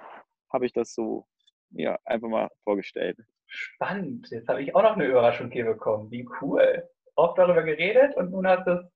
habe 0.51 0.65
ich 0.65 0.73
das 0.73 0.93
so 0.93 1.25
ja, 1.71 1.97
einfach 2.03 2.27
mal 2.27 2.49
vorgestellt. 2.63 3.17
Spannend. 3.47 4.27
Jetzt 4.31 4.49
habe 4.49 4.61
ich 4.61 4.75
auch 4.75 4.83
noch 4.83 4.95
eine 4.95 5.05
Überraschung 5.05 5.49
hier 5.51 5.65
bekommen. 5.65 6.11
Wie 6.11 6.27
cool. 6.41 6.83
Oft 7.15 7.37
darüber 7.37 7.63
geredet 7.63 8.15
und 8.17 8.31
nun 8.31 8.47
hast 8.47 8.67
du 8.67 8.71
es 8.71 8.91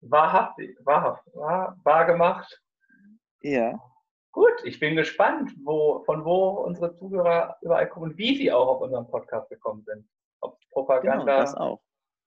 wahrhaft, 0.00 0.58
wahrhaft, 0.84 1.22
wahr, 1.34 1.78
wahr 1.84 2.06
gemacht. 2.06 2.62
Ja. 3.42 3.78
Gut, 4.34 4.64
ich 4.64 4.80
bin 4.80 4.96
gespannt, 4.96 5.52
wo, 5.62 6.02
von 6.06 6.24
wo 6.24 6.64
unsere 6.64 6.92
Zuhörer 6.96 7.56
überall 7.62 7.88
kommen 7.88 8.10
und 8.10 8.18
wie 8.18 8.36
sie 8.36 8.50
auch 8.50 8.66
auf 8.66 8.80
unseren 8.80 9.06
Podcast 9.06 9.48
gekommen 9.48 9.84
sind. 9.84 10.08
Ob 10.40 10.58
es 10.60 10.68
Propaganda 10.70 11.44
genau, 11.44 11.80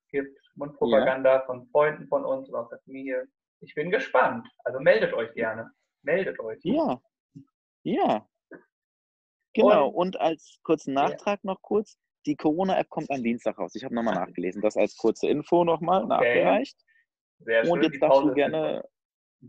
gibt, 0.10 0.40
Mundpropaganda 0.56 1.34
ja. 1.34 1.46
von 1.46 1.68
Freunden 1.68 2.08
von 2.08 2.24
uns 2.24 2.48
oder 2.48 2.62
aus 2.62 2.70
der 2.70 2.80
Familie. 2.86 3.28
Ich 3.60 3.76
bin 3.76 3.92
gespannt. 3.92 4.48
Also 4.64 4.80
meldet 4.80 5.14
euch 5.14 5.34
gerne. 5.34 5.70
Meldet 6.04 6.40
euch. 6.40 6.60
Ja. 6.64 7.02
Ja. 7.84 8.26
Genau. 9.54 9.90
Und, 9.90 10.16
und 10.16 10.22
als 10.22 10.62
kurzen 10.64 10.94
Nachtrag 10.94 11.42
ja. 11.44 11.52
noch 11.52 11.62
kurz. 11.62 11.98
Die 12.26 12.38
Corona-App 12.38 12.90
kommt 12.90 13.12
am 13.12 13.22
Dienstag 13.22 13.58
raus. 13.58 13.76
Ich 13.76 13.84
habe 13.84 13.94
nochmal 13.94 14.16
nachgelesen. 14.16 14.62
Das 14.62 14.78
als 14.78 14.96
kurze 14.96 15.28
Info 15.28 15.66
nochmal 15.66 16.06
okay. 16.06 16.08
nachgereicht. 16.08 16.80
Sehr 17.40 17.66
schön. 17.66 17.72
Und 17.74 17.84
jetzt 17.84 18.02
darfst 18.02 18.22
du 18.22 18.34
gerne 18.34 18.88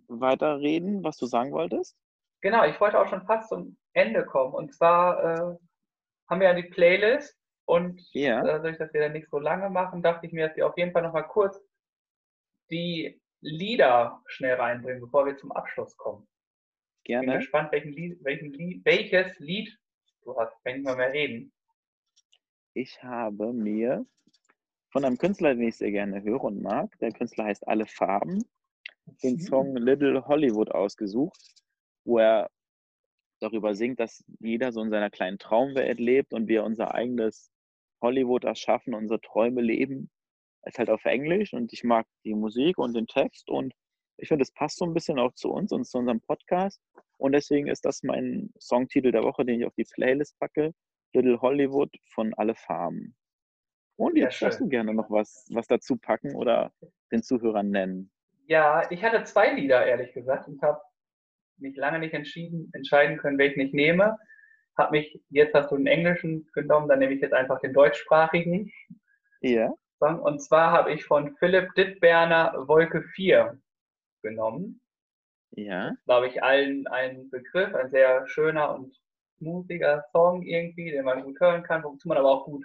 weiterreden, 0.09 1.05
was 1.05 1.19
du 1.19 1.27
sagen 1.27 1.53
wolltest. 1.53 1.97
Genau, 2.41 2.65
ich 2.65 2.81
wollte 2.81 3.01
auch 3.01 3.09
schon 3.09 3.27
fast 3.27 3.49
zum 3.49 3.77
Ende 3.93 4.25
kommen. 4.25 4.55
Und 4.55 4.75
zwar 4.75 5.23
äh, 5.23 5.57
haben 6.29 6.41
wir 6.41 6.49
ja 6.49 6.55
die 6.55 6.69
Playlist 6.69 7.37
und 7.65 8.01
ja. 8.13 8.43
äh, 8.43 8.47
dadurch, 8.47 8.79
dass 8.79 8.93
wir 8.93 9.01
dann 9.01 9.13
nicht 9.13 9.29
so 9.29 9.39
lange 9.39 9.71
machen, 9.71 10.03
dachte 10.03 10.27
ich 10.27 10.33
mir, 10.33 10.49
dass 10.49 10.57
wir 10.57 10.67
auf 10.67 10.77
jeden 10.77 10.93
Fall 10.93 11.03
nochmal 11.03 11.27
kurz 11.27 11.61
die 12.71 13.21
Lieder 13.41 14.23
schnell 14.27 14.55
reinbringen, 14.55 15.01
bevor 15.01 15.27
wir 15.27 15.37
zum 15.37 15.53
Abschluss 15.53 15.97
kommen. 15.97 16.27
Gerne. 17.05 17.25
Ich 17.25 17.31
bin 17.31 17.39
gespannt, 17.41 17.73
welchen 17.73 17.93
Lied, 17.93 18.25
welchen 18.25 18.53
Lied, 18.53 18.85
welches 18.85 19.39
Lied 19.39 19.77
du 20.23 20.37
hast. 20.37 20.53
Kann 20.65 20.77
ich 20.77 20.83
mal 20.83 20.97
mehr 20.97 21.13
reden. 21.13 21.53
Ich 22.75 23.03
habe 23.03 23.53
mir 23.53 24.05
von 24.91 25.05
einem 25.05 25.19
Künstler, 25.19 25.55
den 25.55 25.69
ich 25.69 25.77
sehr 25.77 25.91
gerne 25.91 26.23
höre 26.23 26.45
und 26.45 26.63
mag, 26.63 26.97
der 26.99 27.13
Künstler 27.13 27.45
heißt 27.47 27.67
Alle 27.67 27.87
Farben, 27.87 28.45
den 29.23 29.35
mhm. 29.35 29.41
Song 29.41 29.77
Little 29.77 30.27
Hollywood 30.27 30.71
ausgesucht 30.71 31.39
wo 32.09 32.19
er 32.19 32.51
darüber 33.41 33.75
singt, 33.75 34.01
dass 34.01 34.25
jeder 34.41 34.73
so 34.73 34.83
in 34.83 34.91
seiner 34.91 35.11
kleinen 35.11 35.39
Traumwelt 35.39 36.01
lebt 36.01 36.33
und 36.33 36.49
wir 36.49 36.65
unser 36.65 36.95
eigenes 36.95 37.53
Hollywood 38.03 38.45
erschaffen, 38.45 38.95
unsere 38.95 39.21
Träume 39.21 39.61
leben. 39.61 40.11
ist 40.65 40.79
halt 40.79 40.91
auf 40.91 41.05
Englisch 41.05 41.53
und 41.53 41.73
ich 41.73 41.85
mag 41.85 42.07
die 42.25 42.35
Musik 42.35 42.79
und 42.79 42.95
den 42.95 43.07
Text 43.07 43.51
und 43.51 43.75
ich 44.17 44.29
finde, 44.29 44.43
es 44.43 44.53
passt 44.53 44.79
so 44.79 44.85
ein 44.85 44.95
bisschen 44.95 45.19
auch 45.19 45.33
zu 45.35 45.51
uns 45.53 45.71
und 45.71 45.85
zu 45.85 45.99
unserem 45.99 46.21
Podcast. 46.21 46.81
Und 47.19 47.33
deswegen 47.33 47.69
ist 47.69 47.85
das 47.85 48.03
mein 48.03 48.51
Songtitel 48.59 49.13
der 49.13 49.23
Woche, 49.23 49.45
den 49.45 49.61
ich 49.61 49.67
auf 49.67 49.75
die 49.75 49.85
Playlist 49.85 50.37
packe. 50.41 50.73
Little 51.15 51.41
Hollywood 51.41 51.95
von 52.13 52.35
Alle 52.35 52.57
Farben. 52.57 53.15
Und 53.97 54.17
jetzt 54.17 54.43
darfst 54.43 54.61
du 54.61 54.69
gerne 54.69 54.93
noch 54.93 55.09
was, 55.09 55.47
was 55.51 55.69
dazu 55.69 55.97
packen 55.97 56.35
oder 56.35 56.73
den 57.13 57.23
Zuhörern 57.23 57.71
nennen. 57.71 58.11
Ja, 58.47 58.91
ich 58.91 59.05
hatte 59.05 59.23
zwei 59.23 59.53
Lieder, 59.53 59.87
ehrlich 59.87 60.13
gesagt, 60.13 60.49
und 60.49 60.61
habe 60.63 60.81
mich 61.61 61.77
lange 61.77 61.99
nicht 61.99 62.15
entschieden, 62.15 62.71
entscheiden 62.73 63.19
können, 63.19 63.39
welchen 63.39 63.61
ich 63.61 63.73
nehme. 63.73 64.19
Habe 64.77 64.93
mich, 64.93 65.21
jetzt 65.31 65.55
hast 65.55 65.71
du 65.71 65.77
den 65.77 65.87
englischen 65.87 66.49
genommen, 66.53 66.89
dann 66.89 67.01
nehme 67.01 67.15
ich 67.15 67.21
jetzt 67.21 67.35
einfach 67.35 67.61
den 67.61 67.73
deutschsprachigen. 67.73 68.71
Ja. 69.41 69.73
Song. 69.99 70.21
Und 70.21 70.41
zwar 70.41 70.73
habe 70.73 70.93
ich 70.93 71.05
von 71.05 71.37
Philipp 71.37 71.75
Dittberner 71.75 72.55
Wolke 72.67 73.03
4 73.03 73.59
genommen. 74.23 74.81
Ja. 75.51 75.93
Glaube 76.05 76.29
ich, 76.29 76.43
allen 76.43 76.87
ein 76.87 77.31
Begriff, 77.31 77.75
ein 77.75 77.91
sehr 77.91 78.27
schöner 78.29 78.75
und 78.75 78.97
smoothiger 79.39 80.05
Song 80.13 80.43
irgendwie, 80.43 80.91
den 80.91 81.05
man 81.05 81.23
gut 81.23 81.41
hören 81.41 81.63
kann, 81.63 81.83
wozu 81.85 82.09
man 82.09 82.19
aber 82.19 82.31
auch 82.31 82.45
gut 82.45 82.65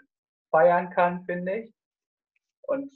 feiern 0.52 0.90
kann, 0.90 1.24
finde 1.26 1.60
ich. 1.60 1.74
Und 2.64 2.94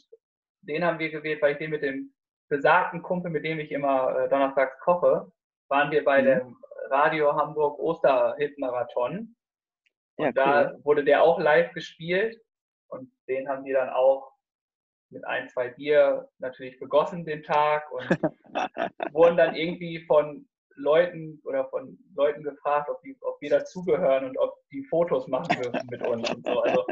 den 0.62 0.84
haben 0.84 1.00
wir 1.00 1.10
gewählt, 1.10 1.42
weil 1.42 1.54
ich 1.54 1.58
den 1.60 1.72
mit 1.72 1.84
dem 1.84 2.14
besagten 2.50 3.02
Kumpel, 3.02 3.32
mit 3.32 3.44
dem 3.44 3.60
ich 3.60 3.72
immer 3.72 4.18
äh, 4.18 4.30
donnerstags 4.30 4.80
koche, 4.80 5.32
waren 5.70 5.92
wir 5.92 6.04
bei 6.04 6.22
mhm. 6.22 6.26
dem 6.26 6.58
Radio 6.90 7.36
Hamburg 7.36 7.80
Osterhit-Marathon. 7.80 9.36
Und 10.18 10.26
ja, 10.26 10.28
cool. 10.28 10.34
da 10.34 10.74
wurde 10.84 11.04
der 11.04 11.24
auch 11.24 11.40
live 11.40 11.72
gespielt. 11.74 12.40
Und 12.90 13.12
den 13.28 13.48
haben 13.50 13.64
die 13.66 13.74
dann 13.74 13.90
auch 13.90 14.32
mit 15.10 15.26
ein, 15.26 15.48
zwei 15.50 15.70
Bier 15.70 16.28
natürlich 16.40 16.80
begossen 16.80 17.26
den 17.26 17.44
Tag 17.44 17.90
und 17.92 18.10
wurden 19.14 19.38
dann 19.38 19.56
irgendwie 19.56 20.06
von 20.06 20.48
Leuten 20.76 21.42
oder 21.44 21.68
von 21.70 21.98
Leuten 22.16 22.44
gefragt, 22.44 22.90
ob, 22.90 23.02
die, 23.02 23.18
ob 23.22 23.42
wir 23.42 23.50
dazugehören 23.50 24.26
und 24.26 24.38
ob 24.38 24.56
die 24.72 24.84
Fotos 24.86 25.28
machen 25.28 25.60
dürfen 25.62 25.88
mit 25.90 26.06
uns 26.06 26.30
und 26.30 26.46
so. 26.46 26.60
Also 26.62 26.86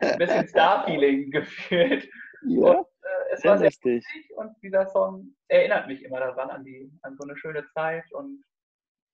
ein 0.00 0.18
bisschen 0.18 0.48
Star-Feeling 0.48 1.30
gefühlt. 1.32 2.08
Ja, 2.42 2.78
und, 2.78 2.86
äh, 2.86 3.32
es 3.32 3.44
war 3.44 3.58
sehr 3.58 3.68
lustig 3.68 4.04
und 4.36 4.54
dieser 4.62 4.86
Song 4.86 5.34
erinnert 5.48 5.86
mich 5.86 6.02
immer 6.02 6.20
daran, 6.20 6.50
an, 6.50 6.64
die, 6.64 6.90
an 7.02 7.16
so 7.16 7.24
eine 7.24 7.36
schöne 7.36 7.66
Zeit 7.68 8.10
und 8.12 8.44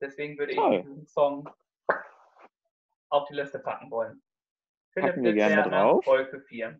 deswegen 0.00 0.38
würde 0.38 0.54
Toll. 0.54 0.76
ich 0.76 0.82
diesen 0.82 1.06
Song 1.06 1.48
auf 3.10 3.28
die 3.28 3.34
Liste 3.34 3.58
packen 3.58 3.90
wollen. 3.90 4.22
Packen 4.94 5.22
wir 5.22 5.32
gerne 5.32 5.62
drauf. 5.62 6.04
Folge 6.04 6.40
4. 6.40 6.78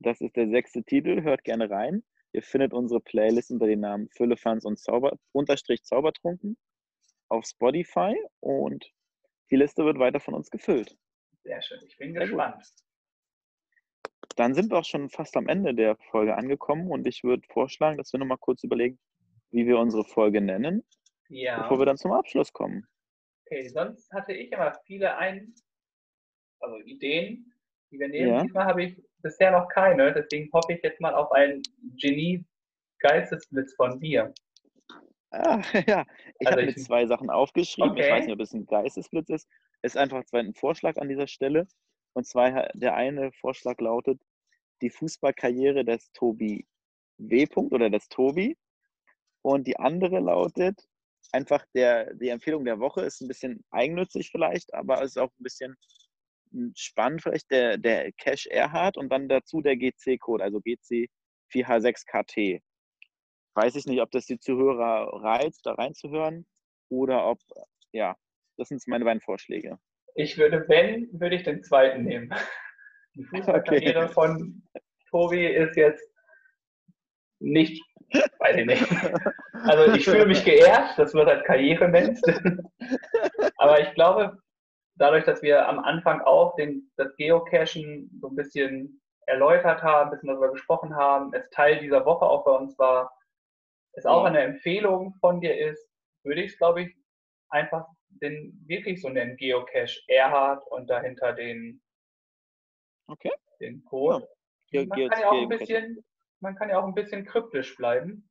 Das 0.00 0.20
ist 0.20 0.36
der 0.36 0.48
sechste 0.48 0.84
Titel. 0.84 1.22
Hört 1.22 1.42
gerne 1.44 1.68
rein. 1.68 2.04
Ihr 2.32 2.42
findet 2.42 2.72
unsere 2.72 3.00
Playlist 3.00 3.50
unter 3.50 3.66
dem 3.66 3.80
Namen 3.80 4.08
Füllefans 4.10 4.64
und 4.64 4.78
Zauber, 4.78 5.16
unterstrich 5.32 5.82
Zaubertrunken 5.82 6.56
auf 7.28 7.44
Spotify 7.44 8.14
und 8.40 8.90
die 9.50 9.56
Liste 9.56 9.84
wird 9.84 9.98
weiter 9.98 10.20
von 10.20 10.34
uns 10.34 10.50
gefüllt. 10.50 10.96
Sehr 11.42 11.60
schön. 11.62 11.80
Ich 11.86 11.96
bin 11.96 12.12
Sehr 12.12 12.22
gespannt. 12.22 12.56
Gut. 12.56 12.87
Dann 14.36 14.54
sind 14.54 14.70
wir 14.70 14.78
auch 14.78 14.84
schon 14.84 15.10
fast 15.10 15.36
am 15.36 15.48
Ende 15.48 15.74
der 15.74 15.96
Folge 16.10 16.36
angekommen 16.36 16.90
und 16.90 17.06
ich 17.06 17.24
würde 17.24 17.46
vorschlagen, 17.48 17.98
dass 17.98 18.12
wir 18.12 18.20
nochmal 18.20 18.38
kurz 18.38 18.62
überlegen, 18.62 18.98
wie 19.50 19.66
wir 19.66 19.78
unsere 19.78 20.04
Folge 20.04 20.40
nennen, 20.40 20.84
ja. 21.28 21.62
bevor 21.62 21.78
wir 21.78 21.86
dann 21.86 21.96
zum 21.96 22.12
Abschluss 22.12 22.52
kommen. 22.52 22.86
Okay, 23.46 23.68
sonst 23.68 24.12
hatte 24.12 24.32
ich 24.32 24.52
immer 24.52 24.74
viele 24.84 25.16
ein, 25.16 25.54
also 26.60 26.76
Ideen, 26.84 27.52
die 27.90 27.98
wir 27.98 28.08
nehmen. 28.08 28.28
Ja. 28.28 28.42
Diesmal 28.42 28.66
habe 28.66 28.84
ich 28.84 29.02
bisher 29.22 29.50
noch 29.50 29.68
keine, 29.68 30.12
deswegen 30.12 30.50
hoffe 30.52 30.74
ich 30.74 30.82
jetzt 30.82 31.00
mal 31.00 31.14
auf 31.14 31.32
einen 31.32 31.62
Genie-Geistesblitz 31.96 33.74
von 33.74 33.98
dir. 34.00 34.32
Ah, 35.30 35.60
ja, 35.86 36.04
ich 36.38 36.46
also 36.46 36.60
habe 36.60 36.66
mir 36.66 36.76
zwei 36.76 37.06
Sachen 37.06 37.30
aufgeschrieben. 37.30 37.92
Okay. 37.92 38.02
Ich 38.02 38.10
weiß 38.10 38.24
nicht, 38.26 38.34
ob 38.34 38.40
es 38.40 38.52
ein 38.52 38.66
Geistesblitz 38.66 39.28
ist. 39.30 39.48
Es 39.82 39.94
ist 39.94 40.00
einfach 40.00 40.22
ein 40.32 40.54
Vorschlag 40.54 40.96
an 40.96 41.08
dieser 41.08 41.26
Stelle. 41.26 41.66
Und 42.18 42.24
zwar 42.24 42.68
der 42.74 42.96
eine 42.96 43.30
Vorschlag 43.30 43.78
lautet, 43.80 44.20
die 44.82 44.90
Fußballkarriere 44.90 45.84
des 45.84 46.10
Tobi 46.10 46.66
W. 47.18 47.46
oder 47.54 47.90
des 47.90 48.08
Tobi. 48.08 48.56
Und 49.42 49.68
die 49.68 49.78
andere 49.78 50.18
lautet, 50.18 50.84
einfach 51.30 51.64
der, 51.76 52.12
die 52.14 52.30
Empfehlung 52.30 52.64
der 52.64 52.80
Woche 52.80 53.02
ist 53.02 53.20
ein 53.20 53.28
bisschen 53.28 53.64
eigennützig 53.70 54.32
vielleicht, 54.32 54.74
aber 54.74 55.00
es 55.00 55.10
ist 55.10 55.18
auch 55.18 55.30
ein 55.30 55.44
bisschen 55.44 55.76
spannend 56.74 57.22
vielleicht 57.22 57.52
der, 57.52 57.78
der 57.78 58.10
Cache 58.14 58.50
Erhard 58.50 58.96
und 58.96 59.10
dann 59.10 59.28
dazu 59.28 59.60
der 59.60 59.76
GC-Code, 59.76 60.42
also 60.42 60.60
GC 60.60 61.08
4H6KT. 61.52 62.60
Weiß 63.54 63.76
ich 63.76 63.86
nicht, 63.86 64.00
ob 64.00 64.10
das 64.10 64.26
die 64.26 64.40
Zuhörer 64.40 65.22
reizt, 65.22 65.64
da 65.66 65.74
reinzuhören 65.74 66.48
oder 66.88 67.28
ob, 67.28 67.38
ja, 67.92 68.16
das 68.56 68.70
sind 68.70 68.82
meine 68.88 69.04
beiden 69.04 69.20
Vorschläge. 69.20 69.78
Ich 70.18 70.36
würde, 70.36 70.68
wenn, 70.68 71.08
würde 71.12 71.36
ich 71.36 71.44
den 71.44 71.62
zweiten 71.62 72.02
nehmen. 72.02 72.34
Die 73.14 73.22
Fußballkarriere 73.22 74.06
okay. 74.06 74.12
von 74.12 74.62
Tobi 75.10 75.46
ist 75.46 75.76
jetzt 75.76 76.04
nicht, 77.38 77.80
weiß 78.40 78.56
ich 78.56 78.66
nicht. 78.66 78.84
Also 79.52 79.92
ich 79.92 80.04
fühle 80.04 80.26
mich 80.26 80.44
geehrt, 80.44 80.96
das 80.96 81.14
wird 81.14 81.28
als 81.28 81.44
Karriere 81.44 81.88
nennst. 81.88 82.24
Aber 83.58 83.80
ich 83.80 83.94
glaube, 83.94 84.36
dadurch, 84.96 85.24
dass 85.24 85.40
wir 85.40 85.68
am 85.68 85.78
Anfang 85.78 86.20
auch 86.22 86.56
den, 86.56 86.90
das 86.96 87.14
Geocachen 87.14 88.10
so 88.20 88.28
ein 88.28 88.34
bisschen 88.34 89.00
erläutert 89.26 89.84
haben, 89.84 90.08
ein 90.08 90.10
bisschen 90.10 90.30
darüber 90.30 90.50
gesprochen 90.50 90.96
haben, 90.96 91.32
es 91.32 91.48
Teil 91.50 91.78
dieser 91.78 92.04
Woche 92.04 92.24
auch 92.24 92.44
bei 92.44 92.52
uns 92.52 92.76
war, 92.76 93.16
es 93.92 94.04
auch 94.04 94.24
eine 94.24 94.40
Empfehlung 94.40 95.14
von 95.20 95.40
dir 95.40 95.56
ist, 95.56 95.88
würde 96.24 96.42
ich 96.42 96.52
es, 96.52 96.58
glaube 96.58 96.82
ich, 96.82 96.96
einfach 97.50 97.86
den 98.08 98.64
wirklich 98.66 99.00
so 99.00 99.08
nennen, 99.08 99.36
Geocache 99.36 100.00
Erhard 100.08 100.66
und 100.70 100.88
dahinter 100.88 101.32
den, 101.32 101.82
okay. 103.06 103.32
den 103.60 103.84
Code. 103.84 104.26
Ja. 104.70 104.84
Man, 104.84 105.08
kann 105.08 105.20
ja 105.20 105.30
auch 105.30 105.42
ein 105.42 105.48
bisschen, 105.48 106.04
man 106.40 106.56
kann 106.56 106.68
ja 106.68 106.78
auch 106.80 106.86
ein 106.86 106.94
bisschen 106.94 107.24
kryptisch 107.24 107.76
bleiben. 107.76 108.28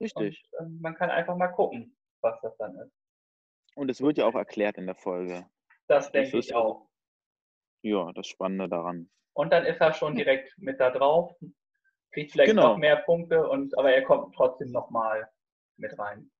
Richtig. 0.00 0.44
Und, 0.58 0.66
äh, 0.66 0.70
man 0.80 0.94
kann 0.94 1.10
einfach 1.10 1.36
mal 1.36 1.48
gucken, 1.48 1.96
was 2.20 2.40
das 2.40 2.56
dann 2.56 2.76
ist. 2.76 2.92
Und 3.74 3.90
es 3.90 4.00
wird 4.00 4.18
ja 4.18 4.26
auch 4.26 4.34
erklärt 4.34 4.76
in 4.76 4.86
der 4.86 4.96
Folge. 4.96 5.46
Das 5.86 6.10
denke 6.10 6.38
ich 6.38 6.54
auch. 6.54 6.88
Ja, 7.82 8.12
das 8.12 8.26
Spannende 8.26 8.68
daran. 8.68 9.10
Und 9.34 9.52
dann 9.52 9.64
ist 9.64 9.80
er 9.80 9.92
schon 9.92 10.14
direkt 10.14 10.56
mit 10.58 10.78
da 10.78 10.90
drauf, 10.90 11.34
kriegt 12.12 12.32
vielleicht 12.32 12.50
genau. 12.50 12.68
noch 12.68 12.78
mehr 12.78 12.96
Punkte, 12.96 13.48
und, 13.48 13.76
aber 13.78 13.92
er 13.92 14.02
kommt 14.02 14.34
trotzdem 14.34 14.70
nochmal 14.70 15.28
mit 15.76 15.98
rein. 15.98 16.30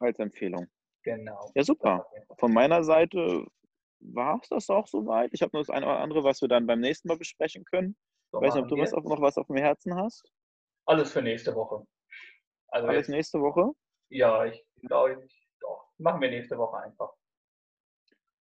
Als 0.00 0.18
Empfehlung. 0.18 0.68
Genau. 1.04 1.50
Ja, 1.54 1.62
super. 1.64 2.06
Von 2.38 2.52
meiner 2.52 2.84
Seite 2.84 3.46
war 4.00 4.38
es 4.42 4.48
das 4.48 4.70
auch 4.70 4.86
soweit. 4.86 5.30
Ich 5.32 5.42
habe 5.42 5.50
nur 5.52 5.62
das 5.62 5.70
eine 5.70 5.86
oder 5.86 6.00
andere, 6.00 6.24
was 6.24 6.40
wir 6.40 6.48
dann 6.48 6.66
beim 6.66 6.80
nächsten 6.80 7.08
Mal 7.08 7.16
besprechen 7.16 7.64
können. 7.64 7.96
So 8.30 8.38
ich 8.38 8.46
weiß 8.46 8.54
nicht, 8.54 8.64
ob 8.64 8.68
du 8.68 8.78
was 8.78 8.94
auf, 8.94 9.04
noch 9.04 9.20
was 9.20 9.36
auf 9.36 9.46
dem 9.46 9.56
Herzen 9.56 9.94
hast. 9.96 10.32
Alles 10.86 11.12
für 11.12 11.22
nächste 11.22 11.54
Woche. 11.54 11.86
Also 12.68 12.88
Alles 12.88 13.06
jetzt, 13.06 13.14
nächste 13.14 13.40
Woche? 13.40 13.72
Ja, 14.08 14.44
ich 14.46 14.64
glaube, 14.82 15.26
doch. 15.60 15.88
Machen 15.98 16.20
wir 16.20 16.30
nächste 16.30 16.56
Woche 16.58 16.78
einfach. 16.78 17.12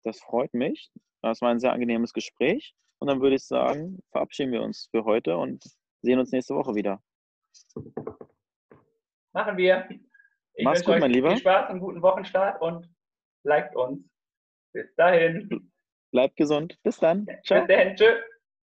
Das 0.04 0.20
freut 0.20 0.52
mich. 0.54 0.90
Das 1.22 1.40
war 1.40 1.50
ein 1.50 1.58
sehr 1.58 1.72
angenehmes 1.72 2.12
Gespräch. 2.12 2.74
Und 3.00 3.08
dann 3.08 3.20
würde 3.20 3.36
ich 3.36 3.46
sagen, 3.46 3.98
verabschieden 4.10 4.52
wir 4.52 4.62
uns 4.62 4.88
für 4.90 5.04
heute 5.04 5.36
und 5.36 5.64
sehen 6.02 6.18
uns 6.18 6.32
nächste 6.32 6.54
Woche 6.54 6.74
wieder. 6.74 7.02
Machen 9.32 9.56
wir. 9.56 9.88
Ich 10.58 10.64
Mach's 10.64 10.84
gut, 10.84 10.98
mein 10.98 11.12
Lieber. 11.12 11.30
Viel 11.30 11.38
Spaß, 11.38 11.70
einen 11.70 11.78
guten 11.78 12.02
Wochenstart 12.02 12.60
und 12.60 12.92
liked 13.44 13.76
uns. 13.76 14.04
Bis 14.72 14.92
dahin. 14.96 15.70
Bleibt 16.10 16.36
gesund. 16.36 16.76
Bis 16.82 16.98
dann. 16.98 17.28
Ciao. 17.44 17.64
Bis 17.64 17.68
dahin. 17.68 17.94
Tschüss. 17.94 18.16